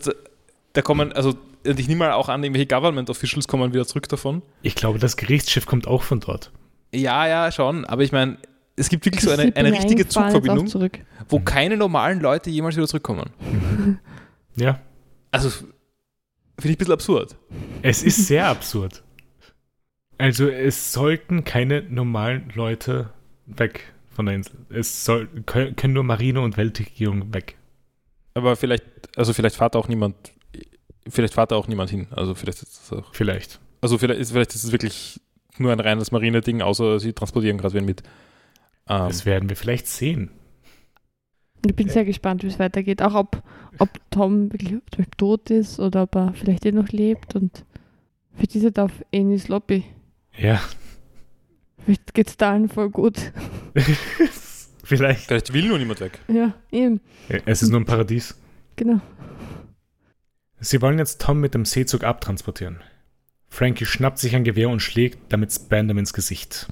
[0.76, 4.42] da, kommen, also ich nehme mal auch an, irgendwelche Government Officials kommen wieder zurück davon.
[4.62, 6.52] Ich glaube, das Gerichtsschiff kommt auch von dort.
[6.94, 7.86] Ja, ja, schon.
[7.86, 8.38] Aber ich meine,
[8.76, 11.00] es gibt wirklich so Sie eine, eine richtige Zugverbindung, Zurück.
[11.30, 13.30] wo keine normalen Leute jemals wieder zurückkommen.
[14.58, 14.80] Ja.
[15.32, 15.66] Also finde
[16.62, 17.36] ich ein bisschen absurd.
[17.82, 19.04] Es ist sehr absurd.
[20.18, 23.10] Also es sollten keine normalen Leute
[23.48, 24.56] weg von der Insel.
[24.70, 27.58] Es soll, können können nur Marine und Weltregierung weg.
[28.34, 28.86] Aber vielleicht,
[29.18, 30.16] also vielleicht fährt auch niemand,
[31.08, 32.08] vielleicht fährt da auch niemand hin.
[32.12, 33.60] Also vielleicht ist das auch, Vielleicht.
[33.82, 35.20] also vielleicht ist, vielleicht ist es wirklich
[35.58, 38.02] nur ein reines Marine-Ding, außer sie transportieren gerade wen mit.
[38.88, 40.32] Ähm, Das werden wir vielleicht sehen.
[41.66, 43.02] Ich bin sehr gespannt, wie es weitergeht.
[43.02, 43.42] Auch ob,
[43.80, 44.80] ob Tom wirklich
[45.18, 47.36] tot ist oder ob er vielleicht eh noch lebt.
[47.36, 47.66] Und
[48.36, 49.84] für diese darf Enis Lobby.
[50.38, 50.62] Ja.
[51.84, 53.32] Vielleicht geht es da allen voll gut.
[54.84, 55.22] vielleicht.
[55.22, 56.20] vielleicht will nur niemand weg.
[56.28, 57.00] Ja, eben.
[57.46, 58.36] Es ist nur ein Paradies.
[58.76, 59.00] Genau.
[60.66, 62.82] Sie wollen jetzt Tom mit dem Seezug abtransportieren.
[63.50, 66.68] Frankie schnappt sich ein Gewehr und schlägt damit Spandam ins Gesicht.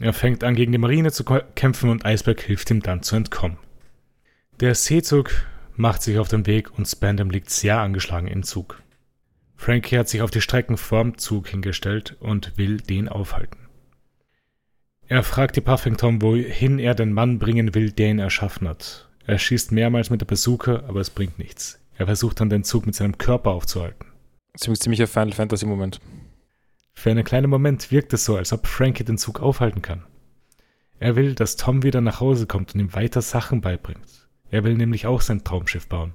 [0.00, 3.58] Er fängt an, gegen die Marine zu kämpfen und Eisberg hilft ihm dann zu entkommen.
[4.60, 5.32] Der Seezug
[5.74, 8.80] macht sich auf den Weg und Spandam liegt sehr angeschlagen im Zug.
[9.56, 13.58] Frankie hat sich auf die Strecken vorm Zug hingestellt und will den aufhalten.
[15.08, 19.08] Er fragt die Puffington, wohin er den Mann bringen will, der ihn erschaffen hat.
[19.26, 21.79] Er schießt mehrmals mit der Bazooka, aber es bringt nichts.
[22.00, 24.06] Er versucht dann den Zug mit seinem Körper aufzuhalten.
[24.56, 26.00] Ziemlich, ziemlicher Final Fantasy Moment.
[26.94, 30.06] Für einen kleinen Moment wirkt es so, als ob Frankie den Zug aufhalten kann.
[30.98, 34.30] Er will, dass Tom wieder nach Hause kommt und ihm weiter Sachen beibringt.
[34.50, 36.14] Er will nämlich auch sein Traumschiff bauen.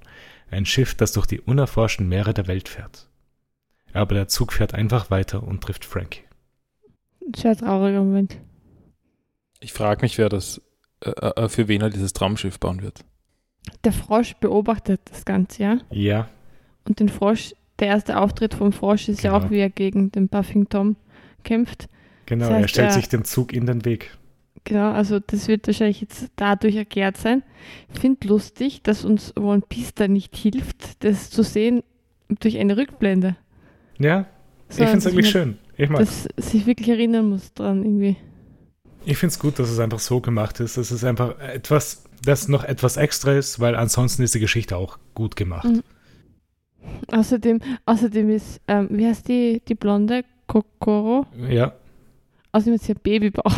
[0.50, 3.08] Ein Schiff, das durch die unerforschten Meere der Welt fährt.
[3.94, 6.24] Aber der Zug fährt einfach weiter und trifft Frankie.
[7.36, 8.40] Sehr trauriger Moment.
[9.60, 10.64] Ich frage mich, wer das,
[11.02, 13.06] äh, äh, für wen er dieses Traumschiff bauen wird.
[13.86, 15.78] Der Frosch beobachtet das Ganze, ja?
[15.92, 16.28] Ja,
[16.88, 19.46] Und den Frosch, der erste Auftritt vom Frosch ist ja Genau.
[19.46, 20.96] auch, wie er gegen den Buffing Tom
[21.44, 21.88] kämpft.
[22.26, 22.46] genau.
[22.50, 24.18] Das heißt, er stellt er- sich dem Zug in den Weg.
[24.64, 27.44] Genau, also das wird wahrscheinlich jetzt dadurch erklärt sein.
[27.94, 31.84] Ich finde lustig, dass uns One Piece da nicht hilft, das zu sehen
[32.40, 33.36] durch eine Rückblende.
[34.00, 34.26] Ja,
[34.70, 35.58] ich Sondern finde es dass man schön.
[35.78, 38.16] Ich mag Das sich wirklich erinnern muss dran irgendwie.
[39.06, 40.78] Ich finde es gut, dass es einfach so gemacht ist.
[40.78, 44.98] Das ist einfach etwas, das noch etwas extra ist, weil ansonsten ist die Geschichte auch
[45.14, 45.66] gut gemacht.
[45.66, 45.84] Mhm.
[47.12, 50.24] Außerdem, außerdem ist, ähm, wie heißt die, die Blonde?
[50.48, 51.26] Kokoro?
[51.50, 51.74] Ja,
[52.52, 53.58] Außerdem hat sie ein Babybauch.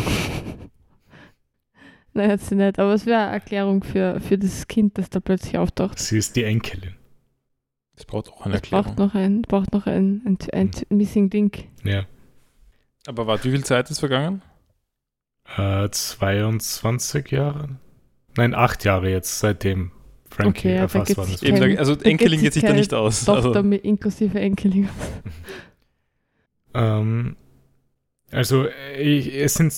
[2.14, 5.20] Nein, hat sie nicht, aber es wäre eine Erklärung für, für das Kind, das da
[5.20, 5.98] plötzlich auftaucht.
[5.98, 6.94] sie ist die Enkelin.
[7.94, 9.08] Es braucht auch eine Es braucht Erklärung.
[9.08, 10.96] noch ein, braucht noch ein, ein, ein, Mhm.
[10.96, 11.64] Missing Link.
[11.84, 12.06] Ja.
[13.06, 14.42] Aber warte, wie viel Zeit ist vergangen?
[15.56, 17.76] Äh, 22 Jahre?
[18.38, 19.90] Nein, acht Jahre jetzt, seitdem
[20.30, 21.42] Frankie Okay, erfasst worden ist.
[21.42, 23.24] Kein- also da Enkelin geht sich da nicht aus.
[23.24, 24.88] Tochter Also, mit inklusive Enkelin.
[26.72, 27.36] Ähm,
[28.30, 28.66] also,
[28.96, 29.72] ich, es sind,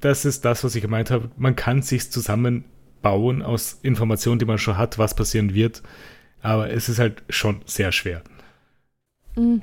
[0.00, 1.30] das ist das, was ich gemeint habe.
[1.36, 5.82] Man kann sich zusammenbauen aus Informationen, die man schon hat, was passieren wird.
[6.42, 8.22] Aber es ist halt schon sehr schwer.
[9.36, 9.62] Mhm.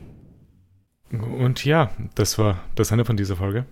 [1.11, 3.65] Und ja, das war das Ende von dieser Folge.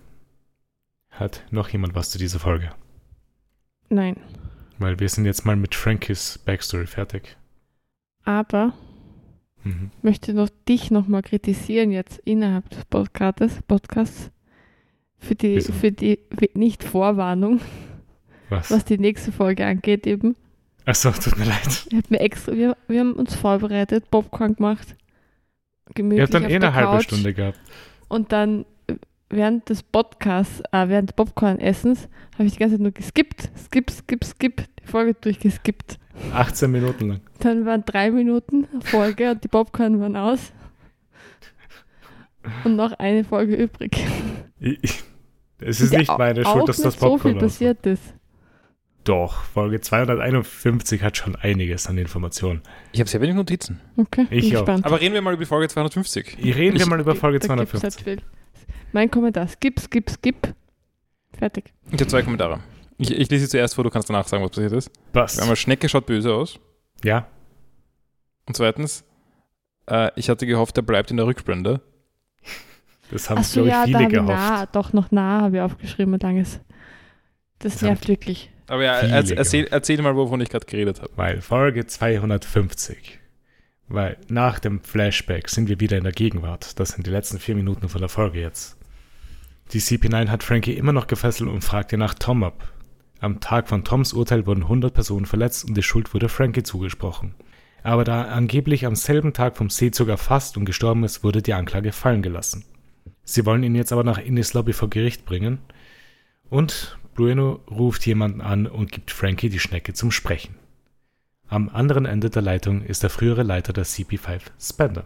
[1.10, 2.70] Hat noch jemand was zu dieser Folge?
[3.88, 4.16] Nein.
[4.80, 7.36] Weil wir sind jetzt mal mit Frankies Backstory fertig.
[8.24, 8.72] Aber
[9.62, 9.90] Mhm.
[9.98, 14.30] ich möchte noch dich nochmal kritisieren jetzt innerhalb des Podcasts, Podcasts
[15.18, 15.72] für die, Wieso?
[15.74, 16.18] für die
[16.54, 17.60] Nicht-Vorwarnung,
[18.48, 18.70] Was?
[18.70, 20.34] was die nächste Folge angeht eben.
[20.86, 21.86] Achso, tut mir leid.
[21.90, 24.96] Ich hab mir extra, wir, wir haben uns vorbereitet, Popcorn gemacht,
[25.90, 27.58] Ihr gemütlich habt dann auf eh der eine halbe Couch Stunde gehabt.
[28.08, 28.64] und dann
[29.30, 33.90] während des Podcasts, äh, während des Popcorn-Essens, habe ich die ganze Zeit nur geskippt, skip,
[33.90, 35.98] skip, skip, die Folge durchgeskippt.
[36.34, 37.20] 18 Minuten lang.
[37.38, 40.52] Dann waren drei Minuten Folge und die Popcorn waren aus.
[42.64, 43.92] Und noch eine Folge übrig.
[44.58, 45.02] Ich,
[45.60, 48.02] es ist Und nicht meine Schuld, dass nicht das so viel Popcorn passiert ist.
[49.04, 52.62] Doch, Folge 251 hat schon einiges an Informationen.
[52.92, 53.80] ich habe sehr wenig Notizen.
[53.96, 54.60] Okay, Ich bin auch.
[54.66, 54.84] gespannt.
[54.86, 56.36] Aber reden wir mal über die Folge 250.
[56.38, 58.04] Reden wir Ich- mal über Folge Da gibt's halt 250.
[58.04, 58.22] viel.
[58.92, 60.54] Mein Kommentar, skip, skip, skip.
[61.38, 61.72] Fertig.
[61.86, 62.60] Ich habe zwei Kommentare.
[62.98, 64.90] Ich, ich lese sie zuerst vor, du kannst danach sagen, was passiert ist.
[65.12, 65.38] Was?
[65.38, 66.58] Einmal, Schnecke schaut böse aus.
[67.02, 67.26] Ja,
[68.46, 69.04] Und zweitens,
[69.88, 71.80] äh, ich hatte gehofft, er bleibt in der Rückblende.
[73.10, 74.28] das haben, Achso, glaube ich, ja, viele gehofft.
[74.28, 76.60] nah, doch noch nah habe ich aufgeschrieben, ein langes.
[77.58, 78.50] Das Das nervt wirklich.
[78.66, 81.10] Aber ja, erzähl, erzähl mal, wovon ich gerade geredet habe.
[81.16, 83.19] Weil Folge 250.
[83.90, 86.78] Weil nach dem Flashback sind wir wieder in der Gegenwart.
[86.78, 88.78] Das sind die letzten vier Minuten von der Folge jetzt.
[89.72, 92.72] Die CP9 hat Frankie immer noch gefesselt und fragt ihr nach Tom ab.
[93.18, 97.34] Am Tag von Toms Urteil wurden 100 Personen verletzt und die Schuld wurde Frankie zugesprochen.
[97.82, 101.54] Aber da er angeblich am selben Tag vom Seezug erfasst und gestorben ist, wurde die
[101.54, 102.64] Anklage fallen gelassen.
[103.24, 105.58] Sie wollen ihn jetzt aber nach Innis Lobby vor Gericht bringen.
[106.48, 110.59] Und Bruno ruft jemanden an und gibt Frankie die Schnecke zum Sprechen.
[111.50, 115.04] Am anderen Ende der Leitung ist der frühere Leiter der CP5, Spender.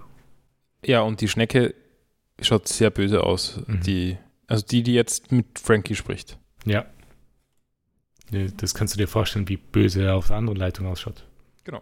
[0.84, 1.74] Ja, und die Schnecke
[2.38, 3.62] schaut sehr böse aus.
[3.66, 3.80] Mhm.
[3.80, 6.38] Die, also die, die jetzt mit Frankie spricht.
[6.66, 6.84] Ja.
[8.58, 11.24] Das kannst du dir vorstellen, wie böse er auf der anderen Leitung ausschaut.
[11.64, 11.80] Genau.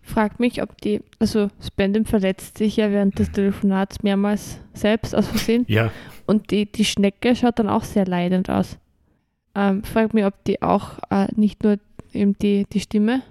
[0.00, 3.18] Frag mich, ob die, also Spendem verletzt sich ja während Mhm.
[3.18, 5.92] des Telefonats mehrmals selbst aus Versehen Ja,
[6.24, 8.78] und die, die Schnecke schaut dann auch sehr leidend aus.
[9.54, 11.78] Ähm, frag mich, ob die auch äh, nicht nur
[12.14, 13.22] eben die, die Stimme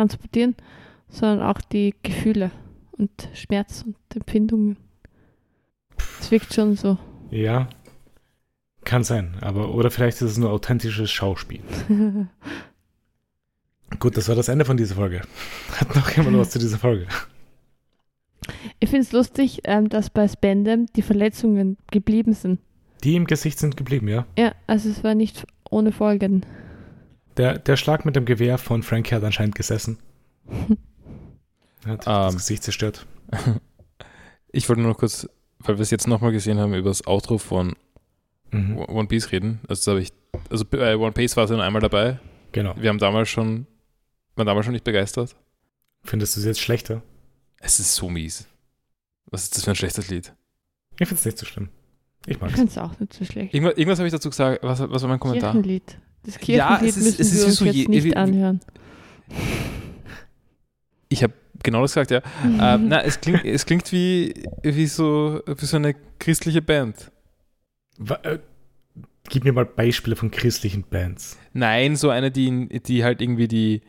[0.00, 0.56] transportieren,
[1.08, 2.50] sondern auch die Gefühle
[2.92, 4.78] und Schmerz und Empfindungen.
[6.20, 6.98] Es wirkt schon so.
[7.30, 7.68] ja.
[8.82, 11.60] Kann sein, aber oder vielleicht ist es nur authentisches Schauspiel.
[13.98, 15.20] Gut, das war das Ende von dieser Folge.
[15.78, 17.06] Hat noch jemand was zu dieser Folge?
[18.80, 22.58] ich finde es lustig, ähm, dass bei Spendem die Verletzungen geblieben sind.
[23.04, 24.24] Die im Gesicht sind geblieben, ja?
[24.38, 26.46] Ja, also es war nicht ohne Folgen.
[27.36, 29.98] Der, der Schlag mit dem Gewehr von Frankie hat anscheinend gesessen.
[31.86, 32.38] Hat das Ähm.
[32.38, 33.06] Gesicht zerstört.
[34.52, 35.28] Ich wollte nur noch kurz,
[35.60, 37.76] weil wir es jetzt nochmal gesehen haben, über das Outro von
[38.50, 38.78] Mhm.
[38.78, 39.60] One Piece reden.
[39.68, 40.12] Also, ich,
[40.50, 42.18] also bei One Piece war es ja nur einmal dabei.
[42.50, 42.74] Genau.
[42.76, 43.68] Wir haben damals schon,
[44.34, 45.36] waren damals schon nicht begeistert.
[46.02, 47.02] Findest du es jetzt schlechter?
[47.60, 48.48] Es ist so mies.
[49.26, 50.34] Was ist das für ein schlechtes Lied?
[50.98, 51.68] Ich finde es nicht so schlimm.
[52.26, 52.56] Ich Ich mag es.
[52.56, 53.54] finde es auch nicht so schlecht.
[53.54, 54.64] Irgendwas, irgendwas habe ich dazu gesagt.
[54.64, 55.52] Was, was war mein Kommentar?
[55.52, 55.96] Kirchenlied.
[56.24, 58.60] Das Ja, Kirchenlied es ist- müssen es ist wir so jetzt je- nicht wie- anhören.
[61.08, 61.32] Ich habe
[61.62, 62.20] genau das gesagt, ja.
[62.44, 67.10] ähm, na, es klingt, es klingt wie, wie, so, wie so eine christliche Band.
[68.22, 68.38] Äh,
[69.28, 71.38] Gib mir mal Beispiele von christlichen Bands.
[71.52, 73.82] Nein, so eine, die, die halt irgendwie die.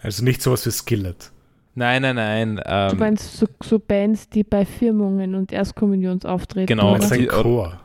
[0.00, 1.32] Also nicht sowas wie Skillet.
[1.74, 2.56] Nein, nein, nein.
[2.56, 7.16] Du Ähm, meinst so, so Bands, die bei Firmungen und Erstkommunionsauftreten Genau, Du meinst oder?
[7.20, 7.80] die- ein Chor.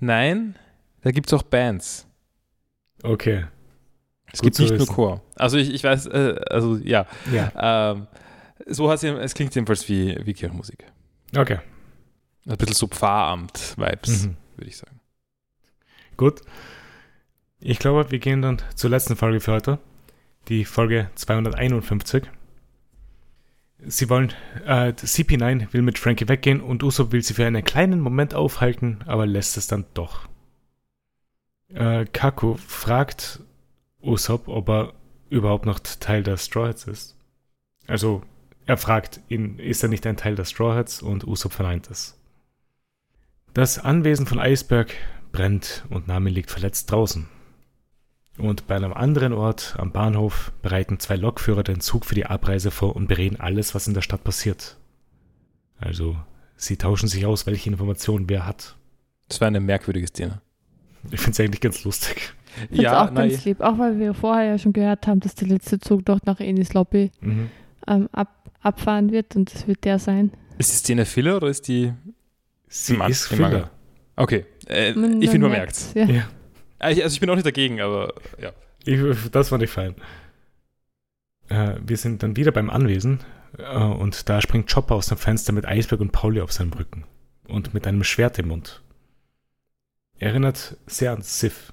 [0.00, 0.54] nein,
[1.02, 2.06] da gibt es auch Bands.
[3.02, 3.44] Okay.
[4.32, 4.94] Es Gut gibt nicht nur wissen.
[4.94, 5.22] Chor.
[5.36, 7.06] Also ich, ich weiß, äh, also ja.
[7.32, 7.92] Ja.
[7.92, 8.06] Ähm,
[8.66, 10.84] so hat es klingt jedenfalls wie, wie Kirchenmusik.
[11.36, 11.58] Okay.
[12.46, 14.36] Ein bisschen so Pfarramt-Vibes, Mhm.
[14.56, 15.00] würde ich sagen.
[16.16, 16.40] Gut.
[17.60, 19.78] Ich glaube, wir gehen dann zur letzten Folge für heute.
[20.48, 22.24] Die Folge 251.
[23.86, 24.32] Sie wollen,
[24.66, 29.00] äh, CP9 will mit Frankie weggehen und Usopp will sie für einen kleinen Moment aufhalten,
[29.06, 30.28] aber lässt es dann doch.
[31.74, 33.40] Äh, Kaku fragt
[34.02, 34.92] Usopp, ob er
[35.28, 37.16] überhaupt noch Teil der Straw Hats ist.
[37.86, 38.22] Also,
[38.66, 41.02] er fragt ihn, ist er nicht ein Teil der Straw Hats?
[41.02, 42.18] Und Usopp verneint es.
[43.54, 44.94] Das Anwesen von Eisberg
[45.32, 47.28] brennt und Nami liegt verletzt draußen.
[48.38, 52.70] Und bei einem anderen Ort am Bahnhof bereiten zwei Lokführer den Zug für die Abreise
[52.70, 54.76] vor und bereden alles, was in der Stadt passiert.
[55.78, 56.16] Also,
[56.56, 58.76] sie tauschen sich aus, welche Informationen wer hat.
[59.28, 60.40] Das war eine merkwürdige Szene.
[61.10, 62.32] Ich finde es eigentlich ganz lustig.
[62.68, 65.78] Find's auch ganz lieb, auch weil wir vorher ja schon gehört haben, dass der letzte
[65.78, 67.48] Zug doch nach Enis Lobby Mhm.
[67.86, 70.32] ähm, ab, abfahren wird und das wird der sein.
[70.58, 71.92] Ist die Szene Filler oder ist die.
[72.68, 73.40] Sie Mann, ist Filler.
[73.48, 73.70] Manga.
[74.16, 76.16] Okay, äh, Man- ich finde, man merkt's, merkt Ja.
[76.18, 76.28] Ja.
[76.78, 78.50] Also ich bin auch nicht dagegen, aber ja.
[78.84, 78.98] Ich,
[79.30, 79.94] das fand ich fein.
[81.48, 83.20] Äh, wir sind dann wieder beim Anwesen
[83.58, 87.04] äh, und da springt Chopper aus dem Fenster mit Eisberg und Pauli auf seinem Rücken
[87.48, 88.82] und mit einem Schwert im Mund.
[90.20, 91.72] Erinnert sehr an Sif.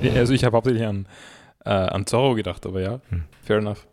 [0.00, 1.06] Also ich habe hauptsächlich an,
[1.64, 3.24] äh, an Zorro gedacht, aber ja, Hm.
[3.42, 3.86] fair enough.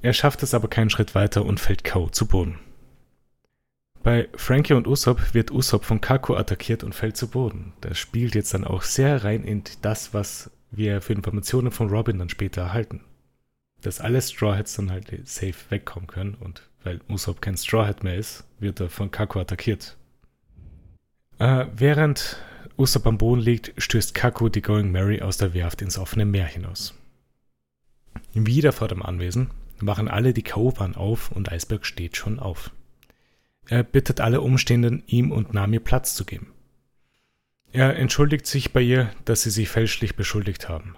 [0.00, 2.08] Er schafft es aber keinen Schritt weiter und fällt K.O.
[2.08, 2.58] zu Boden.
[4.02, 7.74] Bei Frankie und Usopp wird Usopp von Kaku attackiert und fällt zu Boden.
[7.82, 12.18] Das spielt jetzt dann auch sehr rein in das, was wir für Informationen von Robin
[12.18, 13.02] dann später erhalten.
[13.82, 18.04] Dass alle Straw Hats dann halt safe wegkommen können und weil Usopp kein Straw Hat
[18.04, 19.98] mehr ist, wird er von Kaku attackiert.
[21.40, 22.36] Äh, während
[22.76, 26.44] Usopp am Boden liegt, stößt Kaku die Going Mary aus der Werft ins offene Meer
[26.44, 26.94] hinaus.
[28.34, 29.50] Wieder vor dem Anwesen
[29.80, 30.76] machen alle die K.O.
[30.76, 32.70] waren auf und Eisberg steht schon auf.
[33.66, 36.52] Er bittet alle Umstehenden, ihm und Nami Platz zu geben.
[37.72, 40.94] Er entschuldigt sich bei ihr, dass sie sich fälschlich beschuldigt haben.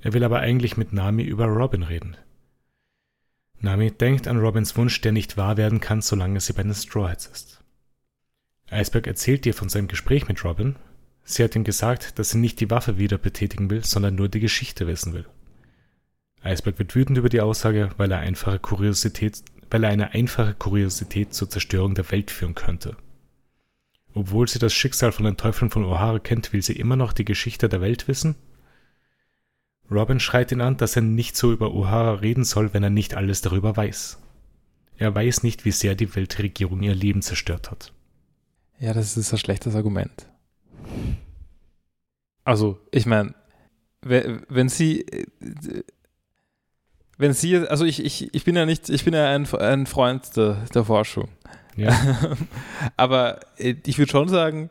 [0.00, 2.16] Er will aber eigentlich mit Nami über Robin reden.
[3.60, 7.10] Nami denkt an Robins Wunsch, der nicht wahr werden kann, solange sie bei den Straw
[7.10, 7.57] Hats ist.
[8.70, 10.76] Eisberg erzählt ihr von seinem Gespräch mit Robin.
[11.24, 14.40] Sie hat ihm gesagt, dass sie nicht die Waffe wieder betätigen will, sondern nur die
[14.40, 15.26] Geschichte wissen will.
[16.42, 21.34] Eisberg wird wütend über die Aussage, weil er, einfache Kuriosität, weil er eine einfache Kuriosität
[21.34, 22.96] zur Zerstörung der Welt führen könnte.
[24.14, 27.24] Obwohl sie das Schicksal von den Teufeln von O'Hara kennt, will sie immer noch die
[27.24, 28.36] Geschichte der Welt wissen?
[29.90, 33.14] Robin schreit ihn an, dass er nicht so über O'Hara reden soll, wenn er nicht
[33.14, 34.18] alles darüber weiß.
[34.96, 37.92] Er weiß nicht, wie sehr die Weltregierung ihr Leben zerstört hat.
[38.80, 40.26] Ja, das ist ein schlechtes Argument.
[42.44, 43.34] Also, ich meine,
[44.02, 45.04] wenn, sie,
[47.18, 50.36] wenn sie, also ich, ich, ich bin ja nicht, ich bin ja ein, ein Freund
[50.36, 51.28] der, der Forschung.
[51.76, 51.94] Ja,
[52.96, 54.70] Aber äh, ich würde schon sagen,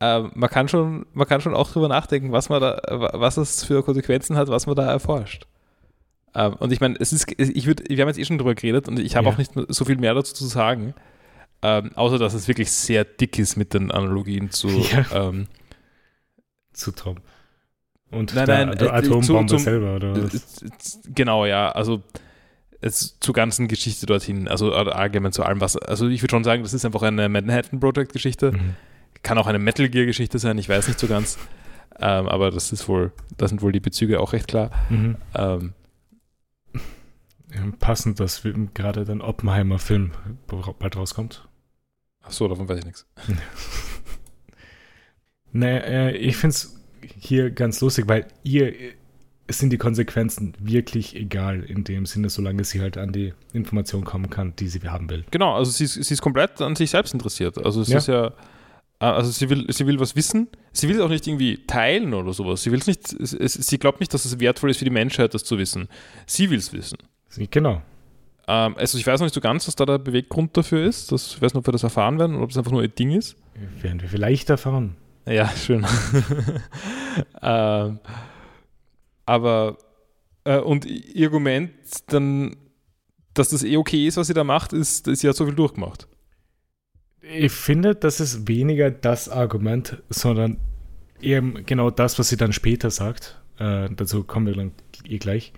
[0.00, 2.80] äh, man, kann schon, man kann schon auch drüber nachdenken, was man da,
[3.14, 5.46] was das für Konsequenzen hat, was man da erforscht.
[6.34, 8.86] Ähm, und ich meine, es ist, ich würde, wir haben jetzt eh schon drüber geredet
[8.88, 9.32] und ich habe Ja.
[9.32, 10.94] auch nicht so viel mehr dazu zu sagen,
[11.62, 14.68] ähm, außer dass es wirklich sehr dick ist mit den Analogien zu.
[14.92, 15.28] Ja.
[15.28, 15.46] Ähm,
[16.72, 17.16] zu Tom.
[18.10, 20.62] Und Nein, der, nein, der äh, Atombombe zu- zum- selber, oder äh, was?
[20.62, 20.68] äh,
[21.14, 22.02] genau, ja, also
[22.80, 26.62] es, zur ganzen Geschichte dorthin, also allgemein zu allem, was, also ich würde schon sagen,
[26.62, 28.52] das ist einfach eine Manhattan Project Geschichte.
[28.52, 28.74] Mhm.
[29.22, 31.38] Kann auch eine Metal Gear Geschichte sein, ich weiß nicht so ganz.
[31.98, 34.70] Ähm, aber das ist wohl, da sind wohl die Bezüge auch recht klar.
[34.88, 35.16] Mhm.
[35.34, 35.72] Ähm,
[37.54, 38.42] Ja, Passend, dass
[38.74, 40.12] gerade dann Oppenheimer-Film
[40.78, 41.46] bald rauskommt.
[42.22, 43.06] Ach so, davon weiß ich nichts.
[45.52, 46.76] Naja, äh, ich finde es
[47.18, 48.72] hier ganz lustig, weil ihr
[49.50, 54.30] sind die Konsequenzen wirklich egal in dem Sinne, solange sie halt an die Information kommen
[54.30, 55.24] kann, die sie haben will.
[55.32, 57.58] Genau, also sie, ist- sie ist komplett an sich selbst interessiert.
[57.64, 57.98] Also es Ja.
[57.98, 58.32] ist ja, äh,
[59.06, 60.46] also sie will, sie will was wissen.
[60.72, 62.62] Sie will es auch nicht irgendwie teilen oder sowas.
[62.62, 65.42] Sie will es nicht, sie glaubt nicht, dass es wertvoll ist für die Menschheit, das
[65.42, 65.88] zu wissen.
[66.26, 66.98] Sie will es wissen.
[67.50, 67.82] Genau.
[68.50, 71.12] Ähm, also ich weiß noch nicht so ganz, was da der Beweggrund dafür ist.
[71.12, 72.88] Das, ich weiß nicht, ob wir das erfahren werden oder ob es einfach nur ihr
[72.88, 73.36] Ding ist.
[73.80, 74.96] Werden wir vielleicht erfahren.
[75.24, 75.86] Ja, schön.
[77.42, 78.00] ähm,
[79.24, 79.78] aber
[80.42, 81.70] äh, und ihr Argument
[82.08, 82.56] dann,
[83.34, 85.54] dass das eh okay ist, was sie da macht, ist, ist sie hat so viel
[85.54, 86.08] durchgemacht.
[87.22, 90.56] Ich finde, das ist weniger das Argument, sondern
[91.20, 93.40] eben genau das, was sie dann später sagt.
[93.58, 94.72] Äh, dazu kommen wir dann
[95.04, 95.52] eh gleich.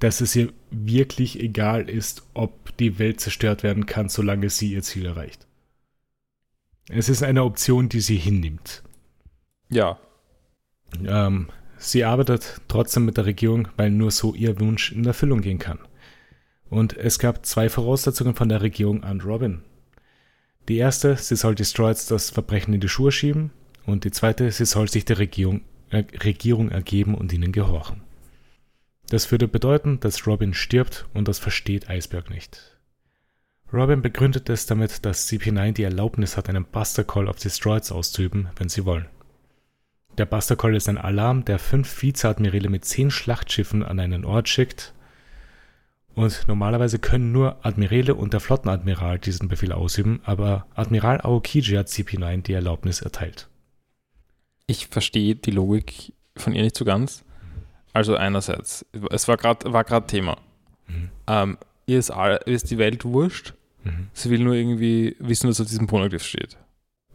[0.00, 4.82] Dass es ihr wirklich egal ist, ob die Welt zerstört werden kann, solange sie ihr
[4.82, 5.46] Ziel erreicht.
[6.88, 8.82] Es ist eine Option, die sie hinnimmt.
[9.70, 9.98] Ja.
[11.06, 11.48] Ähm,
[11.78, 15.78] sie arbeitet trotzdem mit der Regierung, weil nur so ihr Wunsch in Erfüllung gehen kann.
[16.68, 19.62] Und es gab zwei Voraussetzungen von der Regierung an Robin.
[20.68, 23.50] Die erste, sie soll Destroids das Verbrechen in die Schuhe schieben.
[23.86, 28.02] Und die zweite, sie soll sich der Regierung, äh, Regierung ergeben und ihnen gehorchen.
[29.10, 32.78] Das würde bedeuten, dass Robin stirbt und das versteht Iceberg nicht.
[33.72, 38.48] Robin begründet es damit, dass CP9 die Erlaubnis hat, einen Buster Call auf Destroids auszuüben,
[38.56, 39.08] wenn sie wollen.
[40.16, 44.48] Der Buster Call ist ein Alarm, der fünf Vizeadmirale mit zehn Schlachtschiffen an einen Ort
[44.48, 44.94] schickt.
[46.14, 51.88] Und normalerweise können nur Admirale und der Flottenadmiral diesen Befehl ausüben, aber Admiral Aokiji hat
[51.88, 53.48] CP9 die Erlaubnis erteilt.
[54.68, 57.24] Ich verstehe die Logik von ihr nicht so ganz.
[57.92, 60.36] Also einerseits, es war gerade war grad Thema.
[60.86, 61.08] Mhm.
[61.26, 63.54] Ähm, ihr, ist all, ihr ist die Welt wurscht.
[63.84, 64.08] Mhm.
[64.12, 66.56] Sie will nur irgendwie wissen, was auf diesem Poneglyph steht.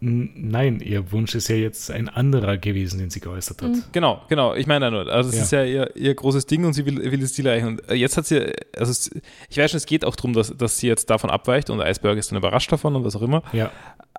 [0.02, 3.70] Nein, ihr Wunsch ist ja jetzt ein anderer gewesen, den sie geäußert hat.
[3.72, 3.84] Mhm.
[3.94, 4.54] Genau, genau.
[4.54, 5.42] Ich meine ja nur, also es Ja.
[5.44, 7.68] ist ja ihr, ihr großes Ding und sie will, will das Ziel erreichen.
[7.70, 9.10] Und äh, jetzt hat sie, also es,
[9.50, 12.18] ich weiß schon, es geht auch darum, dass, dass sie jetzt davon abweicht und Eisberg
[12.18, 13.42] ist dann überrascht davon und was auch immer.
[13.54, 13.72] Ja,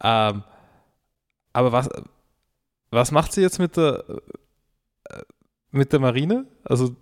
[0.03, 0.43] Ähm,
[1.53, 1.89] aber was,
[2.91, 4.03] was macht sie jetzt mit der,
[5.11, 5.21] äh,
[5.77, 6.47] mit der Marine?
[6.65, 6.97] Also,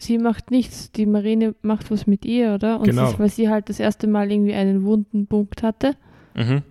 [0.00, 2.78] Sie macht nichts, die Marine macht was mit ihr, oder?
[2.78, 3.06] Und Genau.
[3.06, 5.96] sie ist, weil sie halt das erste Mal irgendwie einen wunden Punkt hatte,
[6.36, 6.62] mhm.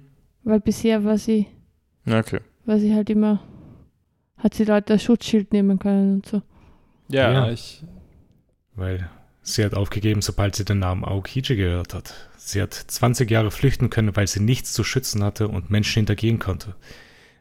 [0.44, 1.45] weil bisher war sie,
[2.06, 2.40] Ja, okay.
[2.66, 3.41] war sie halt immer,
[4.38, 6.41] hat sie Leute als Schutzschild nehmen können und so.
[7.10, 7.52] Ja, Ja.
[7.52, 7.84] ich.
[8.76, 9.10] weil
[9.41, 12.14] sie hat aufgegeben, sobald sie den Namen Aokiji gehört hat.
[12.38, 16.40] Sie hat 20 Jahre flüchten können, weil sie nichts zu schützen hatte und Menschen hintergehen
[16.40, 16.76] konnte.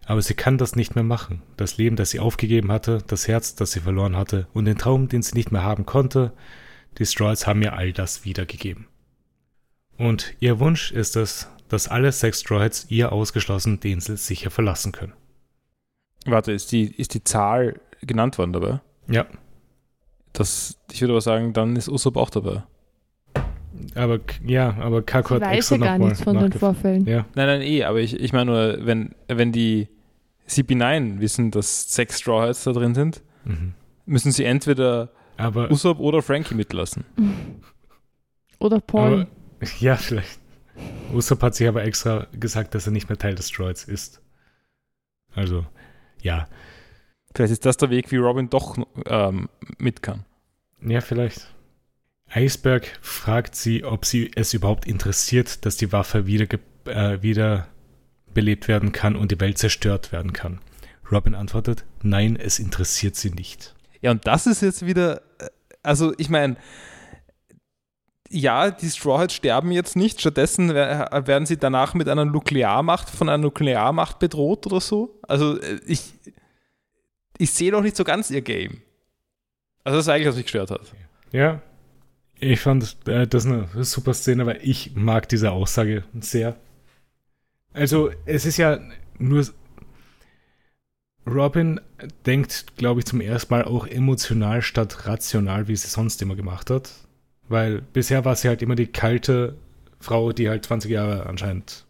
[0.09, 1.43] Aber sie kann das nicht mehr machen.
[1.57, 5.09] Das Leben, das sie aufgegeben hatte, das Herz, das sie verloren hatte und den Traum,
[5.09, 6.33] den sie nicht mehr haben konnte,
[6.99, 8.87] die Strolls haben ihr all das wiedergegeben.
[9.99, 14.93] Und ihr Wunsch ist es, dass alle sechs Droids, ihr ausgeschlossen, die Insel sicher verlassen
[14.93, 15.13] können.
[16.25, 18.81] Warte, ist die, ist die Zahl genannt worden dabei?
[19.09, 19.27] Ja,
[20.33, 22.63] Das, ich würde aber sagen, dann ist Usopp auch dabei.
[23.95, 27.07] aber ja, aber Kako hat weiß extra ja gar nichts von den Vorfällen.
[27.07, 29.89] Ja, Nein, nein, eh, aber ich, ich meine nur, wenn, wenn die
[30.49, 33.75] CP9 wissen, dass sechs Straw Hats da drin sind, mhm.
[34.05, 37.05] müssen sie entweder aber Usopp oder Frankie mitlassen.
[38.59, 39.27] Oder Paul.
[39.61, 40.41] Aber, ja, vielleicht.
[41.13, 44.23] Usopp hat sich aber extra gesagt, dass er nicht mehr Teil des Droids ist.
[45.35, 45.67] Also,
[46.23, 46.49] ja.
[47.35, 50.25] Vielleicht ist das der Weg, wie Robin doch ähm, mit kann.
[50.81, 51.55] Ja, vielleicht.
[52.29, 56.47] Eisberg fragt sie, ob sie es überhaupt interessiert, dass die Waffe wieder,
[56.87, 57.69] äh, wieder
[58.37, 60.61] belebt werden kann und die Welt zerstört werden kann.
[61.11, 63.75] Robin antwortet, nein, es interessiert sie nicht.
[64.03, 65.49] Ja, und das ist jetzt wieder, äh,
[65.83, 66.57] also ich meine,
[68.29, 73.09] ja, die Straw Hats sterben jetzt nicht, stattdessen wer- werden sie danach mit einer Nuklearmacht,
[73.09, 75.19] von einer Nuklearmacht bedroht oder so.
[75.23, 76.13] Also äh, ich,
[77.39, 78.83] ich sehe doch nicht so ganz ihr Game.
[79.85, 80.93] Also das ist eigentlich, was mich gestört hat.
[81.33, 81.63] Ja,
[82.39, 86.57] ich fand äh, das eine super Szene, weil ich mag diese Aussage sehr.
[87.77, 88.81] Also, es ist ja
[89.19, 89.45] nur.
[91.27, 91.79] Robin
[92.25, 96.71] denkt, glaube ich, zum ersten Mal auch emotional statt rational, wie sie sonst immer gemacht
[96.71, 96.91] hat.
[97.49, 99.57] Weil bisher war sie halt immer die kalte
[100.01, 101.85] Frau, die halt 20 Jahre anscheinend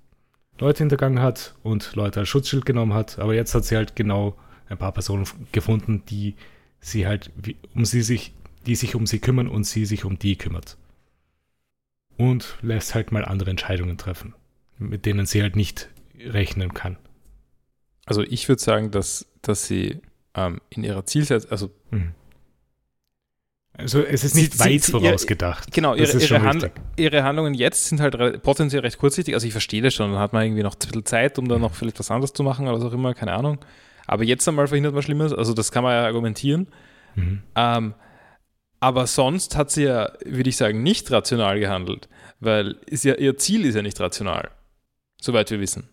[0.58, 3.20] Leute hintergangen hat und Leute als Schutzschild genommen hat.
[3.20, 4.36] Aber jetzt hat sie halt genau
[4.68, 6.34] ein paar Personen gefunden, die
[6.80, 7.30] sie halt
[7.76, 8.34] um sie sich,
[8.66, 10.78] die sich um sie kümmern und sie sich um die kümmert.
[12.16, 14.34] Und lässt halt mal andere Entscheidungen treffen,
[14.78, 15.88] mit denen sie halt nicht
[16.18, 16.96] rechnen kann.
[18.04, 20.00] Also ich würde sagen, dass, dass sie
[20.34, 22.12] ähm, in ihrer Zielsetzung, also Mhm.
[23.78, 25.70] Also es ist nicht sie- weit sie- vorausgedacht.
[25.70, 29.34] genau, ihre, ist ihre, schon Hand, ihre Handlungen jetzt sind halt potenziell recht kurzsichtig.
[29.34, 31.60] Also ich verstehe das schon, dann hat man irgendwie noch ein bisschen Zeit, um dann
[31.60, 33.58] noch vielleicht was anderes zu machen oder was auch immer, keine Ahnung.
[34.06, 36.68] Aber jetzt einmal verhindert man Schlimmes, also das kann man ja argumentieren.
[37.16, 37.42] Mhm.
[37.54, 37.94] Ähm,
[38.80, 42.08] aber sonst hat sie ja, würde ich sagen, nicht rational gehandelt,
[42.40, 44.50] weil ja, ihr Ziel ist ja nicht rational,
[45.20, 45.88] soweit wir wissen.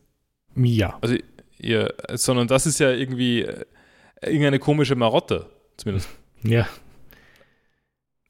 [0.55, 0.97] Ja.
[1.01, 1.15] Also
[1.57, 3.65] ihr, sondern das ist ja irgendwie äh,
[4.21, 6.09] irgendeine komische Marotte, zumindest.
[6.45, 6.67] Ja.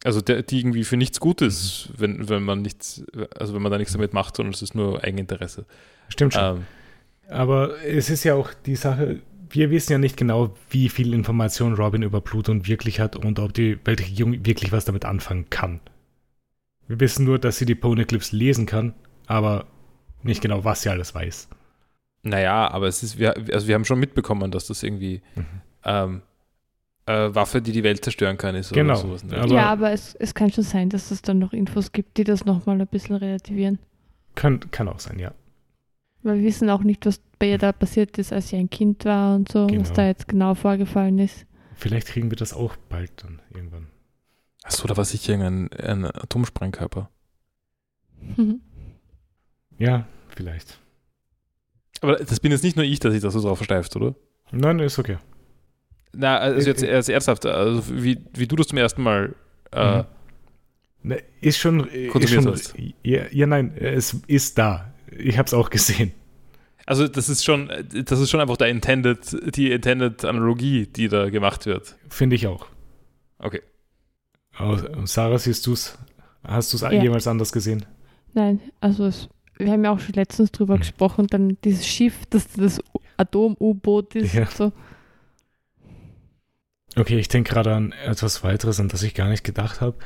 [0.04, 3.04] Also der, die irgendwie für nichts gut ist, wenn, wenn man nichts,
[3.36, 5.66] also wenn man da nichts damit macht, sondern es ist nur Eigeninteresse.
[6.10, 6.58] Stimmt schon.
[6.58, 6.66] Ähm,
[7.28, 11.74] Aber es ist ja auch die Sache, wir wissen ja nicht genau, wie viel Information
[11.74, 15.80] Robin über Pluton wirklich hat und ob die Weltregierung wirklich was damit anfangen kann.
[16.88, 18.94] Wir wissen nur, dass sie die Poneglyphs lesen kann,
[19.26, 19.66] aber
[20.24, 21.48] nicht genau, was sie alles weiß.
[22.26, 25.46] naja, aber es ist, wir, also wir haben schon mitbekommen, dass das irgendwie Mhm.
[25.84, 26.22] ähm,
[27.06, 28.94] äh, Waffe, die die Welt zerstören kann, ist Genau.
[28.94, 29.24] oder sowas.
[29.26, 29.38] Ne?
[29.38, 32.24] Aber- ja, aber es, es kann schon sein, dass es dann noch Infos gibt, die
[32.24, 33.78] das nochmal ein bisschen relativieren.
[34.36, 35.34] Kann, kann auch sein, ja.
[36.22, 39.04] Weil wir wissen auch nicht, was bei ihr da passiert ist, als sie ein Kind
[39.04, 39.94] war und so, was Genau.
[39.94, 41.46] da jetzt genau vorgefallen ist.
[41.76, 43.88] Vielleicht kriegen wir das auch bald dann irgendwann.
[44.64, 47.10] Achso, da war sicher ein, ein Atomsprengkörper.
[49.84, 50.80] Ja, vielleicht.
[52.02, 54.16] Aber das bin jetzt nicht nur ich, dass sich das so drauf versteift, oder?
[54.52, 55.18] Nein, ist okay.
[56.14, 57.12] Na, also jetzt Äh, äh.
[57.14, 59.36] ernsthaft, also wie, wie du das zum ersten Mal
[59.72, 60.06] äh, Mhm.
[61.06, 61.86] Ne, ist schon.
[61.90, 62.76] Ist Konsumiert schon hast.
[63.04, 64.94] ja, ja, nein, es ist da.
[65.12, 66.14] Ich habe es auch gesehen.
[66.86, 67.70] Also das ist schon,
[68.06, 71.96] das ist schon einfach der intended, die intended Analogie, die da gemacht wird.
[72.10, 72.68] Finde ich auch.
[73.40, 73.62] Okay.
[74.60, 75.98] Oh, Sarah, siehst du es?
[76.44, 76.92] Hast du es Ja.
[76.92, 77.86] jemals anders gesehen?
[78.34, 79.28] Nein, also es,
[79.58, 80.80] wir haben ja auch schon letztens drüber Mhm.
[80.80, 82.82] gesprochen, dann dieses Schiff, das das
[83.18, 84.34] Atom-U-Boot ist.
[84.34, 84.44] Ja.
[84.44, 84.72] und So.
[86.96, 89.98] Okay, ich denke gerade an etwas weiteres, an das ich gar nicht gedacht habe.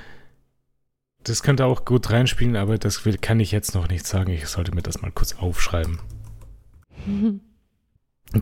[1.23, 4.31] Das könnte auch gut reinspielen, aber das will, kann ich jetzt noch nicht sagen.
[4.31, 5.99] Ich sollte mir das mal kurz aufschreiben.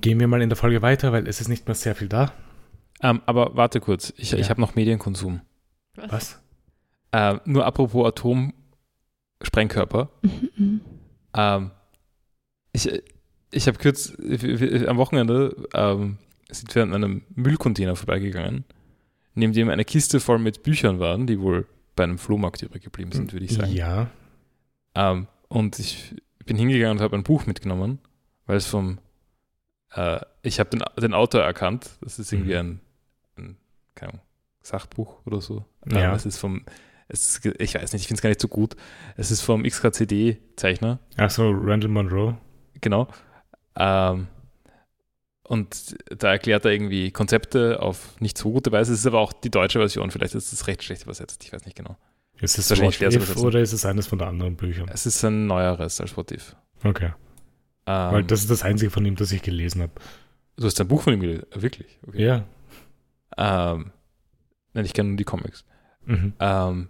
[0.02, 2.32] Gehen wir mal in der Folge weiter, weil es ist nicht mehr sehr viel da.
[3.02, 4.38] Ähm, aber warte kurz, ich, Ja.
[4.38, 5.42] ich habe noch Medienkonsum.
[5.96, 6.42] Was?
[7.12, 10.10] Ähm, nur apropos Atomsprengkörper.
[10.58, 10.82] Mhm.
[11.36, 11.72] Ähm,
[12.72, 12.90] ich
[13.52, 14.14] ich habe kurz
[14.88, 16.18] am Wochenende ähm,
[16.50, 18.66] sind wir an einem Müllcontainer vorbeigegangen,
[19.34, 23.12] neben dem eine Kiste voll mit Büchern waren, die wohl bei einem Flohmarkt übrig geblieben
[23.12, 23.72] sind, würde ich sagen.
[23.72, 24.08] Ja.
[24.94, 28.00] Ähm, und ich bin hingegangen und habe ein Buch mitgenommen,
[28.46, 29.00] weil es vom,
[29.94, 31.92] äh, ich habe den, den Autor erkannt.
[32.02, 32.82] Das ist irgendwie ein,
[33.38, 33.56] ein
[33.96, 34.26] keine Ahnung,
[34.62, 35.66] Sachbuch oder so.
[35.90, 36.10] Ja.
[36.10, 36.66] Ähm, es ist vom,
[37.08, 38.76] es ich weiß nicht, ich finde es gar nicht so gut.
[39.16, 42.38] Es ist vom XKCD-Zeichner, Achso, Randall Monroe.
[42.82, 43.08] genau.
[43.76, 44.28] Ähm,
[45.44, 48.94] und da erklärt er irgendwie Konzepte auf nicht so gute Weise.
[48.94, 51.66] Es ist aber auch die deutsche Version, vielleicht ist es recht schlecht übersetzt, ich weiß
[51.66, 51.98] nicht genau.
[52.40, 53.38] Ist es übersetzen.
[53.46, 54.90] oder ist es eines von den anderen Büchern?
[54.92, 56.56] Es ist ein neueres als If.
[56.84, 57.14] Okay.
[57.86, 59.94] Ähm, Weil das ist das einzige von ihm, das ich gelesen habe.
[60.58, 61.46] Du hast ein Buch von ihm gelesen?
[61.54, 62.00] Wirklich?
[62.08, 62.26] Okay.
[62.26, 62.44] Ja.
[63.38, 63.92] Ähm,
[64.74, 65.66] nein, ich kenne nur die Comics.
[66.06, 66.34] Mhm.
[66.40, 66.90] Ähm,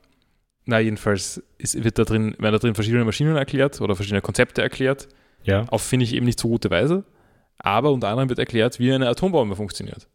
[0.65, 4.61] na, jedenfalls ist, wird da drin, werden da drin verschiedene Maschinen erklärt oder verschiedene Konzepte
[4.61, 5.07] erklärt.
[5.43, 5.65] Ja.
[5.69, 7.03] Auf, finde ich, eben nicht so gute Weise.
[7.57, 10.07] Aber unter anderem wird erklärt, wie eine Atombombe funktioniert.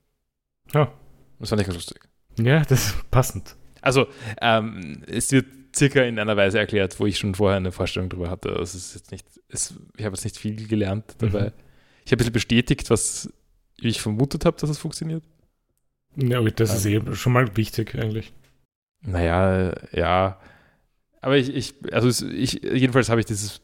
[0.75, 0.93] Ja.
[1.39, 2.01] Das fand ich ganz lustig.
[2.39, 3.57] Ja, das ist passend.
[3.81, 4.09] Also,
[4.41, 8.29] ähm, es wird circa in einer Weise erklärt, wo ich schon vorher eine Vorstellung darüber
[8.29, 8.51] hatte.
[8.51, 11.45] Also, es ist jetzt nicht, es, ich habe jetzt nicht viel gelernt dabei.
[11.45, 11.53] Mhm.
[12.05, 13.33] Ich habe ein bisschen bestätigt, was
[13.79, 15.25] ich vermutet habe, dass es funktioniert.
[16.17, 18.33] Ja, okay, das ist eben schon mal wichtig eigentlich.
[19.03, 20.39] Naja, ja.
[21.21, 23.61] Aber ich, ich also ich, jedenfalls habe ich dieses,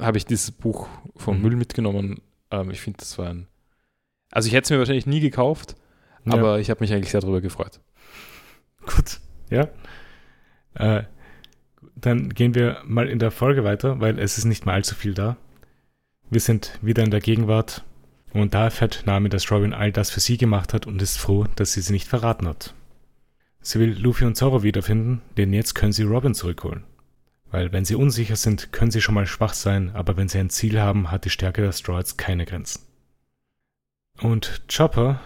[0.00, 1.42] habe ich dieses Buch vom Mhm.
[1.42, 2.20] Müll mitgenommen.
[2.50, 3.46] Ähm, ich finde, das war ein.
[4.30, 5.76] Also ich hätte es mir wahrscheinlich nie gekauft,
[6.24, 6.34] Ja.
[6.34, 7.80] aber ich habe mich eigentlich sehr darüber gefreut.
[8.84, 9.20] Gut,
[9.50, 9.68] ja.
[10.74, 11.04] Äh,
[11.96, 15.14] dann gehen wir mal in der Folge weiter, weil es ist nicht mehr allzu viel
[15.14, 15.36] da.
[16.30, 17.84] Wir sind wieder in der Gegenwart
[18.32, 21.46] und da erfährt Nami, dass Robin all das für sie gemacht hat und ist froh,
[21.54, 22.74] dass sie sie nicht verraten hat.
[23.66, 26.84] Sie will Luffy und Zoro wiederfinden, denn jetzt können sie Robin zurückholen.
[27.50, 30.50] Weil wenn sie unsicher sind, können sie schon mal schwach sein, aber wenn sie ein
[30.50, 32.82] Ziel haben, hat die Stärke der Stroids keine Grenzen.
[34.20, 35.18] Und Chopper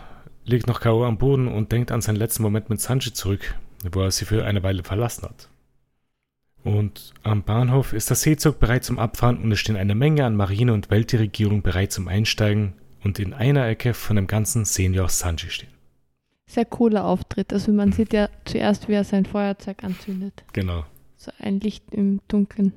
[0.45, 1.05] liegt noch K.O.
[1.05, 3.57] am Boden und denkt an seinen letzten Moment mit Sanji zurück,
[3.91, 5.49] wo er sie für eine Weile verlassen hat.
[6.63, 10.37] Und am Bahnhof ist der Seezug bereit zum Abfahren und es stehen eine Menge an
[10.37, 15.05] Marine und Weltregierung bereit zum Einsteigen und in einer Ecke von dem Ganzen sehen wir
[15.05, 15.78] auch Sanji stehen.
[16.49, 17.53] Sehr cooler Auftritt.
[17.53, 20.43] Also man sieht ja zuerst, wie er sein Feuerzeug anzündet.
[20.55, 20.85] Genau.
[21.17, 22.73] So ein Licht im Dunkeln.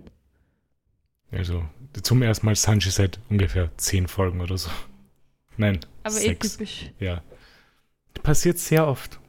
[1.32, 1.64] Also
[2.04, 4.70] zum ersten Mal Sanji seit ungefähr zehn Folgen oder so.
[5.56, 6.52] Nein, Aber eh sechs.
[6.54, 6.92] typisch.
[7.00, 7.24] Ja.
[8.24, 9.20] Passiert sehr oft.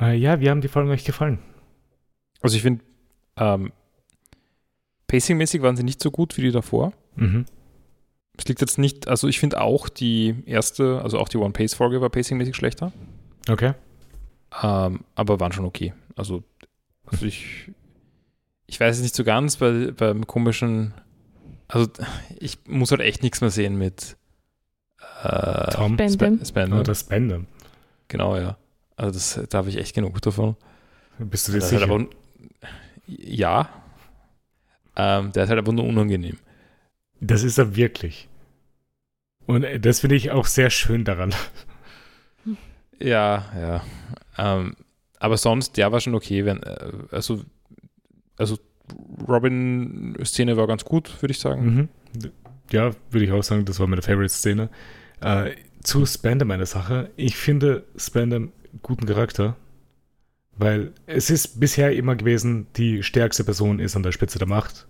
[0.00, 1.38] Äh, ja, wie haben die Folgen euch gefallen?
[2.40, 2.82] Also ich finde,
[3.36, 3.72] ähm,
[5.06, 6.92] pacingmäßig waren sie nicht so gut wie die davor.
[7.14, 7.46] Mhm.
[8.36, 11.74] Es liegt jetzt nicht, also ich finde auch die erste, also auch die One Pace
[11.74, 12.92] Folge war pacingmäßig schlechter,
[13.48, 13.74] Okay.
[14.62, 15.92] ähm, aber waren schon okay.
[16.16, 16.42] Also,
[17.06, 17.70] also ich,
[18.66, 20.92] ich weiß es nicht so ganz bei, beim komischen,
[21.68, 21.88] also
[22.38, 24.16] ich muss halt echt nichts mehr sehen mit
[25.22, 26.34] äh, Tom Spandam.
[26.42, 26.80] Sp Spandam.
[26.80, 27.40] oder Spender.
[28.08, 28.56] Genau, ja.
[28.96, 30.56] Also das, da habe ich echt genug davon.
[31.18, 31.84] Bist du dir halt sicher?
[31.84, 32.10] aber, un-
[33.06, 33.68] ja.
[34.96, 36.38] Ähm, der ist halt einfach nur unangenehm.
[37.20, 38.28] Das ist er wirklich.
[39.46, 41.34] Und äh, das finde ich auch sehr schön daran.
[43.00, 43.84] Ja, ja.
[44.38, 44.76] Ähm,
[45.18, 46.44] aber sonst, der war schon okay.
[46.44, 47.42] Wenn, äh, also,
[48.36, 48.58] also
[49.28, 51.64] Robin-Szene war ganz gut, würde ich sagen.
[51.64, 51.88] Mhm.
[52.72, 54.68] Ja, würde ich auch sagen, das war meine Favorite-Szene.
[55.20, 55.50] Äh,
[55.82, 57.10] zu Spandam eine Sache.
[57.16, 58.52] Ich finde Spandam
[58.82, 59.56] guten Charakter,
[60.56, 64.86] weil es ist bisher immer gewesen, die stärkste Person ist an der Spitze der Macht.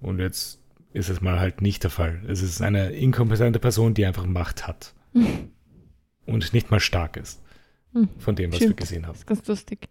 [0.00, 0.60] Und jetzt
[0.92, 2.22] ist es mal halt nicht der Fall.
[2.28, 4.94] Es ist eine inkompetente Person, die einfach Macht hat
[6.28, 7.40] und nicht mal stark ist.
[7.92, 8.08] Hm.
[8.18, 8.80] Von dem, was wir Stimmt.
[8.80, 9.12] gesehen haben.
[9.14, 9.88] Das ist ganz lustig.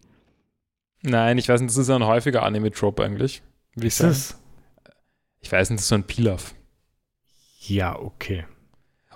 [1.02, 3.42] Nein, ich weiß nicht, das ist ein häufiger Anime-Trope eigentlich.
[3.76, 4.10] Ich Ist sagen.
[4.12, 4.40] es?
[5.40, 6.54] Ich weiß nicht, das ist so ein Pilaf.
[7.60, 8.44] Ja, okay.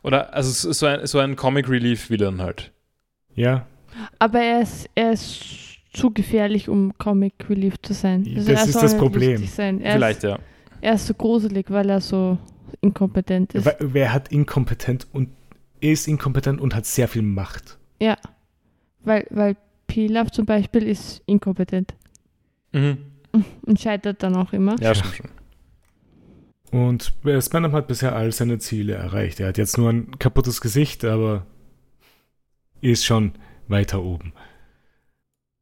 [0.02, 2.72] Oder, also es ist so ein, so ein Comic-Relief-Villain halt.
[3.34, 3.66] Ja,
[4.18, 8.24] Aber er ist, er ist zu gefährlich, um Comic Relief zu sein.
[8.34, 9.42] Das er ist soll das Problem.
[9.58, 10.38] Er Vielleicht, ist, ja.
[10.80, 12.38] Er ist so gruselig, weil er so
[12.80, 13.64] inkompetent ist.
[13.66, 15.28] wer, wer hat inkompetent und
[15.82, 17.78] ist inkompetent und hat sehr viel Macht?
[18.00, 18.16] Ja.
[19.00, 19.56] Weil, weil
[19.86, 21.94] Pilaf zum Beispiel ist inkompetent
[22.72, 22.98] Mhm.
[23.66, 24.76] und scheitert dann auch immer.
[24.80, 25.30] Ja, stimmt schon.
[26.70, 29.40] Und äh, Spandam hat bisher all seine Ziele erreicht.
[29.40, 31.46] Er hat jetzt nur ein kaputtes Gesicht, aber
[32.80, 33.32] ist schon
[33.68, 34.32] weiter oben.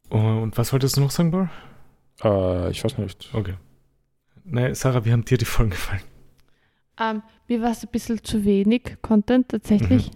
[0.09, 1.51] Und was wolltest du noch sagen, Bar?
[2.23, 3.31] Äh, ich weiß nicht.
[3.33, 3.55] Okay.
[4.45, 6.03] Naja, Sarah, wie haben dir die Folgen gefallen?
[7.01, 10.11] Ähm, mir war es ein bisschen zu wenig Content tatsächlich.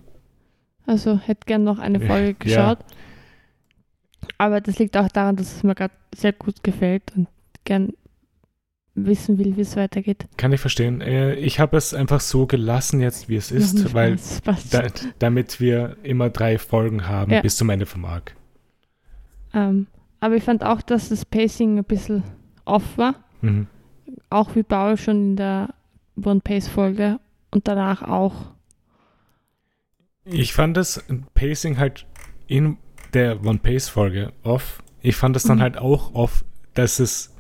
[0.87, 2.75] Also hätte gern noch eine Folge ja.
[2.75, 2.79] geschaut.
[4.39, 7.29] Aber das liegt auch daran, dass es mir gerade sehr gut gefällt und
[7.65, 7.93] gern
[8.95, 10.27] wissen will, wie es weitergeht.
[10.37, 11.01] Kann ich verstehen.
[11.01, 14.19] Äh, Ich habe es einfach so gelassen jetzt, wie es ist, weil
[14.71, 14.85] da,
[15.19, 17.41] damit wir immer drei Folgen haben Ja.
[17.41, 18.37] bis zum Ende vom Arc.
[19.53, 19.87] Ähm,
[20.21, 22.23] aber ich fand auch, dass das Pacing ein bisschen
[22.65, 23.17] off war.
[23.43, 23.67] Mhm.
[24.31, 25.75] Auch wie Paul schon in der
[26.23, 27.19] One Pace Folge
[27.51, 28.53] und danach auch.
[30.25, 31.05] Ich fand das
[31.35, 32.07] Pacing halt
[32.47, 32.79] in
[33.13, 34.83] der One Pace Folge off.
[35.01, 35.63] Ich fand es dann Mhm.
[35.63, 37.35] halt auch off, dass es,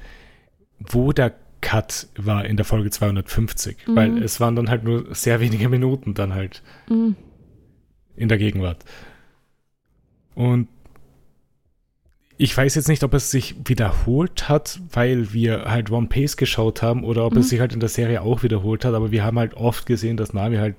[0.79, 3.97] wo der Cut war in der Folge 250, Mhm.
[3.97, 7.13] weil es waren dann halt nur sehr wenige Minuten dann halt Mm,
[8.17, 8.85] in der Gegenwart.
[10.35, 10.69] Und
[12.37, 16.83] ich weiß jetzt nicht, ob es sich wiederholt hat, weil wir halt One Piece geschaut
[16.83, 17.41] haben oder ob Mhm.
[17.41, 20.17] es sich halt in der Serie auch wiederholt hat, aber wir haben halt oft gesehen,
[20.17, 20.77] dass Nami halt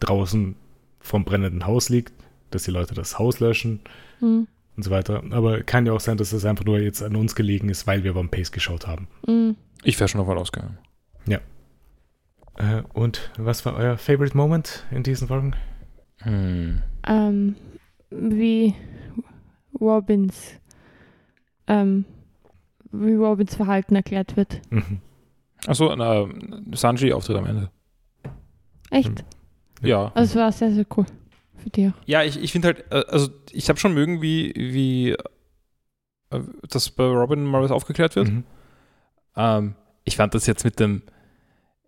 [0.00, 0.54] draußen
[1.00, 2.12] vom brennenden Haus liegt,
[2.50, 3.80] dass die Leute das Haus löschen
[4.20, 4.42] mm,
[4.76, 5.22] und so weiter.
[5.30, 8.04] Aber kann ja auch sein, dass es einfach nur jetzt an uns gelegen ist, weil
[8.04, 9.08] wir One Piece geschaut haben.
[9.26, 9.56] mm.
[9.82, 10.78] Ich wäre schon davon ausgegangen.
[12.58, 15.54] Äh, und was war euer Favorite Moment in diesen Folgen?
[16.22, 16.80] Hm.
[17.06, 17.54] Ähm,
[18.10, 18.74] wie
[19.78, 20.52] Robins,
[21.66, 22.04] ähm,
[22.92, 24.60] wie Robins Verhalten erklärt wird.
[24.70, 25.00] Mhm.
[25.66, 25.94] Achso,
[26.72, 27.70] Sanji-Auftritt am Ende.
[28.90, 29.10] Echt?
[29.10, 29.86] Mhm.
[29.88, 30.12] Ja.
[30.14, 31.06] Also es war sehr, sehr cool
[31.56, 31.92] für dich auch.
[32.06, 35.10] Ja, ich, ich finde halt, äh, also ich habe schon mögen, wie, wie
[36.30, 38.28] äh, das bei Robin mal was aufgeklärt wird.
[38.28, 38.44] Mhm.
[39.36, 39.74] Ähm,
[40.04, 41.02] ich fand das jetzt mit dem,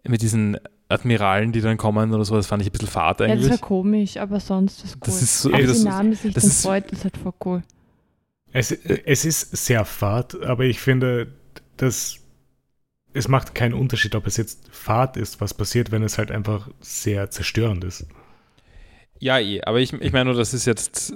[0.06, 3.26] mit diesen Admiralen, die dann kommen oder so, das fand ich ein bisschen fad Ja,
[3.26, 3.50] das eigentlich.
[3.50, 5.00] war komisch, aber sonst ist cool.
[5.04, 7.32] Das ist so, auch das, die Namen sich das dann ist- freut, ist halt voll
[7.44, 7.62] cool.
[8.52, 11.34] Es, es ist sehr fad, aber ich finde,
[11.76, 12.20] dass
[13.12, 16.70] es macht keinen Unterschied, ob es jetzt Fahrt ist, was passiert, wenn es halt einfach
[16.80, 18.06] sehr zerstörend ist.
[19.18, 21.14] ja, eh, aber ich, ich meine nur, das ist jetzt,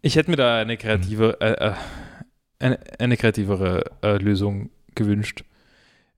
[0.00, 1.74] ich hätte mir da eine kreative, äh, äh,
[2.58, 5.44] eine, eine kreativere äh, Lösung gewünscht.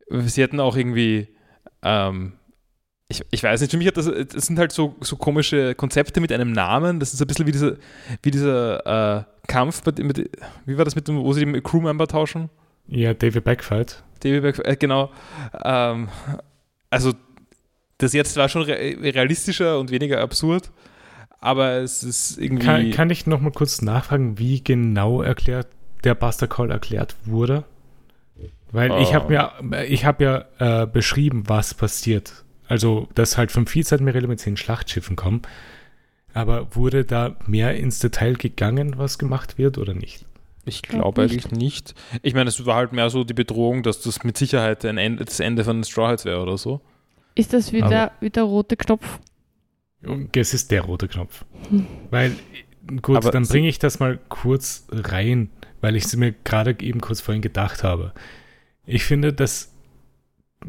[0.09, 1.29] Sie hätten auch irgendwie,
[1.83, 2.35] ähm,
[3.09, 6.21] ich, ich weiß nicht, für mich hat das, das sind halt so, so komische Konzepte
[6.21, 7.01] mit einem Namen.
[7.01, 7.79] Das ist ein bisschen wie, diese,
[8.23, 10.31] wie dieser äh, Kampf, mit, mit,
[10.67, 12.51] wie war das mit dem, wo sie die Crewmember tauschen?
[12.87, 14.03] Ja, David Backfight.
[14.21, 15.11] David Back, äh, genau.
[15.65, 16.09] Ähm,
[16.91, 17.13] also,
[17.99, 20.71] das jetzt war schon re realistischer und weniger absurd,
[21.41, 22.67] aber es ist irgendwie.
[22.67, 25.69] Kann, kann ich noch mal kurz nachfragen, wie genau erklärt
[26.05, 27.65] der Buster Call erklärt wurde?
[28.73, 29.15] Weil ich Oh.
[29.15, 30.25] habe mir, ich habe
[30.59, 32.45] ja äh, beschrieben, was passiert.
[32.67, 35.43] Also, dass halt fünf Vizeadmiräle mit zehn Schlachtschiffen kommen.
[36.35, 40.27] Aber wurde da mehr ins Detail gegangen, was gemacht wird oder nicht?
[40.67, 41.95] ich glaub glaube eigentlich nicht.
[42.23, 45.25] Ich meine, es war halt mehr so die Bedrohung, dass das mit Sicherheit ein Ende,
[45.25, 46.81] das Ende von den Straw Hats wäre oder so.
[47.35, 49.19] Ist das wieder, wieder rote Knopf?
[50.35, 51.45] Es ist der rote Knopf.
[51.71, 51.87] Hm.
[52.11, 52.33] Weil,
[53.03, 55.51] gut, Aber dann bringe ich das mal kurz rein,
[55.81, 58.13] weil ich es mir gerade eben kurz vorhin gedacht habe.
[58.87, 59.73] Ich finde, dass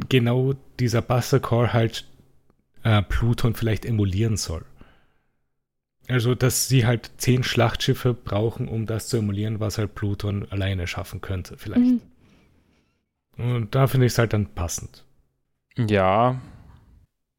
[0.09, 2.05] genau dieser Buster Core halt
[2.83, 4.65] äh, Pluton vielleicht emulieren soll.
[6.07, 10.85] Also, dass sie halt zehn Schlachtschiffe brauchen, um das zu emulieren, was halt Pluton alleine
[10.87, 11.81] schaffen könnte, vielleicht.
[11.81, 12.01] Mhm.
[13.37, 15.03] Und da finde ich es halt dann passend.
[15.77, 16.39] Ja.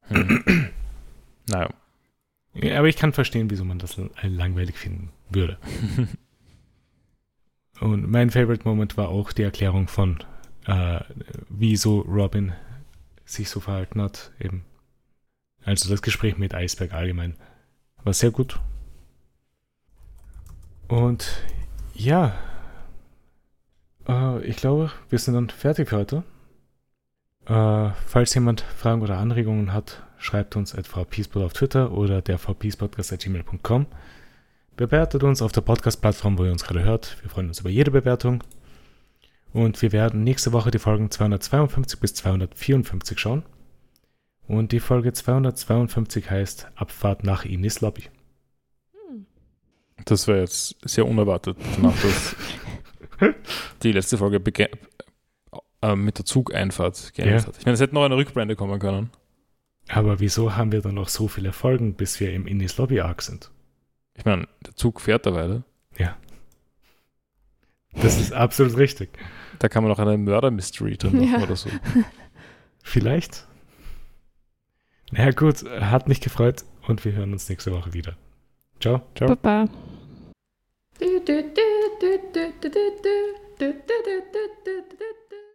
[0.09, 0.45] Hm.
[1.49, 1.71] naja.
[2.55, 5.59] Ja, aber ich kann verstehen, wieso man das langweilig finden würde.
[7.81, 10.19] Und mein Favorite Moment war auch die Erklärung von,
[10.67, 11.01] äh,
[11.51, 12.53] wieso Robin
[13.27, 14.65] sich so verhalten hat, eben.
[15.65, 17.35] Also das Gespräch mit Eisberg allgemein
[18.07, 18.61] war sehr gut.
[20.87, 21.43] Und
[21.93, 22.35] ja,
[24.09, 26.23] äh, ich glaube, wir sind dann fertig für heute.
[27.47, 32.39] Äh, falls jemand Fragen oder Anregungen hat, schreibt uns at vpspot auf Twitter oder der
[32.39, 33.87] vpspodcast.gmail.com.
[34.77, 37.17] Bewertet uns auf der Podcast-Plattform, wo ihr uns gerade hört.
[37.23, 38.45] Wir freuen uns über jede Bewertung.
[39.53, 43.43] Und wir werden nächste Woche die Folgen 252 bis 254 schauen.
[44.49, 48.05] Und die Folge 252 heißt Abfahrt nach Inis Lobby.
[50.05, 52.37] Das wäre jetzt sehr unerwartet, danach dass
[53.83, 54.41] die letzte Folge
[55.83, 57.47] äh, mit der Zugeinfahrt geändert ja.
[57.49, 57.57] hat.
[57.59, 59.11] Ich meine, es hätte noch eine Rückblende kommen können.
[59.89, 63.23] Aber wieso haben wir dann noch so viele Folgen, bis wir im Innis Lobby Arc
[63.23, 63.51] sind?
[64.15, 65.65] Ich meine, der Zug fährt da weiter.
[65.99, 66.17] Ja.
[67.95, 69.11] Das ist absolut richtig.
[69.59, 71.43] Da kann man noch eine Mörder-Mystery drin machen ja.
[71.43, 71.71] oder so.
[72.83, 73.47] Vielleicht.
[75.13, 78.17] Na ja, gut, hat mich gefreut und wir hören uns nächste Woche wieder.
[78.81, 79.03] Ciao.
[79.15, 79.35] Ciao.
[79.35, 79.69] Baba.